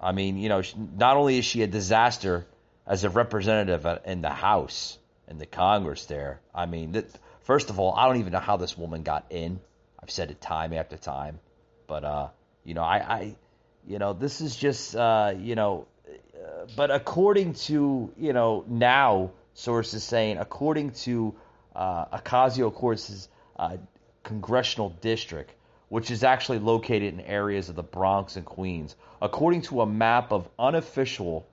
I 0.00 0.12
mean, 0.12 0.36
you 0.36 0.48
know, 0.48 0.62
not 0.96 1.16
only 1.16 1.38
is 1.38 1.44
she 1.44 1.62
a 1.62 1.66
disaster 1.66 2.46
as 2.86 3.04
a 3.04 3.10
representative 3.10 3.86
in 4.04 4.20
the 4.20 4.30
House 4.30 4.98
and 5.26 5.40
the 5.40 5.46
Congress 5.46 6.06
there. 6.06 6.40
I 6.54 6.66
mean, 6.66 7.02
first 7.40 7.70
of 7.70 7.80
all, 7.80 7.94
I 7.94 8.06
don't 8.06 8.18
even 8.18 8.32
know 8.32 8.38
how 8.38 8.56
this 8.56 8.76
woman 8.76 9.02
got 9.02 9.26
in. 9.30 9.60
I've 10.00 10.10
said 10.10 10.30
it 10.30 10.40
time 10.40 10.72
after 10.72 10.96
time, 10.96 11.40
but 11.86 12.04
uh, 12.04 12.28
you 12.64 12.74
know, 12.74 12.82
I, 12.82 12.96
I 12.96 13.36
you 13.86 13.98
know, 13.98 14.12
this 14.12 14.40
is 14.40 14.54
just 14.54 14.94
uh, 14.94 15.34
you 15.36 15.54
know, 15.54 15.86
uh, 16.08 16.66
but 16.76 16.90
according 16.90 17.54
to 17.54 18.12
you 18.16 18.32
know 18.32 18.64
now 18.68 19.32
sources 19.54 20.04
saying, 20.04 20.38
according 20.38 20.92
to 20.92 21.34
uh, 21.74 22.18
Ocasio 22.18 22.72
Cortez's 22.72 23.28
uh, 23.58 23.76
congressional 24.22 24.90
district, 25.00 25.52
which 25.88 26.10
is 26.10 26.24
actually 26.24 26.58
located 26.58 27.14
in 27.14 27.20
areas 27.20 27.68
of 27.68 27.76
the 27.76 27.82
Bronx 27.82 28.36
and 28.36 28.44
Queens. 28.44 28.96
According 29.22 29.62
to 29.62 29.82
a 29.82 29.86
map 29.86 30.32
of 30.32 30.48
unofficial 30.58 31.46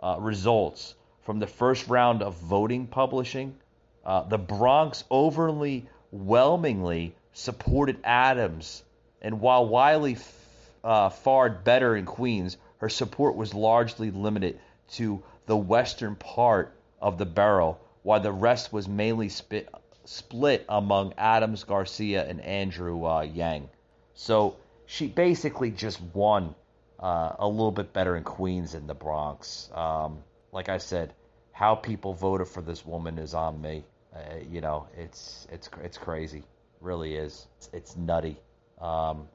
uh, 0.00 0.16
results 0.18 0.94
from 1.22 1.38
the 1.38 1.46
first 1.46 1.88
round 1.88 2.22
of 2.22 2.34
voting 2.36 2.86
publishing, 2.86 3.56
uh, 4.04 4.22
the 4.22 4.38
Bronx 4.38 5.04
overwhelmingly 5.10 7.14
supported 7.32 7.98
Adams, 8.04 8.82
and 9.20 9.40
while 9.40 9.66
Wiley 9.66 10.12
f- 10.12 10.70
uh, 10.82 11.08
fared 11.08 11.64
better 11.64 11.96
in 11.96 12.06
Queens, 12.06 12.56
her 12.78 12.88
support 12.88 13.36
was 13.36 13.54
largely 13.54 14.10
limited 14.10 14.58
to 14.92 15.22
the 15.46 15.56
western 15.56 16.16
part 16.16 16.74
of 17.00 17.18
the 17.18 17.26
borough, 17.26 17.78
while 18.02 18.20
the 18.20 18.32
rest 18.32 18.72
was 18.72 18.88
mainly 18.88 19.28
spit, 19.28 19.68
split 20.04 20.64
among 20.68 21.14
Adams 21.16 21.64
Garcia 21.64 22.26
and 22.26 22.40
Andrew 22.40 23.06
uh, 23.06 23.22
Yang. 23.22 23.68
So 24.14 24.56
she 24.86 25.06
basically 25.06 25.70
just 25.70 26.00
won 26.00 26.54
uh, 26.98 27.34
a 27.38 27.48
little 27.48 27.72
bit 27.72 27.92
better 27.92 28.16
in 28.16 28.24
Queens 28.24 28.74
and 28.74 28.88
the 28.88 28.94
Bronx. 28.94 29.70
Um, 29.74 30.18
like 30.52 30.68
I 30.68 30.78
said, 30.78 31.12
how 31.52 31.74
people 31.74 32.14
voted 32.14 32.48
for 32.48 32.62
this 32.62 32.84
woman 32.84 33.18
is 33.18 33.34
on 33.34 33.60
me. 33.60 33.84
Uh, 34.14 34.18
you 34.50 34.60
know, 34.60 34.86
it's 34.96 35.46
it's 35.50 35.68
it's 35.82 35.98
crazy, 35.98 36.44
really 36.80 37.14
is. 37.16 37.46
It's, 37.58 37.70
it's 37.72 37.96
nutty. 37.96 38.36
Um, 38.80 39.28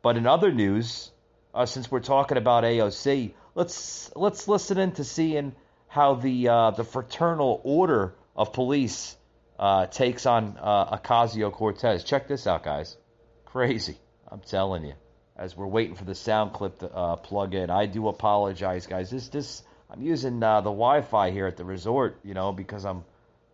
but 0.00 0.16
in 0.16 0.26
other 0.26 0.50
news, 0.50 1.10
uh, 1.54 1.66
since 1.66 1.90
we're 1.90 2.00
talking 2.00 2.38
about 2.38 2.64
AOC, 2.64 3.34
let's 3.54 4.10
let's 4.16 4.48
listen 4.48 4.78
in 4.78 4.92
to 4.92 5.04
seeing 5.04 5.54
how 5.88 6.14
the 6.14 6.48
uh, 6.48 6.70
the 6.70 6.84
fraternal 6.84 7.60
order 7.64 8.14
of 8.34 8.52
police 8.54 9.16
uh, 9.58 9.86
takes 9.86 10.24
on 10.24 10.58
uh, 10.60 10.96
Ocasio 10.96 11.52
Cortez. 11.52 12.04
Check 12.04 12.28
this 12.28 12.46
out, 12.46 12.62
guys. 12.62 12.96
Crazy. 13.44 13.98
I'm 14.32 14.40
telling 14.40 14.84
you. 14.86 14.94
As 15.36 15.56
we're 15.56 15.66
waiting 15.66 15.94
for 15.94 16.04
the 16.04 16.14
sound 16.14 16.54
clip 16.54 16.78
to 16.78 16.90
uh, 16.90 17.16
plug 17.16 17.54
in, 17.54 17.68
I 17.68 17.84
do 17.86 18.08
apologize, 18.08 18.86
guys. 18.86 19.10
This 19.10 19.28
this 19.28 19.62
I'm 19.90 20.00
using 20.00 20.42
uh, 20.42 20.62
the 20.62 20.70
Wi-Fi 20.70 21.30
here 21.30 21.46
at 21.46 21.58
the 21.58 21.64
resort, 21.64 22.18
you 22.24 22.32
know, 22.32 22.52
because 22.52 22.86
I'm 22.86 23.04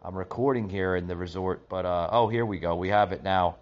I'm 0.02 0.14
recording 0.14 0.68
here 0.68 0.94
in 0.94 1.08
the 1.08 1.16
resort. 1.16 1.68
But 1.68 1.84
uh, 1.84 2.10
oh, 2.12 2.28
here 2.28 2.46
we 2.46 2.58
go. 2.58 2.76
We 2.76 2.90
have 2.90 3.10
it 3.12 3.24
now. 3.24 3.56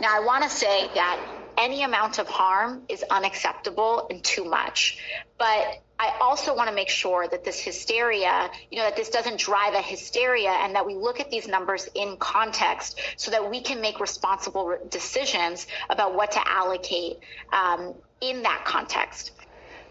Now 0.00 0.14
I 0.14 0.20
want 0.20 0.44
to 0.44 0.50
say 0.50 0.88
that 0.94 1.18
any 1.56 1.82
amount 1.82 2.18
of 2.18 2.28
harm 2.28 2.82
is 2.88 3.02
unacceptable 3.10 4.06
and 4.10 4.22
too 4.22 4.44
much. 4.44 4.98
But 5.38 5.82
I 5.98 6.14
also 6.20 6.54
want 6.54 6.68
to 6.68 6.74
make 6.74 6.90
sure 6.90 7.26
that 7.26 7.44
this 7.44 7.58
hysteria, 7.58 8.50
you 8.70 8.78
know, 8.78 8.84
that 8.84 8.96
this 8.96 9.08
doesn't 9.08 9.38
drive 9.38 9.74
a 9.74 9.80
hysteria 9.80 10.50
and 10.50 10.74
that 10.74 10.86
we 10.86 10.94
look 10.94 11.20
at 11.20 11.30
these 11.30 11.48
numbers 11.48 11.88
in 11.94 12.16
context 12.18 13.00
so 13.16 13.30
that 13.30 13.50
we 13.50 13.62
can 13.62 13.80
make 13.80 13.98
responsible 13.98 14.76
decisions 14.90 15.66
about 15.88 16.14
what 16.14 16.32
to 16.32 16.48
allocate 16.48 17.18
um, 17.52 17.94
in 18.20 18.42
that 18.42 18.64
context. 18.64 19.32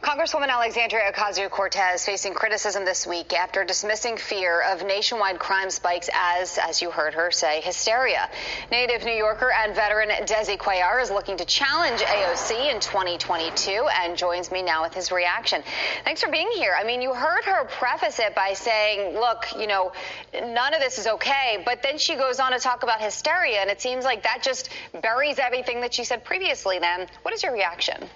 Congresswoman 0.02 0.50
Alexandria 0.50 1.12
Ocasio 1.12 1.50
Cortez 1.50 2.06
facing 2.06 2.34
criticism 2.34 2.86
this 2.86 3.08
week 3.08 3.34
after 3.34 3.64
dismissing 3.64 4.18
fear 4.18 4.62
of 4.62 4.84
nationwide 4.86 5.40
crime 5.40 5.70
spikes 5.70 6.10
as, 6.14 6.60
as 6.60 6.82
you 6.82 6.92
heard 6.92 7.14
her 7.14 7.32
say, 7.32 7.62
hysteria. 7.62 8.30
Native 8.72 9.04
New 9.04 9.14
Yorker 9.14 9.52
and 9.52 9.74
veteran 9.74 10.10
Desi 10.26 10.58
Cuellar 10.58 11.02
is 11.02 11.10
looking 11.10 11.38
to 11.38 11.46
challenge 11.46 12.02
AOC 12.02 12.72
in 12.72 12.80
2022 12.80 13.88
and 14.02 14.18
joins 14.18 14.52
me 14.52 14.62
now 14.62 14.84
with 14.84 14.94
his 14.94 15.12
reaction. 15.12 15.64
Thanks 16.04 16.22
for 16.22 16.30
being 16.30 16.50
here. 16.56 16.76
I 16.78 16.84
mean, 16.84 17.02
you 17.02 17.14
heard 17.14 17.44
her 17.46 17.66
preface 17.66 18.20
it 18.20 18.36
by 18.36 18.54
saying, 18.54 19.16
look, 19.16 19.48
you 19.58 19.66
know, 19.66 19.92
none 20.34 20.74
of 20.74 20.82
this 20.82 21.00
is 21.00 21.08
okay, 21.08 21.64
but 21.66 21.82
then 21.82 21.98
she 21.98 22.16
goes 22.16 22.40
on 22.40 22.52
to 22.52 22.60
talk 22.60 22.84
about 22.84 23.02
hysteria, 23.02 23.60
and 23.60 23.70
it 23.70 23.82
seems 23.82 24.04
like 24.04 24.24
that 24.24 24.44
just 24.44 24.70
buries 25.02 25.40
everything 25.40 25.82
that 25.82 25.94
she 25.94 26.04
said 26.04 26.24
previously. 26.24 26.80
Then, 26.80 27.08
what 27.24 27.34
is 27.34 27.42
your 27.42 27.54
reaction? 27.54 28.08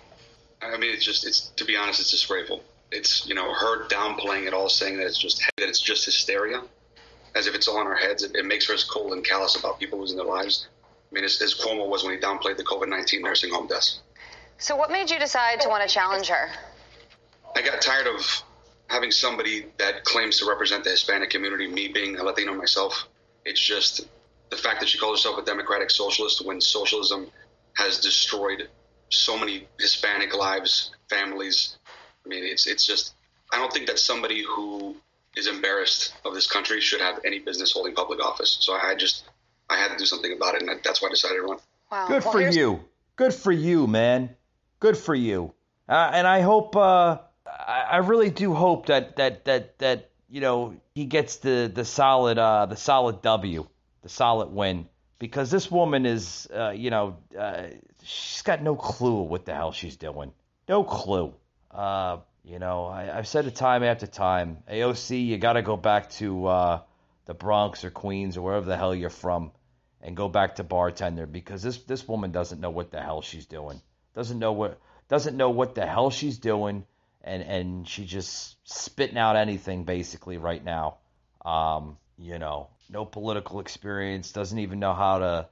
I 0.62 0.78
mean, 0.78 0.93
it's 0.93 1.06
just 1.06 1.26
it's 1.26 1.48
to 1.56 1.65
be 1.65 1.76
honest, 1.76 2.00
it's 2.00 2.12
disgraceful. 2.12 2.63
It's 2.91 3.28
you 3.28 3.36
know 3.36 3.54
her 3.54 3.88
downplaying 3.88 4.48
it 4.48 4.54
all, 4.54 4.69
saying 4.69 4.98
that 4.98 5.06
it's 5.06 5.17
just 5.17 5.39
that 5.58 5.69
it's 5.69 5.82
just 5.82 6.06
hysteria, 6.06 6.62
as 7.36 7.48
if 7.48 7.56
it's 7.56 7.67
all 7.67 7.80
in 7.82 7.88
our 7.88 7.95
heads. 7.95 8.24
It, 8.24 8.36
it 8.36 8.45
makes 8.45 8.67
her 8.67 8.74
as 8.74 8.84
cold 8.84 9.13
and 9.13 9.26
callous 9.26 9.56
about 9.56 9.80
people 9.80 10.00
losing 10.00 10.17
their 10.17 10.26
lives. 10.26 10.67
I 11.12 11.15
mean, 11.15 11.24
as, 11.24 11.41
as 11.41 11.56
Cuomo 11.56 11.88
was 11.88 12.04
when 12.04 12.13
he 12.13 12.19
downplayed 12.19 12.58
the 12.58 12.63
COVID 12.63 12.89
nineteen 12.89 13.22
nursing 13.22 13.52
home 13.52 13.67
deaths. 13.67 14.02
So, 14.58 14.76
what 14.76 14.91
made 14.91 15.10
you 15.10 15.19
decide 15.19 15.62
to 15.62 15.69
want 15.69 15.88
to 15.88 15.93
challenge 15.93 16.28
her? 16.28 16.50
I 17.56 17.62
got 17.62 17.82
tired 17.82 18.08
of 18.08 18.43
having 18.88 19.12
somebody 19.12 19.65
that 19.78 20.04
claims 20.04 20.39
to 20.39 20.45
represent 20.45 20.84
the 20.84 20.89
Hispanic 20.89 21.30
community, 21.30 21.67
me 21.67 21.88
being 21.88 22.17
a 22.17 22.24
Latino 22.24 22.54
myself. 22.54 23.08
It's 23.45 23.60
just 23.60 24.02
the 24.50 24.58
fact 24.58 24.80
that 24.82 24.89
she 24.89 24.98
calls 24.98 25.19
herself 25.19 25.39
a 25.39 25.45
democratic 25.45 25.91
socialist 25.91 26.45
when 26.45 26.60
socialism 26.60 27.32
has 27.74 28.00
destroyed 28.00 28.67
so 29.10 29.38
many 29.38 29.67
Hispanic 29.80 30.36
lives, 30.36 30.91
families. 31.10 31.78
I 32.26 32.30
mean, 32.30 32.43
it's 32.43 32.67
it's 32.67 32.86
just 32.86 33.13
I 33.52 33.58
don't 33.58 33.72
think 33.74 33.88
that 33.88 34.00
somebody 34.00 34.43
who 34.43 34.95
is 35.36 35.48
embarrassed 35.48 36.13
of 36.26 36.34
this 36.34 36.48
country 36.48 36.82
should 36.82 37.02
have 37.02 37.19
any 37.26 37.39
business 37.39 37.72
holding 37.72 37.95
public 37.95 38.24
office. 38.24 38.58
So 38.62 38.74
I 38.74 38.95
just 38.95 39.26
I 39.69 39.78
had 39.78 39.89
to 39.89 39.98
do 39.98 40.06
something 40.06 40.34
about 40.34 40.56
it, 40.56 40.63
and 40.63 40.80
that's 40.84 41.02
why 41.02 41.08
I 41.08 41.12
decided 41.12 41.36
to 41.36 41.41
run. 41.43 41.58
Wow. 41.91 42.08
Good 42.08 42.24
well, 42.24 42.34
for 42.34 42.41
you. 42.41 42.80
Good 43.15 43.34
for 43.34 43.52
you, 43.52 43.88
man. 43.88 44.36
Good 44.80 44.98
for 44.98 45.15
you. 45.15 45.54
Uh, 45.88 46.12
and 46.13 46.28
I 46.28 46.41
hope 46.41 46.76
uh, 46.76 47.17
I 47.45 47.98
really 47.98 48.30
do 48.30 48.54
hope 48.54 48.88
that 48.88 49.15
that 49.17 49.45
that 49.45 49.80
that 49.80 50.10
you 50.30 50.41
know 50.41 50.76
he 50.93 51.06
gets 51.06 51.38
the 51.38 51.72
the 51.74 51.84
solid 51.86 52.38
uh, 52.38 52.67
the 52.67 52.76
solid 52.76 53.22
W, 53.22 53.67
the 54.04 54.10
solid 54.10 54.52
win 54.52 54.88
because 55.17 55.52
this 55.52 55.69
woman 55.69 56.06
is 56.06 56.48
uh, 56.54 56.69
you 56.69 56.89
know 56.89 57.17
uh, 57.38 57.63
she's 58.10 58.41
got 58.41 58.62
no 58.62 58.76
clue 58.76 59.22
what 59.22 59.45
the 59.45 59.54
hell 59.54 59.72
she's 59.72 59.98
doing. 59.98 60.32
No 60.67 60.84
clue. 60.84 61.34
Uh, 61.69 62.17
you 62.43 62.58
know, 62.58 62.88
I, 62.88 63.04
have 63.04 63.28
said 63.28 63.45
it 63.45 63.56
time 63.56 63.84
after 63.84 64.08
time. 64.08 64.58
AOC, 64.69 65.26
you 65.28 65.38
got 65.38 65.54
to 65.54 65.62
go 65.62 65.78
back 65.78 66.10
to 66.12 66.48
uh, 66.48 66.82
the 67.26 67.34
Bronx 67.34 67.84
or 67.84 67.91
Queens 67.91 68.38
or 68.38 68.41
wherever 68.41 68.65
the 68.65 68.78
hell 68.78 68.95
you're 68.95 69.10
from, 69.10 69.52
and 70.02 70.15
go 70.15 70.28
back 70.28 70.56
to 70.56 70.63
bartender 70.63 71.28
because 71.28 71.62
this 71.62 71.78
this 71.84 72.08
woman 72.08 72.32
doesn't 72.32 72.60
know 72.60 72.69
what 72.72 72.91
the 72.91 73.02
hell 73.02 73.22
she's 73.22 73.45
doing. 73.45 73.82
Doesn't 74.15 74.39
know 74.39 74.54
what 74.54 74.80
doesn't 75.10 75.38
know 75.38 75.52
what 75.52 75.76
the 75.76 75.86
hell 75.86 76.10
she's 76.10 76.39
doing, 76.39 76.86
and 77.24 77.43
and 77.43 77.88
she 77.88 78.06
just 78.06 78.56
spitting 78.63 79.17
out 79.17 79.36
anything 79.36 79.84
basically 79.84 80.38
right 80.38 80.63
now. 80.63 80.98
Um, 81.45 81.98
you 82.17 82.39
know, 82.39 82.69
no 82.89 83.06
political 83.06 83.60
experience, 83.60 84.32
doesn't 84.32 84.60
even 84.60 84.80
know 84.80 84.93
how 84.93 85.19
to 85.19 85.48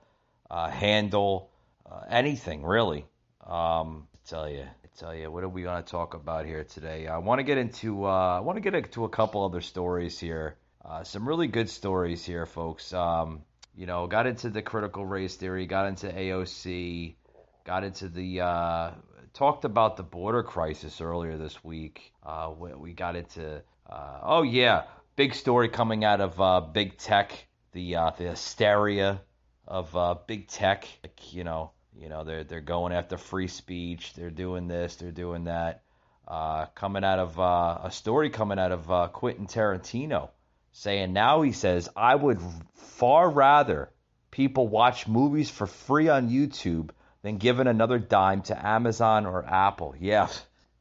uh, 0.50 0.70
handle 0.70 1.52
uh, 1.92 2.02
anything 2.10 2.64
really. 2.64 3.06
Um, 3.46 4.08
I 4.14 4.18
tell 4.30 4.50
you, 4.50 4.64
I 4.64 4.88
tell 4.98 5.16
you, 5.16 5.32
what 5.32 5.44
are 5.44 5.50
we 5.50 5.64
going 5.64 5.82
to 5.82 5.90
talk 5.90 6.14
about 6.14 6.46
here 6.46 6.64
today? 6.64 7.08
I 7.08 7.18
want 7.20 7.40
to 7.40 7.44
get 7.44 7.58
into 7.58 8.06
uh, 8.06 8.38
I 8.38 8.40
want 8.42 8.58
to 8.58 8.62
get 8.62 8.76
into 8.76 9.06
a 9.06 9.10
couple 9.10 9.44
other 9.44 9.62
stories 9.62 10.20
here. 10.20 10.58
Uh, 10.84 11.04
some 11.04 11.28
really 11.28 11.48
good 11.48 11.70
stories 11.70 12.24
here, 12.26 12.46
folks. 12.46 12.94
Um, 12.94 13.44
you 13.76 13.86
know, 13.86 14.08
got 14.08 14.26
into 14.26 14.50
the 14.50 14.62
critical 14.62 15.06
race 15.06 15.36
theory, 15.36 15.66
got 15.66 15.88
into 15.88 16.08
AOC, 16.08 17.16
got 17.64 17.84
into 17.84 18.10
the 18.10 18.42
uh, 18.42 18.92
talked 19.34 19.66
about 19.66 19.98
the 19.98 20.04
border 20.04 20.44
crisis 20.44 21.00
earlier 21.00 21.38
this 21.38 21.64
week. 21.64 22.12
Uh, 22.24 22.52
we, 22.58 22.74
we 22.74 22.94
got 22.94 23.16
into 23.16 23.62
uh, 23.90 24.20
oh 24.24 24.42
yeah, 24.42 24.84
big 25.16 25.36
story 25.36 25.70
coming 25.70 26.04
out 26.04 26.22
of 26.22 26.42
uh, 26.42 26.62
big 26.62 26.98
tech, 26.98 27.48
the 27.72 27.96
uh, 27.96 28.12
the 28.18 28.26
hysteria 28.26 29.22
of 29.68 29.96
big 30.26 30.48
tech. 30.48 30.88
Like, 31.04 31.34
you 31.34 31.44
know, 31.44 31.72
you 32.00 32.10
know 32.10 32.24
they're 32.24 32.44
they're 32.44 32.62
going 32.62 32.94
after 32.94 33.18
free 33.18 33.48
speech. 33.48 34.14
They're 34.14 34.30
doing 34.30 34.68
this. 34.68 34.96
They're 34.96 35.12
doing 35.12 35.46
that. 35.46 35.84
Uh, 36.28 36.66
coming 36.76 37.04
out 37.04 37.20
of 37.20 37.40
uh, 37.40 37.80
a 37.84 37.92
story 37.92 38.30
coming 38.30 38.60
out 38.60 38.72
of 38.72 38.92
uh, 38.92 39.08
Quentin 39.08 39.48
Tarantino 39.48 40.30
saying 40.74 41.14
now 41.14 41.42
he 41.42 41.54
says 41.54 41.90
I 41.96 42.16
would 42.16 42.40
far 42.76 43.30
rather 43.30 43.90
people 44.30 44.68
watch 44.68 45.08
movies 45.08 45.50
for 45.50 45.66
free 45.66 46.10
on 46.10 46.30
YouTube 46.30 46.90
than 47.24 47.38
giving 47.38 47.68
another 47.68 47.98
dime 47.98 48.42
to 48.44 48.68
Amazon 48.68 49.26
or 49.26 49.44
Apple. 49.46 49.96
Yeah, 50.00 50.28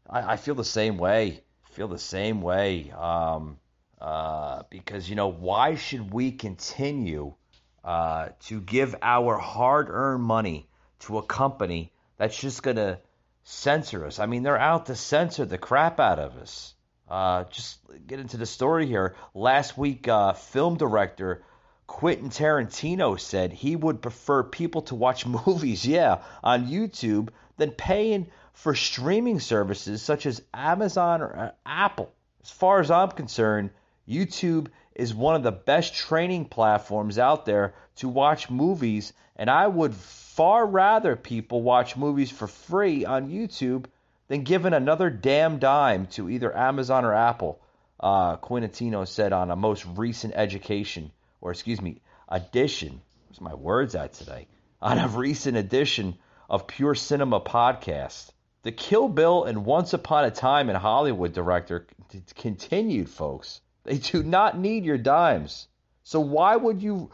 I, 0.08 0.32
I 0.32 0.36
feel 0.36 0.54
the 0.54 0.64
same 0.64 0.98
way. 0.98 1.42
Feel 1.70 1.88
the 1.88 1.98
same 1.98 2.42
way. 2.42 2.90
Um, 2.90 3.58
uh, 4.00 4.64
because 4.68 5.08
you 5.08 5.16
know 5.16 5.28
why 5.28 5.76
should 5.76 6.12
we 6.12 6.32
continue 6.32 7.34
uh, 7.82 8.28
to 8.46 8.60
give 8.60 8.94
our 9.00 9.38
hard-earned 9.38 10.22
money 10.22 10.68
to 11.00 11.18
a 11.18 11.22
company 11.22 11.92
that's 12.16 12.38
just 12.38 12.62
gonna 12.62 12.98
censor 13.44 14.06
us? 14.06 14.18
I 14.18 14.26
mean, 14.26 14.42
they're 14.42 14.58
out 14.58 14.86
to 14.86 14.96
censor 14.96 15.44
the 15.44 15.58
crap 15.58 16.00
out 16.00 16.18
of 16.18 16.36
us. 16.36 16.74
Uh, 17.08 17.44
just 17.44 17.78
get 18.06 18.18
into 18.18 18.36
the 18.36 18.46
story 18.46 18.86
here. 18.86 19.14
Last 19.34 19.78
week, 19.78 20.08
uh, 20.08 20.32
film 20.32 20.76
director 20.76 21.42
Quentin 21.86 22.30
Tarantino 22.30 23.18
said 23.18 23.52
he 23.52 23.76
would 23.76 24.02
prefer 24.02 24.42
people 24.42 24.82
to 24.82 24.94
watch 24.94 25.24
movies, 25.46 25.86
yeah, 25.86 26.22
on 26.42 26.66
YouTube 26.66 27.28
than 27.56 27.70
paying 27.70 28.26
for 28.52 28.74
streaming 28.74 29.40
services 29.40 30.02
such 30.02 30.26
as 30.26 30.42
Amazon 30.52 31.22
or 31.22 31.36
uh, 31.36 31.50
Apple. 31.64 32.12
As 32.42 32.50
far 32.50 32.80
as 32.80 32.90
I'm 32.90 33.10
concerned, 33.10 33.70
YouTube 34.08 34.68
is 34.96 35.14
one 35.14 35.34
of 35.34 35.42
the 35.42 35.52
best 35.52 35.94
training 35.94 36.46
platforms 36.46 37.18
out 37.18 37.44
there 37.44 37.74
to 37.96 38.08
watch 38.08 38.50
movies, 38.50 39.12
and 39.36 39.50
I 39.50 39.66
would 39.66 39.94
far 39.94 40.66
rather 40.66 41.16
people 41.16 41.62
watch 41.62 41.96
movies 41.96 42.30
for 42.30 42.46
free 42.46 43.04
on 43.04 43.28
YouTube 43.28 43.84
than 44.28 44.42
giving 44.42 44.72
another 44.72 45.10
damn 45.10 45.58
dime 45.58 46.06
to 46.06 46.30
either 46.30 46.56
Amazon 46.56 47.04
or 47.04 47.12
Apple. 47.12 47.60
Uh, 48.00 48.36
Quintino 48.38 49.06
said 49.06 49.32
on 49.32 49.50
a 49.50 49.56
most 49.56 49.86
recent 49.96 50.34
education, 50.34 51.12
or 51.40 51.50
excuse 51.50 51.80
me, 51.80 52.00
edition. 52.28 53.00
Where's 53.28 53.40
my 53.40 53.54
words 53.54 53.94
at 53.94 54.14
today? 54.14 54.48
On 54.82 54.98
a 54.98 55.08
recent 55.08 55.56
edition 55.56 56.16
of 56.50 56.66
Pure 56.66 56.96
Cinema 56.96 57.40
podcast. 57.40 58.30
The 58.62 58.72
Kill 58.72 59.08
Bill 59.08 59.44
and 59.44 59.64
Once 59.64 59.94
Upon 59.94 60.24
a 60.24 60.30
Time 60.30 60.68
in 60.68 60.76
Hollywood 60.76 61.32
director 61.32 61.86
continued, 62.34 63.08
folks. 63.08 63.60
They 63.86 63.98
do 63.98 64.22
not 64.22 64.58
need 64.58 64.84
your 64.84 64.98
dimes. 64.98 65.68
So 66.04 66.20
why 66.20 66.56
would 66.56 66.82
you? 66.82 67.10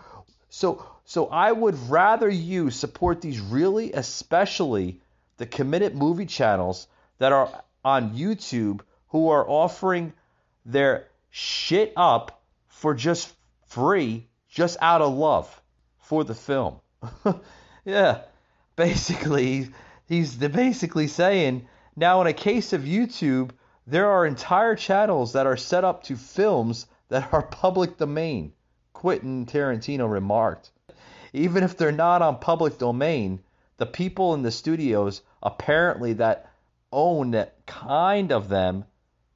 So 0.48 0.86
so 1.04 1.26
I 1.26 1.52
would 1.52 1.76
rather 1.90 2.28
you 2.28 2.70
support 2.70 3.20
these 3.20 3.40
really, 3.40 3.92
especially 3.92 5.00
the 5.36 5.46
committed 5.46 5.94
movie 5.94 6.26
channels 6.26 6.86
that 7.18 7.32
are 7.32 7.50
on 7.84 8.16
YouTube 8.16 8.80
who 9.08 9.28
are 9.28 9.48
offering 9.48 10.12
their 10.64 11.08
shit 11.30 11.92
up 11.96 12.42
for 12.68 12.94
just 12.94 13.32
free, 13.68 14.26
just 14.48 14.78
out 14.80 15.02
of 15.02 15.14
love 15.14 15.62
for 15.98 16.24
the 16.24 16.34
film. 16.34 16.80
yeah, 17.84 18.22
basically, 18.76 19.68
he's 20.08 20.34
basically 20.36 21.08
saying 21.08 21.68
now, 21.96 22.22
in 22.22 22.26
a 22.26 22.32
case 22.32 22.72
of 22.72 22.82
YouTube, 22.82 23.50
there 23.86 24.10
are 24.10 24.26
entire 24.26 24.76
channels 24.76 25.32
that 25.32 25.46
are 25.46 25.56
set 25.56 25.84
up 25.84 26.04
to 26.04 26.16
films 26.16 26.86
that 27.08 27.32
are 27.32 27.42
public 27.42 27.98
domain. 27.98 28.52
Quentin 28.92 29.46
Tarantino 29.46 30.10
remarked. 30.10 30.70
Even 31.32 31.64
if 31.64 31.76
they're 31.76 31.92
not 31.92 32.22
on 32.22 32.38
public 32.38 32.78
domain, 32.78 33.40
the 33.78 33.86
people 33.86 34.34
in 34.34 34.42
the 34.42 34.50
studios 34.50 35.22
apparently 35.42 36.12
that 36.14 36.50
own 36.92 37.32
that 37.32 37.66
kind 37.66 38.30
of 38.32 38.48
them 38.48 38.84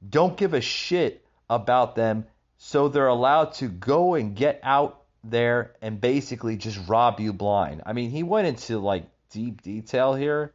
don't 0.07 0.37
give 0.37 0.53
a 0.53 0.61
shit 0.61 1.25
about 1.49 1.95
them, 1.95 2.25
so 2.57 2.87
they're 2.87 3.07
allowed 3.07 3.53
to 3.53 3.67
go 3.67 4.15
and 4.15 4.35
get 4.35 4.59
out 4.63 5.01
there 5.23 5.75
and 5.81 5.99
basically 5.99 6.55
just 6.55 6.79
rob 6.87 7.19
you 7.19 7.33
blind. 7.33 7.81
I 7.85 7.93
mean, 7.93 8.11
he 8.11 8.23
went 8.23 8.47
into 8.47 8.79
like 8.79 9.05
deep 9.31 9.61
detail 9.61 10.13
here. 10.13 10.53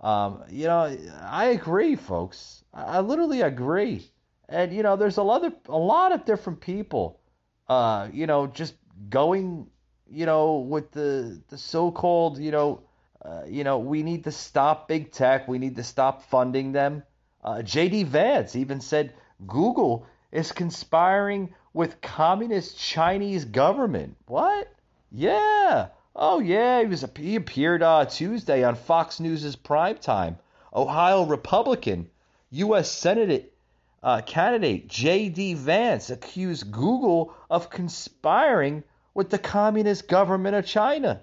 Um, 0.00 0.44
you 0.50 0.66
know, 0.66 0.96
I 1.22 1.46
agree, 1.46 1.96
folks. 1.96 2.64
I 2.72 3.00
literally 3.00 3.42
agree. 3.42 4.10
And 4.48 4.72
you 4.72 4.82
know, 4.82 4.96
there's 4.96 5.18
a 5.18 5.22
lot 5.22 5.44
of 5.44 5.54
a 5.68 5.78
lot 5.78 6.12
of 6.12 6.24
different 6.24 6.60
people, 6.60 7.20
uh, 7.68 8.08
you 8.12 8.26
know, 8.26 8.46
just 8.46 8.74
going, 9.08 9.66
you 10.10 10.26
know, 10.26 10.56
with 10.56 10.90
the 10.92 11.40
the 11.48 11.58
so-called, 11.58 12.38
you 12.38 12.50
know, 12.50 12.82
uh, 13.24 13.42
you 13.46 13.62
know, 13.64 13.78
we 13.78 14.02
need 14.02 14.24
to 14.24 14.32
stop 14.32 14.88
big 14.88 15.12
tech. 15.12 15.46
We 15.46 15.58
need 15.58 15.76
to 15.76 15.84
stop 15.84 16.22
funding 16.22 16.72
them. 16.72 17.02
Uh, 17.44 17.62
J.D. 17.62 18.04
Vance 18.04 18.56
even 18.56 18.80
said 18.80 19.12
Google 19.46 20.06
is 20.32 20.52
conspiring 20.52 21.54
with 21.72 22.00
communist 22.00 22.78
Chinese 22.78 23.44
government. 23.44 24.16
What? 24.26 24.72
Yeah. 25.12 25.88
Oh 26.14 26.40
yeah. 26.40 26.80
He 26.80 26.86
was 26.86 27.04
he 27.16 27.36
appeared 27.36 27.82
uh, 27.82 28.04
Tuesday 28.04 28.64
on 28.64 28.74
Fox 28.74 29.20
News' 29.20 29.56
primetime. 29.56 30.36
Ohio 30.74 31.24
Republican, 31.24 32.08
U.S. 32.50 32.90
Senate 32.90 33.52
uh, 34.02 34.22
candidate 34.22 34.88
J.D. 34.88 35.54
Vance 35.54 36.10
accused 36.10 36.70
Google 36.70 37.34
of 37.50 37.70
conspiring 37.70 38.84
with 39.14 39.30
the 39.30 39.38
communist 39.38 40.08
government 40.08 40.56
of 40.56 40.66
China. 40.66 41.22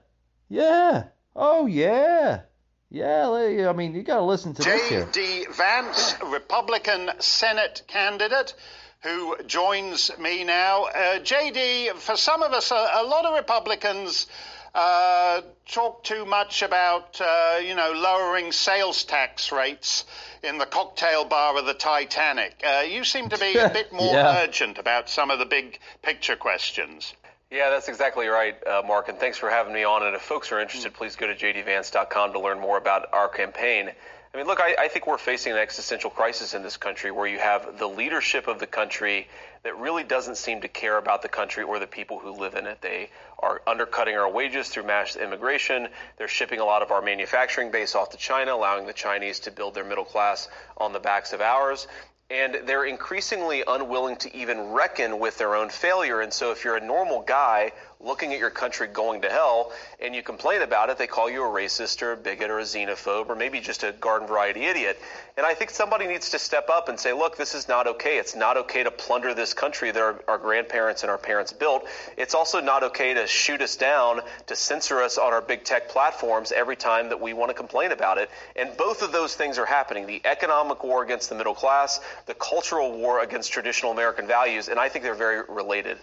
Yeah. 0.50 1.06
Oh 1.36 1.65
yeah, 1.67 2.41
yeah. 2.89 3.69
I 3.69 3.73
mean, 3.73 3.93
you 3.93 4.02
got 4.02 4.17
to 4.17 4.23
listen 4.23 4.54
to 4.56 4.63
this. 4.63 4.89
J.D. 4.89 5.45
Vance, 5.52 6.15
Republican 6.26 7.12
Senate 7.19 7.84
candidate, 7.88 8.56
who 9.02 9.38
joins 9.45 10.12
me 10.17 10.43
now. 10.43 10.86
Uh, 10.86 11.19
J.D. 11.19 11.91
For 11.95 12.17
some 12.17 12.41
of 12.41 12.54
us, 12.54 12.71
a, 12.71 12.76
a 12.76 13.04
lot 13.04 13.26
of 13.26 13.36
Republicans. 13.36 14.28
Uh, 14.77 15.41
talk 15.67 16.03
too 16.03 16.23
much 16.23 16.61
about, 16.61 17.19
uh, 17.19 17.57
you 17.63 17.73
know, 17.73 17.93
lowering 17.93 18.51
sales 18.51 19.03
tax 19.05 19.51
rates 19.51 20.05
in 20.43 20.59
the 20.59 20.67
cocktail 20.67 21.25
bar 21.25 21.57
of 21.57 21.65
the 21.65 21.73
Titanic. 21.73 22.61
Uh, 22.63 22.81
you 22.87 23.03
seem 23.03 23.27
to 23.27 23.39
be 23.39 23.57
a 23.57 23.69
bit 23.73 23.91
more 23.91 24.13
Yeah. 24.13 24.43
urgent 24.43 24.77
about 24.77 25.09
some 25.09 25.31
of 25.31 25.39
the 25.39 25.47
big 25.47 25.79
picture 26.03 26.35
questions. 26.35 27.15
Yeah, 27.49 27.71
that's 27.71 27.87
exactly 27.89 28.27
right, 28.27 28.55
uh, 28.67 28.83
Mark, 28.85 29.09
and 29.09 29.17
thanks 29.17 29.39
for 29.39 29.49
having 29.49 29.73
me 29.73 29.83
on. 29.83 30.03
And 30.05 30.15
if 30.15 30.21
folks 30.21 30.51
are 30.51 30.59
interested, 30.59 30.93
please 30.93 31.15
go 31.15 31.25
to 31.25 31.33
jdvance.com 31.33 32.33
to 32.33 32.39
learn 32.39 32.59
more 32.59 32.77
about 32.77 33.07
our 33.13 33.29
campaign. 33.29 33.89
I 34.31 34.37
mean, 34.37 34.45
look, 34.45 34.59
I, 34.59 34.75
I 34.77 34.87
think 34.89 35.07
we're 35.07 35.17
facing 35.17 35.53
an 35.53 35.57
existential 35.57 36.11
crisis 36.11 36.53
in 36.53 36.61
this 36.61 36.77
country 36.77 37.09
where 37.09 37.25
you 37.25 37.39
have 37.39 37.79
the 37.79 37.87
leadership 37.87 38.47
of 38.47 38.59
the 38.59 38.67
country 38.67 39.27
that 39.63 39.75
really 39.79 40.03
doesn't 40.03 40.37
seem 40.37 40.61
to 40.61 40.67
care 40.67 40.97
about 40.97 41.23
the 41.23 41.29
country 41.29 41.63
or 41.63 41.79
the 41.79 41.87
people 41.87 42.19
who 42.19 42.31
live 42.31 42.53
in 42.53 42.67
it. 42.67 42.79
They 42.81 43.09
are 43.39 43.62
undercutting 43.67 44.15
our 44.17 44.30
wages 44.30 44.69
through 44.69 44.84
mass 44.84 45.15
immigration. 45.15 45.88
They're 46.17 46.28
shipping 46.28 46.60
a 46.60 46.65
lot 46.65 46.82
of 46.82 46.91
our 46.91 47.02
manufacturing 47.02 47.71
base 47.71 47.96
off 47.96 48.10
to 48.12 48.17
China, 48.17 48.54
allowing 48.54 48.88
the 48.88 48.94
Chinese 48.94 49.42
to 49.42 49.52
build 49.52 49.75
their 49.75 49.83
middle 49.83 50.06
class 50.06 50.50
on 50.77 50.94
the 50.94 51.00
backs 51.00 51.33
of 51.33 51.42
ours 51.42 51.88
and 52.29 52.58
they're 52.65 52.85
increasingly 52.85 53.63
unwilling 53.65 54.17
to 54.17 54.35
even 54.35 54.71
reckon 54.71 55.19
with 55.19 55.38
their 55.38 55.56
own 55.56 55.69
failure. 55.69 56.19
And 56.19 56.33
so, 56.33 56.52
if 56.52 56.65
you're 56.65 56.75
a 56.75 56.85
normal 56.85 57.21
guy 57.21 57.71
looking 58.00 58.33
at 58.33 58.39
your 58.39 58.50
country 58.50 58.87
going 58.87 59.21
to 59.21 59.29
hell 59.29 59.71
and 60.00 60.13
you 60.13 60.21
complain 60.21 60.62
about 60.62 60.89
it, 60.89 60.98
they 60.98 61.08
call 61.08 61.29
you 61.29 61.43
a 61.43 61.48
racist 61.48 62.02
or 62.02 62.13
a 62.13 62.17
bigot 62.17 62.50
or 62.50 62.60
a 62.60 62.63
xenophobe 62.63 63.29
or 63.29 63.35
maybe 63.35 63.60
just 63.60 63.83
a 63.83 63.91
garden 63.91 64.27
variety 64.27 64.65
idiot. 64.65 65.00
And 65.35 65.45
I 65.45 65.54
think 65.54 65.71
somebody 65.71 66.08
needs 66.08 66.31
to 66.31 66.39
step 66.39 66.69
up 66.69 66.89
and 66.89 67.00
say, 67.00 67.13
look, 67.13 67.37
this 67.37 67.56
is 67.56 67.67
not 67.67 67.87
okay. 67.87 68.17
It's 68.17 68.35
not 68.35 68.58
okay 68.58 68.83
to 68.83 68.91
plunder 68.91 69.33
this 69.33 69.54
country 69.54 69.91
that 69.91 70.02
our, 70.02 70.23
our 70.27 70.37
grandparents 70.37 71.04
and 71.04 71.10
our 71.10 71.17
parents 71.17 71.54
built. 71.54 71.85
It's 72.17 72.33
also 72.33 72.60
not 72.60 72.83
okay 72.83 73.13
to 73.13 73.27
shoot 73.27 73.62
us 73.62 73.75
down, 73.75 74.21
to 74.48 74.56
censor 74.56 75.02
us 75.02 75.17
on 75.17 75.33
our 75.33 75.41
big 75.41 75.63
tech 75.63 75.89
platforms 75.89 76.52
every 76.52 76.75
time 76.75 77.10
that 77.10 77.21
we 77.21 77.33
want 77.33 77.50
to 77.50 77.56
complain 77.56 77.91
about 77.91 78.17
it. 78.17 78.29
And 78.56 78.75
both 78.77 79.02
of 79.02 79.12
those 79.12 79.35
things 79.35 79.58
are 79.58 79.65
happening 79.65 80.06
the 80.06 80.21
economic 80.25 80.83
war 80.83 81.04
against 81.04 81.29
the 81.29 81.35
middle 81.35 81.56
class, 81.56 82.00
the 82.25 82.33
cultural 82.33 82.91
war 82.91 83.21
against 83.21 83.52
traditional 83.52 83.91
American 83.91 84.27
values, 84.27 84.69
and 84.69 84.79
I 84.79 84.89
think 84.89 85.04
they're 85.04 85.15
very 85.15 85.43
related. 85.48 85.98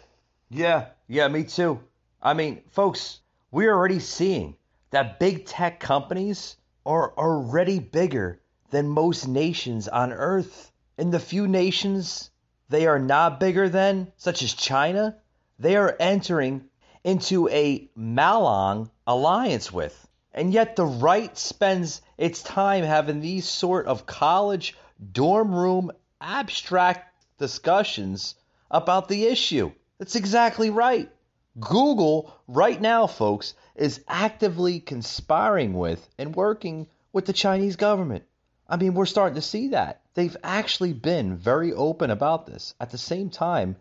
Yeah, 0.51 0.87
yeah, 1.09 1.29
me 1.29 1.45
too. 1.45 1.81
I 2.23 2.35
mean, 2.35 2.63
folks, 2.69 3.21
we're 3.51 3.73
already 3.73 4.01
seeing 4.01 4.57
that 4.91 5.19
big 5.19 5.47
tech 5.47 5.81
companies 5.81 6.57
are 6.87 7.13
already 7.19 7.79
bigger 7.79 8.41
than 8.71 8.89
most 8.89 9.27
nations 9.27 9.89
on 9.89 10.13
earth. 10.13 10.73
And 10.99 11.13
the 11.13 11.19
few 11.21 11.49
nations 11.49 12.31
they 12.69 12.87
are 12.87 12.99
not 12.99 13.41
bigger 13.41 13.69
than, 13.69 14.13
such 14.17 14.43
as 14.43 14.55
China, 14.55 15.17
they 15.59 15.77
are 15.77 15.97
entering 16.01 16.65
into 17.05 17.49
a 17.49 17.89
Malong 17.99 18.91
alliance 19.07 19.73
with. 19.73 20.09
And 20.33 20.53
yet 20.53 20.77
the 20.77 20.87
right 20.87 21.37
spends 21.37 22.01
its 22.17 22.43
time 22.43 22.85
having 22.85 23.21
these 23.21 23.49
sort 23.49 23.87
of 23.87 24.07
college 24.07 24.77
dorm 25.13 25.55
room 25.55 25.93
abstract 26.21 27.15
discussions 27.39 28.35
about 28.71 29.09
the 29.09 29.27
issue. 29.27 29.73
That's 29.99 30.17
exactly 30.17 30.71
right. 30.71 31.11
Google, 31.59 32.35
right 32.49 32.81
now, 32.81 33.07
folks, 33.07 33.55
is 33.77 34.01
actively 34.09 34.81
conspiring 34.81 35.75
with 35.75 36.09
and 36.19 36.35
working 36.35 36.89
with 37.13 37.27
the 37.27 37.33
Chinese 37.33 37.77
government. 37.77 38.25
I 38.69 38.77
mean, 38.77 38.95
we're 38.95 39.07
starting 39.07 39.37
to 39.37 39.43
see 39.43 39.69
that. 39.69 40.01
They've 40.15 40.37
actually 40.43 40.93
been 40.93 41.37
very 41.37 41.73
open 41.73 42.11
about 42.11 42.47
this. 42.47 42.75
At 42.81 42.91
the 42.91 42.99
same 42.99 43.31
time, 43.31 43.77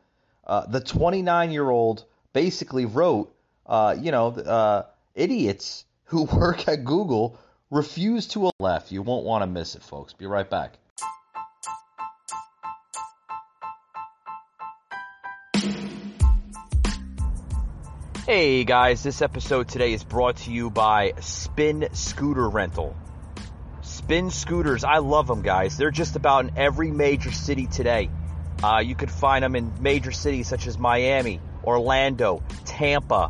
uh, 0.46 0.66
the 0.68 0.82
29 0.82 1.52
year 1.52 1.70
old 1.70 2.06
basically 2.34 2.86
wrote, 2.86 3.34
uh, 3.66 3.96
you 4.00 4.12
know, 4.12 4.28
uh, 4.28 4.84
idiots 5.16 5.86
who 6.06 6.24
work 6.34 6.68
at 6.68 6.84
Google 6.84 7.40
refuse 7.72 8.28
to 8.30 8.52
left. 8.60 8.92
You 8.92 9.02
won't 9.02 9.26
want 9.26 9.42
to 9.42 9.48
miss 9.48 9.76
it, 9.76 9.82
folks. 9.82 10.14
Be 10.14 10.28
right 10.28 10.50
back. 10.50 10.78
Hey 18.26 18.64
guys, 18.64 19.04
this 19.04 19.22
episode 19.22 19.68
today 19.68 19.92
is 19.92 20.06
brought 20.06 20.38
to 20.38 20.52
you 20.52 20.70
by 20.70 21.12
Spin 21.20 21.90
Scooter 21.92 22.48
Rental. 22.48 22.96
Spin 23.82 24.32
scooters, 24.32 24.86
I 24.86 25.00
love 25.00 25.28
them, 25.28 25.42
guys. 25.42 25.76
They're 25.76 25.92
just 25.92 26.16
about 26.16 26.46
in 26.46 26.58
every 26.58 26.90
major 26.90 27.34
city 27.34 27.68
today. 27.68 28.10
Uh, 28.64 28.80
you 28.80 28.96
could 28.96 29.12
find 29.12 29.44
them 29.44 29.58
in 29.58 29.74
major 29.82 30.14
cities 30.14 30.48
such 30.48 30.68
as 30.68 30.78
Miami, 30.80 31.42
Orlando, 31.66 32.42
Tampa, 32.64 33.30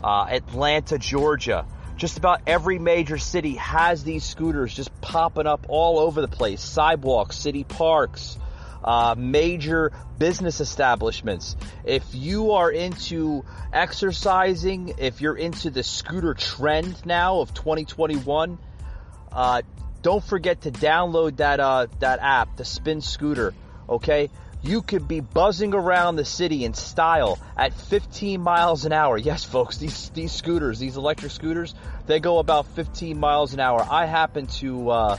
uh, 0.00 0.26
Atlanta, 0.30 0.96
Georgia. 0.96 1.66
Just 1.96 2.16
about 2.16 2.42
every 2.46 2.78
major 2.78 3.18
city 3.18 3.56
has 3.56 4.04
these 4.04 4.22
scooters 4.22 4.72
just 4.72 4.92
popping 5.00 5.48
up 5.48 5.66
all 5.68 5.98
over 5.98 6.20
the 6.20 6.28
place. 6.28 6.62
Sidewalks, 6.62 7.36
city 7.36 7.64
parks, 7.64 8.38
uh, 8.84 9.14
major 9.16 9.92
business 10.18 10.60
establishments. 10.60 11.56
If 11.84 12.04
you 12.14 12.52
are 12.52 12.70
into 12.70 13.44
exercising, 13.72 14.94
if 14.98 15.20
you're 15.20 15.36
into 15.36 15.70
the 15.70 15.82
scooter 15.82 16.34
trend 16.34 17.04
now 17.04 17.40
of 17.40 17.54
2021, 17.54 18.58
uh, 19.32 19.62
don't 20.02 20.24
forget 20.24 20.62
to 20.62 20.70
download 20.70 21.36
that 21.36 21.60
uh, 21.60 21.86
that 21.98 22.20
app, 22.20 22.56
the 22.56 22.64
Spin 22.64 23.00
Scooter. 23.00 23.54
Okay, 23.88 24.30
you 24.62 24.82
could 24.82 25.08
be 25.08 25.20
buzzing 25.20 25.74
around 25.74 26.16
the 26.16 26.24
city 26.24 26.64
in 26.64 26.74
style 26.74 27.38
at 27.56 27.72
15 27.74 28.40
miles 28.40 28.84
an 28.84 28.92
hour. 28.92 29.16
Yes, 29.16 29.44
folks, 29.44 29.78
these 29.78 30.10
these 30.10 30.32
scooters, 30.32 30.78
these 30.78 30.96
electric 30.96 31.32
scooters, 31.32 31.74
they 32.06 32.20
go 32.20 32.38
about 32.38 32.66
15 32.68 33.18
miles 33.18 33.54
an 33.54 33.60
hour. 33.60 33.86
I 33.88 34.06
happen 34.06 34.46
to 34.58 34.90
uh, 34.90 35.18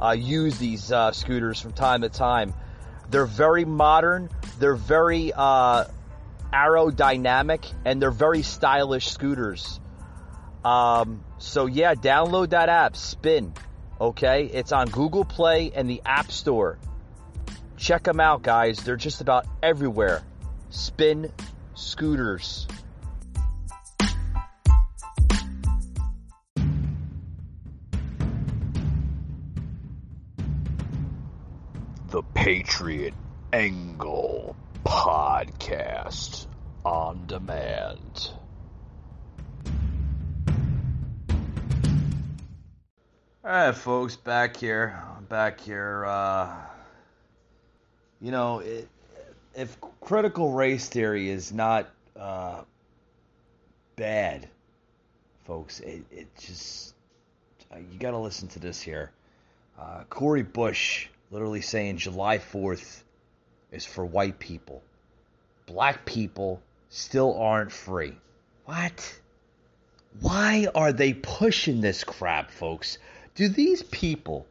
uh, 0.00 0.12
use 0.12 0.58
these 0.58 0.90
uh, 0.90 1.12
scooters 1.12 1.60
from 1.60 1.72
time 1.72 2.02
to 2.02 2.08
time. 2.08 2.54
They're 3.12 3.26
very 3.26 3.66
modern. 3.66 4.30
They're 4.58 4.74
very 4.74 5.32
uh, 5.34 5.84
aerodynamic, 6.50 7.70
and 7.84 8.00
they're 8.00 8.10
very 8.10 8.42
stylish 8.42 9.10
scooters. 9.10 9.80
Um, 10.64 11.22
so 11.36 11.66
yeah, 11.66 11.94
download 11.94 12.50
that 12.50 12.70
app, 12.70 12.96
Spin. 12.96 13.52
Okay, 14.00 14.46
it's 14.46 14.72
on 14.72 14.88
Google 14.88 15.26
Play 15.26 15.72
and 15.74 15.90
the 15.90 16.00
App 16.06 16.32
Store. 16.32 16.78
Check 17.76 18.04
them 18.04 18.18
out, 18.18 18.42
guys. 18.42 18.78
They're 18.78 18.96
just 18.96 19.20
about 19.20 19.46
everywhere. 19.62 20.22
Spin 20.70 21.30
scooters. 21.74 22.66
The 32.12 32.22
Patriot 32.34 33.14
Angle 33.54 34.54
Podcast 34.84 36.46
on 36.84 37.24
demand. 37.26 38.32
All 43.42 43.50
right, 43.50 43.74
folks, 43.74 44.16
back 44.16 44.58
here, 44.58 45.02
I'm 45.16 45.24
back 45.24 45.58
here. 45.60 46.04
Uh, 46.04 46.54
you 48.20 48.30
know, 48.30 48.58
it, 48.58 48.90
if 49.54 49.78
critical 50.02 50.52
race 50.52 50.90
theory 50.90 51.30
is 51.30 51.50
not 51.50 51.88
uh, 52.14 52.60
bad, 53.96 54.50
folks, 55.46 55.80
it, 55.80 56.04
it 56.10 56.26
just 56.38 56.92
uh, 57.72 57.78
you 57.90 57.98
got 57.98 58.10
to 58.10 58.18
listen 58.18 58.48
to 58.48 58.58
this 58.58 58.82
here. 58.82 59.12
Uh, 59.80 60.04
Cori 60.10 60.42
Bush 60.42 61.08
literally 61.32 61.62
saying 61.62 61.96
July 61.96 62.38
Fourth 62.38 63.02
is 63.72 63.84
for 63.84 64.04
white 64.04 64.38
people. 64.38 64.82
Black 65.66 66.04
people 66.04 66.62
still 66.90 67.36
aren't 67.36 67.72
free. 67.72 68.16
What? 68.66 69.18
Why 70.20 70.68
are 70.74 70.92
they 70.92 71.14
pushing 71.14 71.80
this 71.80 72.04
crap, 72.04 72.52
folks? 72.52 72.98
do 73.34 73.48
these 73.48 73.82
people 73.82 74.46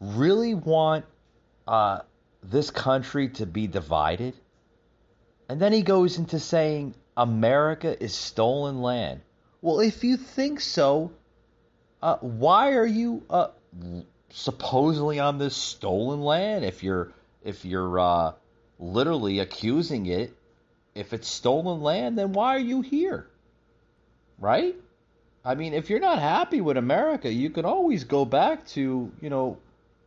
really 0.00 0.54
want 0.54 1.04
uh, 1.66 2.00
this 2.42 2.70
country 2.70 3.28
to 3.28 3.46
be 3.46 3.66
divided? 3.66 4.34
And 5.48 5.60
then 5.60 5.72
he 5.72 5.82
goes 5.82 6.18
into 6.18 6.38
saying 6.38 6.94
America 7.16 8.02
is 8.02 8.14
stolen 8.14 8.80
land. 8.80 9.20
Well, 9.60 9.80
if 9.80 10.02
you 10.02 10.16
think 10.16 10.60
so, 10.60 11.12
uh, 12.00 12.16
why 12.16 12.72
are 12.72 12.86
you 12.86 13.22
uh, 13.28 13.48
supposedly 14.32 15.18
on 15.18 15.38
this 15.38 15.56
stolen 15.56 16.22
land? 16.22 16.64
If 16.64 16.82
you're 16.82 17.12
if 17.44 17.64
you're 17.64 17.98
uh, 17.98 18.32
literally 18.78 19.38
accusing 19.38 20.06
it, 20.06 20.32
if 20.94 21.12
it's 21.12 21.28
stolen 21.28 21.80
land, 21.80 22.18
then 22.18 22.32
why 22.32 22.56
are 22.56 22.60
you 22.60 22.82
here? 22.82 23.26
Right? 24.38 24.76
I 25.44 25.54
mean, 25.54 25.74
if 25.74 25.90
you're 25.90 26.00
not 26.00 26.18
happy 26.18 26.60
with 26.60 26.76
America, 26.76 27.32
you 27.32 27.50
can 27.50 27.64
always 27.64 28.04
go 28.04 28.24
back 28.24 28.66
to, 28.68 29.10
you 29.20 29.30
know, 29.30 29.58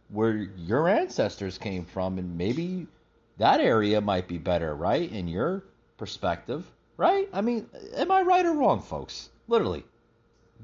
where 0.09 0.35
your 0.57 0.87
ancestors 0.87 1.57
came 1.57 1.85
from 1.85 2.17
and 2.17 2.37
maybe 2.37 2.87
that 3.37 3.59
area 3.59 3.99
might 3.99 4.27
be 4.27 4.37
better, 4.37 4.73
right? 4.73 5.11
In 5.11 5.27
your 5.27 5.63
perspective, 5.97 6.65
right? 6.95 7.27
I 7.33 7.41
mean, 7.41 7.67
am 7.95 8.11
I 8.11 8.21
right 8.21 8.45
or 8.45 8.53
wrong, 8.53 8.81
folks? 8.81 9.29
Literally. 9.47 9.83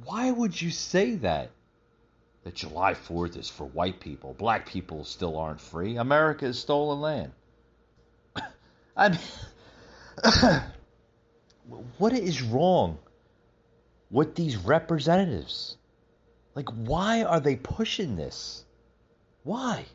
Why 0.06 0.32
would 0.32 0.60
you 0.60 0.72
say 0.72 1.16
that? 1.16 1.50
That 2.44 2.56
July 2.56 2.94
4th 2.94 3.38
is 3.38 3.50
for 3.50 3.66
white 3.66 4.00
people. 4.00 4.34
Black 4.34 4.68
people 4.68 5.04
still 5.04 5.38
aren't 5.38 5.62
free. 5.62 5.98
America 5.98 6.46
is 6.46 6.60
stolen 6.60 7.02
land. 7.02 7.32
I 8.98 9.10
mean, 9.10 9.20
what 11.98 12.14
is 12.14 12.42
wrong 12.42 12.98
with 14.12 14.36
these 14.36 14.58
representatives. 14.58 15.78
Like, 16.54 16.70
why 16.70 17.24
are 17.24 17.40
they 17.40 17.56
pushing 17.56 18.18
this? 18.18 18.66
Why? 19.44 19.86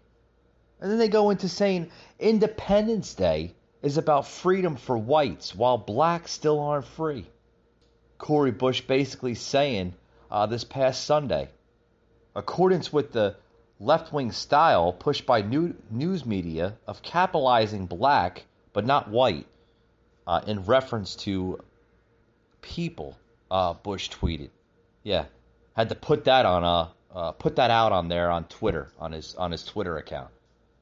And 0.81 0.91
then 0.91 0.99
they 0.99 1.09
go 1.09 1.31
into 1.31 1.49
saying 1.49 1.91
Independence 2.19 3.15
Day 3.15 3.55
is 3.83 3.99
about 3.99 4.27
freedom 4.27 4.77
for 4.77 4.97
whites 4.97 5.55
while 5.55 5.79
blacks 5.79 6.33
still 6.33 6.59
aren't 6.61 6.87
free. 6.87 7.27
Cori 8.19 8.51
Bush 8.51 8.81
basically 8.81 9.35
saying 9.35 9.95
uh, 10.31 10.47
this 10.47 10.65
past 10.65 11.05
Sunday, 11.05 11.51
accordance 12.37 12.93
with 12.93 13.12
the 13.12 13.34
left 13.80 14.12
wing 14.12 14.30
style 14.30 14.93
pushed 14.93 15.26
by 15.26 15.43
new, 15.43 15.74
news 15.91 16.24
media 16.24 16.76
of 16.87 17.03
capitalizing 17.03 17.87
black 17.87 18.45
but 18.72 18.87
not 18.87 19.09
white 19.09 19.47
uh, 20.26 20.43
in 20.47 20.64
reference 20.64 21.16
to 21.16 21.59
people 22.61 23.16
uh, 23.51 23.72
Bush 23.72 24.11
tweeted. 24.11 24.51
Yeah, 25.03 25.24
had 25.74 25.89
to 25.89 25.95
put 25.95 26.24
that 26.24 26.47
on 26.47 26.64
uh, 26.64 26.89
uh, 27.14 27.32
put 27.32 27.57
that 27.57 27.70
out 27.70 27.93
on 27.93 28.09
there 28.09 28.30
on 28.30 28.45
Twitter 28.45 28.89
on 28.99 29.12
his 29.12 29.34
on 29.37 29.51
his 29.51 29.64
Twitter 29.64 29.97
account. 29.97 30.30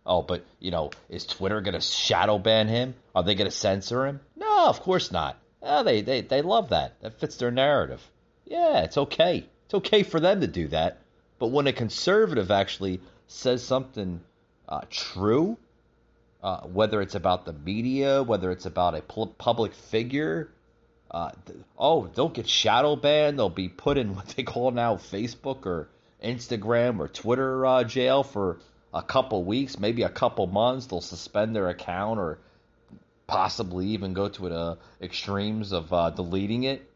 Oh, 0.07 0.23
but 0.23 0.45
you 0.59 0.71
know, 0.71 0.91
is 1.09 1.25
Twitter 1.27 1.61
gonna 1.61 1.81
shadow 1.81 2.39
ban 2.39 2.69
him? 2.69 2.95
Are 3.15 3.23
they 3.23 3.35
gonna 3.35 3.51
censor 3.51 4.07
him? 4.07 4.21
No, 4.37 4.67
of 4.67 4.81
course 4.81 5.13
not. 5.13 5.39
Oh, 5.63 5.83
they 5.83 6.01
they 6.01 6.23
they 6.23 6.43
love 6.43 6.71
that. 6.71 7.01
That 7.01 7.21
fits 7.21 7.37
their 7.37 7.51
narrative. 7.51 8.03
Yeah, 8.45 8.83
it's 8.83 8.99
okay. 8.99 9.47
It's 9.67 9.75
okay 9.75 10.03
for 10.03 10.21
them 10.21 10.41
to 10.41 10.47
do 10.47 10.69
that. 10.69 10.99
But 11.45 11.51
when 11.51 11.67
a 11.67 11.75
conservative 11.75 12.51
actually 12.51 13.03
says 13.27 13.63
something 13.63 14.23
uh, 14.67 14.81
true, 14.89 15.59
uh, 16.43 16.63
whether 16.63 17.03
it's 17.03 17.15
about 17.15 17.45
the 17.45 17.53
media, 17.53 18.23
whether 18.23 18.51
it's 18.51 18.65
about 18.65 18.95
a 18.95 19.03
public 19.03 19.75
figure, 19.75 20.49
uh, 21.11 21.33
oh, 21.79 22.07
they'll 22.07 22.31
get 22.31 22.49
shadow 22.49 22.97
banned. 22.97 23.39
They'll 23.39 23.51
be 23.51 23.69
put 23.69 23.99
in 23.99 24.15
what 24.17 24.29
they 24.29 24.43
call 24.43 24.71
now 24.71 24.97
Facebook 24.97 25.67
or 25.67 25.91
Instagram 26.25 26.99
or 26.99 27.09
Twitter 27.09 27.67
uh, 27.67 27.85
jail 27.85 28.23
for 28.23 28.59
a 28.95 29.03
couple 29.03 29.45
weeks, 29.45 29.79
maybe 29.79 30.03
a 30.03 30.09
couple 30.09 30.47
months. 30.47 30.87
They'll 30.87 31.03
suspend 31.03 31.55
their 31.55 31.69
account 31.69 32.21
or 32.21 32.39
possibly 33.27 33.89
even 33.89 34.15
go 34.15 34.31
to 34.31 34.49
the 34.49 34.55
uh, 34.55 34.77
extremes 35.03 35.73
of 35.73 35.93
uh, 35.93 36.09
deleting 36.09 36.63
it. 36.63 36.91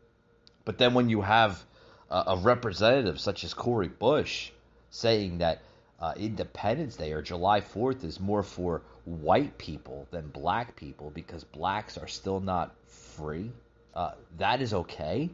But 0.64 0.78
then 0.78 0.94
when 0.94 1.10
you 1.10 1.20
have 1.20 1.62
a, 2.10 2.24
a 2.28 2.36
representative 2.36 3.20
such 3.20 3.44
as 3.44 3.54
Cori 3.54 3.88
Bush 3.88 4.50
saying 4.90 5.38
that 5.38 5.60
uh, 6.00 6.14
Independence 6.16 6.96
Day 6.96 7.12
or 7.12 7.22
July 7.22 7.60
4th 7.60 8.04
is 8.04 8.20
more 8.20 8.42
for 8.42 8.82
white 9.04 9.58
people 9.58 10.06
than 10.10 10.28
black 10.28 10.76
people 10.76 11.10
because 11.10 11.44
blacks 11.44 11.98
are 11.98 12.06
still 12.06 12.40
not 12.40 12.74
free, 12.86 13.50
uh, 13.94 14.12
that 14.38 14.62
is 14.62 14.72
okay. 14.72 15.28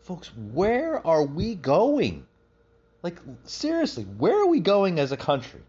Folks, 0.00 0.30
where 0.52 1.06
are 1.06 1.24
we 1.24 1.54
going? 1.54 2.26
Like, 3.02 3.18
seriously, 3.44 4.04
where 4.04 4.40
are 4.40 4.46
we 4.46 4.60
going 4.60 4.98
as 4.98 5.12
a 5.12 5.16
country? 5.16 5.60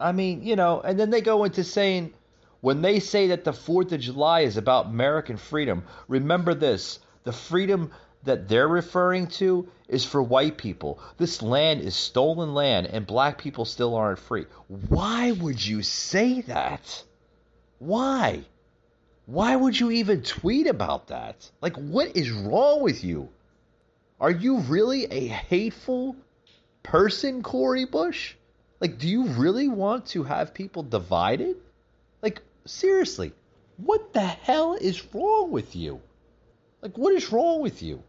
I 0.00 0.12
mean, 0.12 0.42
you 0.42 0.56
know, 0.56 0.80
and 0.80 0.98
then 0.98 1.10
they 1.10 1.20
go 1.20 1.44
into 1.44 1.64
saying, 1.64 2.12
when 2.60 2.82
they 2.82 3.00
say 3.00 3.28
that 3.28 3.44
the 3.44 3.52
4th 3.52 3.92
of 3.92 4.00
July 4.00 4.40
is 4.40 4.56
about 4.56 4.86
American 4.86 5.36
freedom, 5.36 5.84
remember 6.08 6.52
this 6.52 6.98
the 7.24 7.32
freedom 7.32 7.90
that 8.26 8.48
they're 8.48 8.68
referring 8.68 9.26
to 9.28 9.68
is 9.88 10.04
for 10.04 10.22
white 10.22 10.58
people. 10.58 11.00
This 11.16 11.42
land 11.42 11.80
is 11.80 11.96
stolen 11.96 12.54
land 12.54 12.86
and 12.86 13.06
black 13.06 13.38
people 13.38 13.64
still 13.64 13.94
aren't 13.94 14.18
free. 14.18 14.46
Why 14.88 15.32
would 15.32 15.64
you 15.64 15.82
say 15.82 16.42
that? 16.42 17.04
Why? 17.78 18.44
Why 19.26 19.56
would 19.56 19.78
you 19.78 19.90
even 19.90 20.22
tweet 20.22 20.66
about 20.66 21.08
that? 21.08 21.50
Like, 21.60 21.76
what 21.76 22.16
is 22.16 22.30
wrong 22.30 22.82
with 22.82 23.02
you? 23.02 23.28
Are 24.20 24.30
you 24.30 24.58
really 24.60 25.04
a 25.06 25.26
hateful 25.26 26.16
person, 26.82 27.42
Cori 27.42 27.84
Bush? 27.84 28.34
Like, 28.80 28.98
do 28.98 29.08
you 29.08 29.26
really 29.26 29.68
want 29.68 30.06
to 30.06 30.22
have 30.22 30.54
people 30.54 30.82
divided? 30.82 31.56
Like, 32.22 32.40
seriously, 32.66 33.32
what 33.76 34.12
the 34.12 34.20
hell 34.20 34.74
is 34.74 35.02
wrong 35.12 35.50
with 35.50 35.74
you? 35.74 36.00
Like, 36.80 36.96
what 36.96 37.14
is 37.14 37.32
wrong 37.32 37.60
with 37.60 37.82
you? 37.82 38.02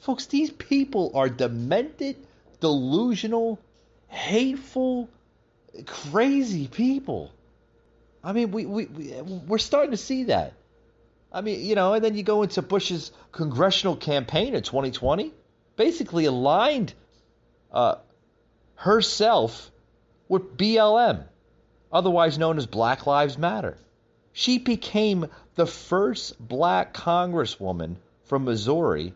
Folks, 0.00 0.26
these 0.26 0.50
people 0.50 1.12
are 1.14 1.28
demented, 1.28 2.16
delusional, 2.60 3.58
hateful, 4.08 5.08
crazy 5.86 6.68
people. 6.68 7.30
I 8.24 8.32
mean, 8.32 8.50
we, 8.50 8.66
we, 8.66 8.86
we, 8.86 9.12
we're 9.22 9.58
starting 9.58 9.92
to 9.92 9.98
see 9.98 10.24
that. 10.24 10.54
I 11.32 11.42
mean, 11.42 11.64
you 11.64 11.74
know, 11.74 11.94
and 11.94 12.04
then 12.04 12.16
you 12.16 12.22
go 12.22 12.42
into 12.42 12.62
Bush's 12.62 13.12
congressional 13.30 13.94
campaign 13.94 14.54
in 14.54 14.62
2020, 14.62 15.32
basically 15.76 16.24
aligned 16.24 16.92
uh, 17.70 17.96
herself 18.74 19.70
with 20.28 20.56
BLM, 20.56 21.24
otherwise 21.92 22.38
known 22.38 22.56
as 22.56 22.66
Black 22.66 23.06
Lives 23.06 23.36
Matter. 23.36 23.76
She 24.32 24.58
became 24.58 25.26
the 25.56 25.66
first 25.66 26.38
black 26.38 26.94
congresswoman 26.94 27.96
from 28.24 28.44
Missouri 28.44 29.12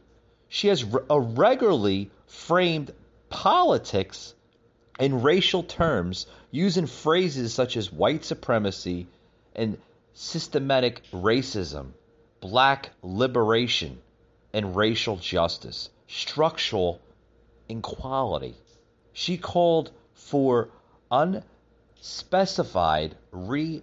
she 0.55 0.68
has 0.68 0.84
regularly 0.84 2.09
framed 2.28 2.92
politics 3.28 4.34
in 5.00 5.20
racial 5.20 5.64
terms 5.64 6.28
using 6.52 6.86
phrases 6.86 7.52
such 7.52 7.76
as 7.76 7.92
white 7.92 8.24
supremacy 8.24 9.09
and 9.57 9.76
systematic 10.12 11.02
racism, 11.12 11.88
black 12.40 12.90
liberation, 13.02 14.00
and 14.52 14.76
racial 14.76 15.16
justice, 15.16 15.90
structural 16.07 17.00
inequality. 17.68 18.55
She 19.12 19.36
called 19.36 19.90
for 20.14 20.68
unspecified 21.11 23.16
re 23.32 23.82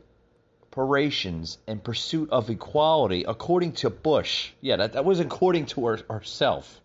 reparations 0.71 1.57
and 1.67 1.83
pursuit 1.83 2.29
of 2.29 2.49
equality, 2.49 3.25
according 3.27 3.73
to 3.73 3.89
Bush. 3.89 4.51
Yeah, 4.61 4.77
that, 4.77 4.93
that 4.93 5.03
was 5.03 5.19
according 5.19 5.65
to 5.67 5.87
her, 5.87 5.99
herself. 6.09 6.79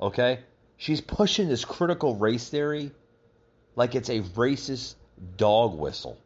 Okay? 0.00 0.40
She's 0.76 1.00
pushing 1.00 1.48
this 1.48 1.64
critical 1.64 2.16
race 2.16 2.48
theory 2.50 2.90
like 3.74 3.94
it's 3.94 4.10
a 4.10 4.20
racist 4.20 4.96
dog 5.38 5.78
whistle. 5.78 6.18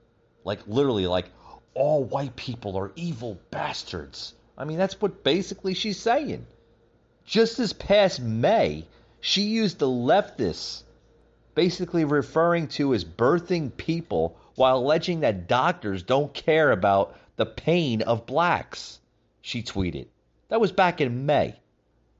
Like, 0.42 0.60
literally, 0.66 1.06
like, 1.06 1.26
all 1.74 2.02
white 2.02 2.34
people 2.34 2.76
are 2.76 2.90
evil 2.96 3.38
bastards. 3.50 4.34
I 4.58 4.64
mean, 4.64 4.78
that's 4.78 5.00
what 5.00 5.22
basically 5.22 5.74
she's 5.74 6.00
saying. 6.00 6.44
Just 7.24 7.56
this 7.56 7.72
past 7.72 8.20
May, 8.20 8.84
she 9.20 9.42
used 9.42 9.78
the 9.78 9.86
leftists, 9.86 10.82
basically 11.54 12.04
referring 12.04 12.66
to 12.68 12.94
as 12.94 13.04
birthing 13.04 13.76
people 13.76 14.36
while 14.56 14.78
alleging 14.78 15.20
that 15.20 15.46
doctors 15.46 16.02
don't 16.02 16.32
care 16.34 16.72
about 16.72 17.16
the 17.36 17.46
pain 17.46 18.02
of 18.02 18.26
blacks, 18.26 18.98
she 19.42 19.62
tweeted. 19.62 20.06
That 20.48 20.60
was 20.60 20.72
back 20.72 21.00
in 21.00 21.26
May. 21.26 21.54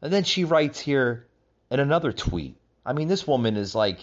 And 0.03 0.12
then 0.12 0.24
she 0.24 0.45
writes 0.45 0.78
here 0.78 1.26
in 1.70 1.80
another 1.80 2.12
tweet. 2.12 2.57
I 2.84 2.93
mean, 2.93 3.09
this 3.09 3.26
woman 3.26 3.57
is 3.57 3.74
like, 3.74 3.99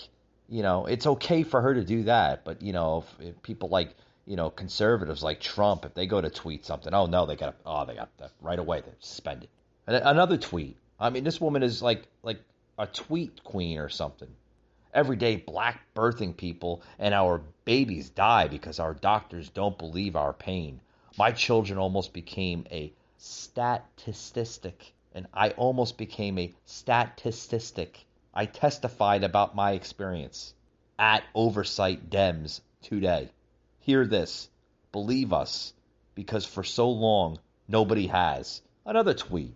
you 0.49 0.63
know, 0.63 0.85
it's 0.85 1.07
okay 1.07 1.43
for 1.43 1.61
her 1.61 1.73
to 1.75 1.83
do 1.83 2.03
that, 2.03 2.43
but, 2.43 2.61
you 2.61 2.73
know, 2.73 3.05
if, 3.19 3.27
if 3.27 3.43
people 3.43 3.69
like, 3.69 3.95
you 4.25 4.35
know, 4.35 4.49
conservatives 4.49 5.23
like 5.23 5.39
Trump, 5.39 5.85
if 5.85 5.93
they 5.93 6.07
go 6.07 6.19
to 6.19 6.29
tweet 6.29 6.65
something, 6.65 6.93
oh 6.93 7.05
no, 7.05 7.25
they 7.25 7.35
got 7.35 7.55
oh, 7.65 7.85
they 7.85 7.95
got 7.95 8.09
that 8.17 8.31
right 8.41 8.59
away, 8.59 8.81
they're 8.81 8.93
suspended. 8.99 9.49
And 9.87 9.97
another 9.97 10.37
tweet. 10.37 10.77
I 10.99 11.09
mean, 11.09 11.23
this 11.23 11.41
woman 11.41 11.63
is 11.63 11.81
like, 11.81 12.03
like 12.23 12.39
a 12.77 12.87
tweet 12.87 13.43
queen 13.43 13.77
or 13.77 13.89
something. 13.89 14.29
Every 14.93 15.15
day, 15.15 15.37
black 15.37 15.81
birthing 15.95 16.37
people 16.37 16.83
and 16.99 17.13
our 17.13 17.41
babies 17.65 18.09
die 18.09 18.47
because 18.47 18.79
our 18.79 18.93
doctors 18.93 19.49
don't 19.49 19.77
believe 19.77 20.15
our 20.15 20.33
pain. 20.33 20.79
My 21.17 21.31
children 21.31 21.77
almost 21.79 22.13
became 22.13 22.65
a 22.71 22.91
statistic, 23.17 24.93
and 25.13 25.27
I 25.33 25.51
almost 25.51 25.97
became 25.97 26.37
a 26.39 26.53
statistic. 26.65 28.05
I 28.33 28.45
testified 28.45 29.23
about 29.23 29.55
my 29.55 29.73
experience 29.73 30.53
at 30.97 31.23
Oversight 31.35 32.09
Dems 32.09 32.61
today. 32.81 33.29
Hear 33.79 34.05
this. 34.05 34.49
Believe 34.91 35.33
us, 35.33 35.73
because 36.15 36.45
for 36.45 36.63
so 36.63 36.89
long, 36.89 37.39
nobody 37.67 38.07
has. 38.07 38.61
Another 38.85 39.13
tweet. 39.13 39.55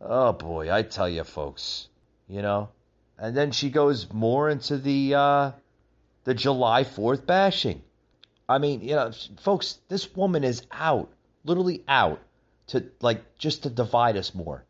Oh 0.00 0.32
boy, 0.32 0.72
I 0.72 0.82
tell 0.82 1.08
you, 1.08 1.24
folks, 1.24 1.88
you 2.28 2.42
know, 2.42 2.68
and 3.18 3.36
then 3.36 3.50
she 3.50 3.70
goes 3.70 4.12
more 4.12 4.48
into 4.48 4.78
the 4.78 5.14
uh, 5.14 5.50
the 6.28 6.34
July 6.34 6.84
Fourth 6.84 7.26
bashing. 7.26 7.80
I 8.46 8.58
mean, 8.58 8.82
you 8.82 8.96
know, 8.96 9.12
folks, 9.40 9.78
this 9.88 10.14
woman 10.14 10.44
is 10.44 10.60
out, 10.70 11.10
literally 11.42 11.82
out, 11.88 12.20
to 12.66 12.84
like 13.00 13.38
just 13.38 13.62
to 13.62 13.70
divide 13.70 14.18
us 14.18 14.34
more. 14.34 14.62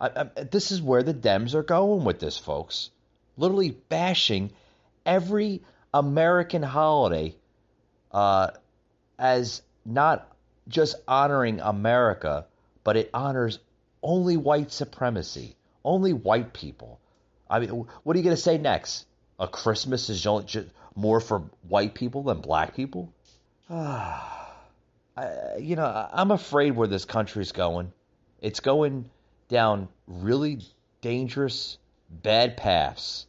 I, 0.00 0.10
I, 0.14 0.44
this 0.44 0.70
is 0.70 0.80
where 0.80 1.02
the 1.02 1.12
Dems 1.12 1.54
are 1.54 1.64
going 1.64 2.04
with 2.04 2.20
this, 2.20 2.38
folks. 2.38 2.90
Literally 3.36 3.72
bashing 3.72 4.52
every 5.04 5.62
American 5.92 6.62
holiday 6.62 7.34
uh, 8.12 8.50
as 9.18 9.62
not 9.84 10.30
just 10.68 10.94
honoring 11.08 11.58
America, 11.58 12.46
but 12.84 12.96
it 12.96 13.10
honors 13.12 13.58
only 14.00 14.36
white 14.36 14.70
supremacy, 14.70 15.56
only 15.84 16.12
white 16.12 16.52
people. 16.52 17.00
I 17.50 17.58
mean, 17.58 17.70
what 18.04 18.14
are 18.14 18.16
you 18.16 18.24
going 18.24 18.36
to 18.36 18.40
say 18.40 18.58
next? 18.58 19.06
A 19.40 19.48
Christmas 19.48 20.08
is 20.08 20.24
more 21.00 21.20
for 21.20 21.44
white 21.68 21.94
people 21.94 22.22
than 22.22 22.40
black 22.40 22.74
people? 22.76 23.12
I, 23.70 24.26
you 25.58 25.76
know, 25.76 26.08
I'm 26.12 26.30
afraid 26.30 26.72
where 26.72 26.88
this 26.88 27.04
country's 27.04 27.52
going. 27.52 27.92
It's 28.40 28.60
going 28.60 29.10
down 29.48 29.88
really 30.06 30.60
dangerous, 31.00 31.78
bad 32.10 32.56
paths. 32.56 33.26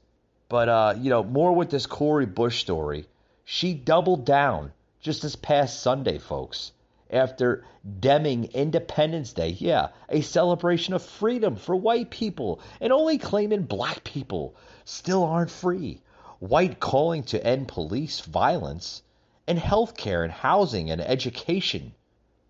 But, 0.49 0.69
uh, 0.69 0.93
you 0.97 1.09
know, 1.09 1.24
more 1.24 1.53
with 1.53 1.69
this 1.69 1.86
Cori 1.86 2.26
Bush 2.26 2.59
story. 2.59 3.05
She 3.45 3.74
doubled 3.74 4.26
down 4.26 4.72
just 4.99 5.22
this 5.22 5.36
past 5.36 5.82
Sunday, 5.82 6.17
folks 6.17 6.72
after 7.11 7.63
deming 7.99 8.45
Independence 8.45 9.34
Day. 9.34 9.49
Yeah, 9.49 9.89
a 10.09 10.22
celebration 10.22 10.93
of 10.93 11.03
freedom 11.03 11.55
for 11.57 11.76
white 11.76 12.09
people 12.09 12.61
and 12.80 12.93
only 12.93 13.17
claiming 13.17 13.63
black 13.63 14.03
people 14.03 14.55
still 14.86 15.24
aren't 15.24 15.51
free. 15.51 16.01
White 16.41 16.79
calling 16.79 17.21
to 17.25 17.45
end 17.45 17.67
police 17.67 18.21
violence 18.21 19.03
and 19.45 19.59
health 19.59 19.95
care 19.95 20.23
and 20.23 20.33
housing 20.33 20.89
and 20.89 20.99
education. 20.99 21.93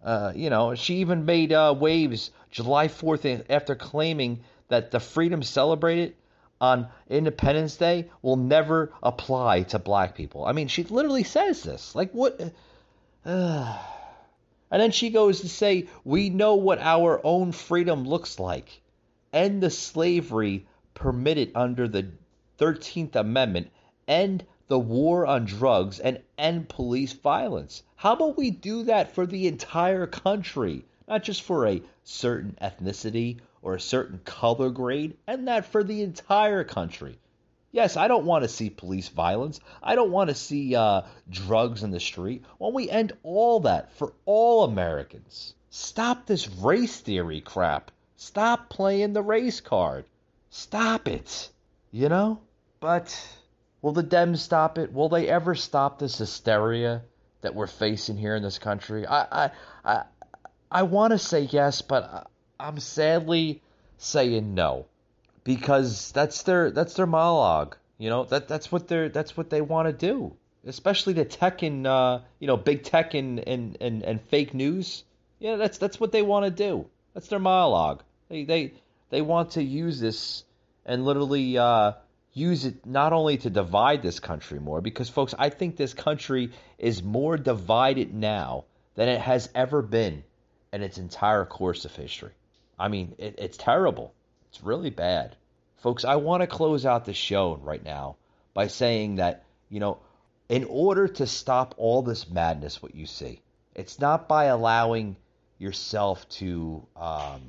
Uh, 0.01 0.31
you 0.33 0.49
know, 0.49 0.75
she 0.75 0.99
even 0.99 1.25
made 1.25 1.51
uh, 1.51 1.75
waves 1.77 2.31
July 2.51 2.87
4th 2.87 3.43
after 3.49 3.75
claiming 3.75 4.45
that 4.69 4.91
the 4.91 5.01
freedom 5.01 5.43
celebrated 5.43 6.15
on 6.61 6.87
Independence 7.09 7.75
Day 7.75 8.09
will 8.21 8.37
never 8.37 8.93
apply 9.03 9.63
to 9.63 9.77
black 9.77 10.15
people. 10.15 10.45
I 10.45 10.53
mean, 10.53 10.69
she 10.69 10.85
literally 10.85 11.25
says 11.25 11.61
this. 11.61 11.93
Like, 11.93 12.13
what? 12.13 12.39
Uh, 13.25 13.77
and 14.71 14.81
then 14.81 14.91
she 14.91 15.09
goes 15.09 15.41
to 15.41 15.49
say, 15.49 15.89
We 16.05 16.29
know 16.29 16.55
what 16.55 16.79
our 16.79 17.19
own 17.25 17.51
freedom 17.51 18.05
looks 18.07 18.39
like. 18.39 18.69
End 19.33 19.61
the 19.61 19.69
slavery 19.69 20.65
permitted 20.93 21.51
under 21.55 21.89
the 21.89 22.07
13th 22.57 23.17
Amendment 23.17 23.69
end 24.07 24.45
the 24.67 24.79
war 24.79 25.25
on 25.25 25.45
drugs 25.45 25.99
and 25.99 26.21
end 26.37 26.69
police 26.69 27.13
violence. 27.13 27.83
How 27.97 28.13
about 28.13 28.37
we 28.37 28.51
do 28.51 28.83
that 28.83 29.13
for 29.13 29.25
the 29.25 29.47
entire 29.47 30.07
country, 30.07 30.85
not 31.07 31.23
just 31.23 31.41
for 31.41 31.67
a 31.67 31.81
certain 32.03 32.57
ethnicity 32.61 33.39
or 33.61 33.75
a 33.75 33.81
certain 33.81 34.19
color 34.23 34.69
grade, 34.69 35.17
and 35.27 35.47
that 35.47 35.65
for 35.65 35.83
the 35.83 36.01
entire 36.03 36.63
country? 36.63 37.19
Yes, 37.73 37.95
I 37.95 38.07
don't 38.07 38.25
want 38.25 38.43
to 38.43 38.49
see 38.49 38.69
police 38.69 39.07
violence. 39.09 39.59
I 39.81 39.95
don't 39.95 40.11
want 40.11 40.29
to 40.29 40.35
see 40.35 40.75
uh, 40.75 41.03
drugs 41.29 41.83
in 41.83 41.91
the 41.91 41.99
street. 41.99 42.43
Don't 42.59 42.73
we 42.73 42.89
end 42.89 43.13
all 43.23 43.61
that 43.61 43.91
for 43.93 44.13
all 44.25 44.63
Americans? 44.63 45.53
Stop 45.69 46.25
this 46.25 46.49
race 46.49 46.99
theory 46.99 47.39
crap. 47.39 47.91
Stop 48.17 48.69
playing 48.69 49.13
the 49.13 49.21
race 49.21 49.61
card. 49.61 50.05
Stop 50.49 51.07
it. 51.07 51.49
You 51.91 52.09
know? 52.09 52.39
But 52.79 53.17
will 53.81 53.93
the 53.93 54.03
Dems 54.03 54.37
stop 54.37 54.77
it? 54.77 54.93
Will 54.93 55.09
they 55.09 55.27
ever 55.27 55.55
stop 55.55 55.99
this 55.99 56.17
hysteria 56.17 57.03
that 57.41 57.55
we're 57.55 57.67
facing 57.67 58.17
here 58.17 58.35
in 58.35 58.43
this 58.43 58.59
country? 58.59 59.05
I 59.05 59.45
I 59.45 59.51
I, 59.83 60.03
I 60.69 60.83
want 60.83 61.11
to 61.11 61.17
say 61.17 61.41
yes, 61.41 61.81
but 61.81 62.29
I'm 62.59 62.79
sadly 62.79 63.61
saying 63.97 64.53
no 64.53 64.85
because 65.43 66.11
that's 66.11 66.43
their 66.43 66.71
that's 66.71 66.93
their 66.93 67.05
monologue. 67.07 67.75
You 67.97 68.09
know 68.09 68.23
that 68.25 68.47
that's 68.47 68.71
what 68.71 68.87
they're 68.87 69.09
that's 69.09 69.35
what 69.37 69.49
they 69.49 69.61
want 69.61 69.87
to 69.87 69.93
do. 69.93 70.35
Especially 70.65 71.13
the 71.13 71.25
tech 71.25 71.63
and 71.63 71.87
uh, 71.87 72.19
you 72.39 72.47
know 72.47 72.57
big 72.57 72.83
tech 72.83 73.13
and, 73.13 73.39
and, 73.39 73.77
and, 73.81 74.03
and 74.03 74.21
fake 74.21 74.53
news. 74.53 75.03
Yeah, 75.39 75.55
that's 75.55 75.77
that's 75.77 75.99
what 75.99 76.11
they 76.11 76.21
want 76.21 76.45
to 76.45 76.51
do. 76.51 76.87
That's 77.13 77.27
their 77.27 77.39
monologue. 77.39 78.03
They 78.29 78.43
they 78.43 78.73
they 79.09 79.21
want 79.21 79.51
to 79.51 79.63
use 79.63 79.99
this 79.99 80.43
and 80.85 81.05
literally 81.05 81.57
uh, 81.57 81.93
use 82.33 82.65
it 82.65 82.85
not 82.85 83.13
only 83.13 83.37
to 83.37 83.49
divide 83.49 84.01
this 84.01 84.19
country 84.19 84.59
more, 84.59 84.81
because 84.81 85.09
folks, 85.09 85.33
I 85.37 85.49
think 85.49 85.75
this 85.75 85.93
country 85.93 86.51
is 86.77 87.03
more 87.03 87.37
divided 87.37 88.13
now 88.13 88.65
than 88.95 89.09
it 89.09 89.21
has 89.21 89.49
ever 89.53 89.81
been 89.81 90.23
in 90.71 90.81
its 90.81 90.97
entire 90.97 91.45
course 91.45 91.85
of 91.85 91.95
history. 91.95 92.31
I 92.79 92.87
mean, 92.87 93.15
it, 93.17 93.35
it's 93.37 93.57
terrible. 93.57 94.13
It's 94.49 94.63
really 94.63 94.89
bad. 94.89 95.35
Folks, 95.77 96.05
I 96.05 96.15
want 96.17 96.41
to 96.41 96.47
close 96.47 96.85
out 96.85 97.05
the 97.05 97.13
show 97.13 97.59
right 97.61 97.83
now 97.83 98.15
by 98.53 98.67
saying 98.67 99.15
that, 99.15 99.43
you 99.69 99.79
know, 99.79 99.99
in 100.47 100.65
order 100.65 101.07
to 101.07 101.27
stop 101.27 101.75
all 101.77 102.01
this 102.01 102.29
madness, 102.29 102.81
what 102.81 102.95
you 102.95 103.05
see, 103.05 103.41
it's 103.75 103.99
not 103.99 104.27
by 104.27 104.45
allowing 104.45 105.15
yourself 105.57 106.27
to 106.29 106.85
um, 106.95 107.41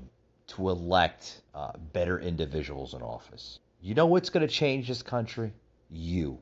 to 0.48 0.68
elect 0.68 1.40
uh, 1.54 1.72
better 1.92 2.18
individuals 2.18 2.94
in 2.94 3.02
office. 3.02 3.58
You 3.84 3.96
know 3.96 4.06
what's 4.06 4.30
going 4.30 4.46
to 4.46 4.54
change 4.54 4.86
this 4.86 5.02
country? 5.02 5.52
You. 5.90 6.38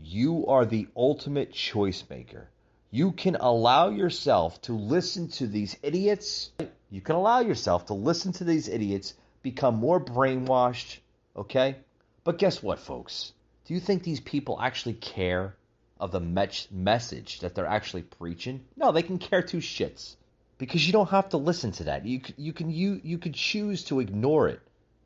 You 0.00 0.46
are 0.46 0.64
the 0.64 0.86
ultimate 0.96 1.52
choice 1.52 2.04
maker. 2.08 2.48
You 2.92 3.10
can 3.10 3.34
allow 3.34 3.88
yourself 3.88 4.62
to 4.62 4.74
listen 4.74 5.26
to 5.38 5.48
these 5.48 5.76
idiots. 5.82 6.52
You 6.90 7.00
can 7.00 7.16
allow 7.16 7.40
yourself 7.40 7.86
to 7.86 7.94
listen 7.94 8.30
to 8.34 8.44
these 8.44 8.68
idiots 8.68 9.14
become 9.42 9.74
more 9.74 10.00
brainwashed, 10.00 10.98
okay? 11.36 11.78
But 12.22 12.38
guess 12.38 12.62
what, 12.62 12.78
folks? 12.78 13.32
Do 13.64 13.74
you 13.74 13.80
think 13.80 14.04
these 14.04 14.20
people 14.20 14.60
actually 14.60 14.94
care 14.94 15.56
of 15.98 16.12
the 16.12 16.20
me- 16.20 16.48
message 16.70 17.40
that 17.40 17.56
they're 17.56 17.66
actually 17.66 18.02
preaching? 18.02 18.64
No, 18.76 18.92
they 18.92 19.02
can 19.02 19.18
care 19.18 19.42
two 19.42 19.58
shits 19.58 20.14
because 20.58 20.86
you 20.86 20.92
don't 20.92 21.10
have 21.10 21.30
to 21.30 21.38
listen 21.38 21.72
to 21.72 21.84
that. 21.84 22.06
You 22.06 22.20
you 22.36 22.52
can 22.52 22.70
you 22.70 23.00
you 23.02 23.18
could 23.18 23.34
choose 23.34 23.82
to 23.86 23.98
ignore 23.98 24.48
it. 24.48 24.60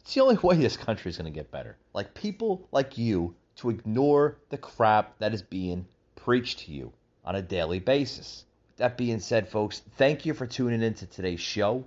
It's 0.09 0.15
the 0.15 0.23
only 0.23 0.37
way 0.37 0.57
this 0.57 0.79
country 0.79 1.11
is 1.11 1.19
going 1.19 1.31
to 1.31 1.39
get 1.39 1.51
better. 1.51 1.77
Like 1.93 2.15
people 2.15 2.67
like 2.73 2.97
you 2.97 3.35
to 3.57 3.69
ignore 3.69 4.39
the 4.49 4.57
crap 4.57 5.19
that 5.19 5.35
is 5.35 5.43
being 5.43 5.85
preached 6.17 6.61
to 6.61 6.73
you 6.73 6.95
on 7.27 7.37
a 7.37 7.43
daily 7.43 7.79
basis. 7.79 8.47
That 8.79 8.97
being 8.97 9.21
said, 9.21 9.51
folks, 9.51 9.83
thank 9.99 10.25
you 10.25 10.33
for 10.33 10.47
tuning 10.47 10.81
in 10.81 10.95
to 10.95 11.07
today's 11.07 11.41
show. 11.41 11.85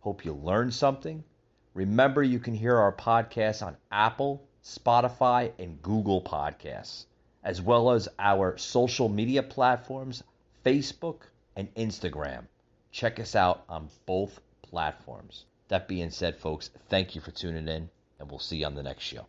Hope 0.00 0.22
you 0.22 0.34
learned 0.34 0.74
something. 0.74 1.24
Remember, 1.72 2.22
you 2.22 2.38
can 2.38 2.52
hear 2.52 2.76
our 2.76 2.92
podcast 2.92 3.66
on 3.66 3.78
Apple, 3.90 4.46
Spotify, 4.62 5.52
and 5.58 5.80
Google 5.80 6.20
Podcasts, 6.20 7.06
as 7.42 7.62
well 7.62 7.92
as 7.92 8.06
our 8.18 8.58
social 8.58 9.08
media 9.08 9.42
platforms, 9.42 10.22
Facebook 10.62 11.22
and 11.56 11.74
Instagram. 11.74 12.42
Check 12.90 13.18
us 13.18 13.34
out 13.34 13.64
on 13.66 13.88
both 14.04 14.42
platforms. 14.60 15.46
That 15.72 15.88
being 15.88 16.10
said, 16.10 16.36
folks, 16.36 16.68
thank 16.90 17.14
you 17.14 17.22
for 17.22 17.30
tuning 17.30 17.66
in, 17.66 17.88
and 18.20 18.28
we'll 18.28 18.38
see 18.38 18.58
you 18.58 18.66
on 18.66 18.74
the 18.74 18.82
next 18.82 19.04
show. 19.04 19.24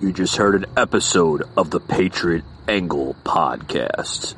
You 0.00 0.12
just 0.12 0.34
heard 0.34 0.56
an 0.56 0.66
episode 0.76 1.44
of 1.56 1.70
the 1.70 1.78
Patriot 1.78 2.42
Angle 2.66 3.14
Podcast 3.24 4.34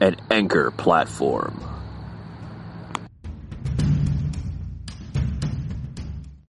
an 0.00 0.16
Anchor 0.30 0.70
platform. 0.70 1.62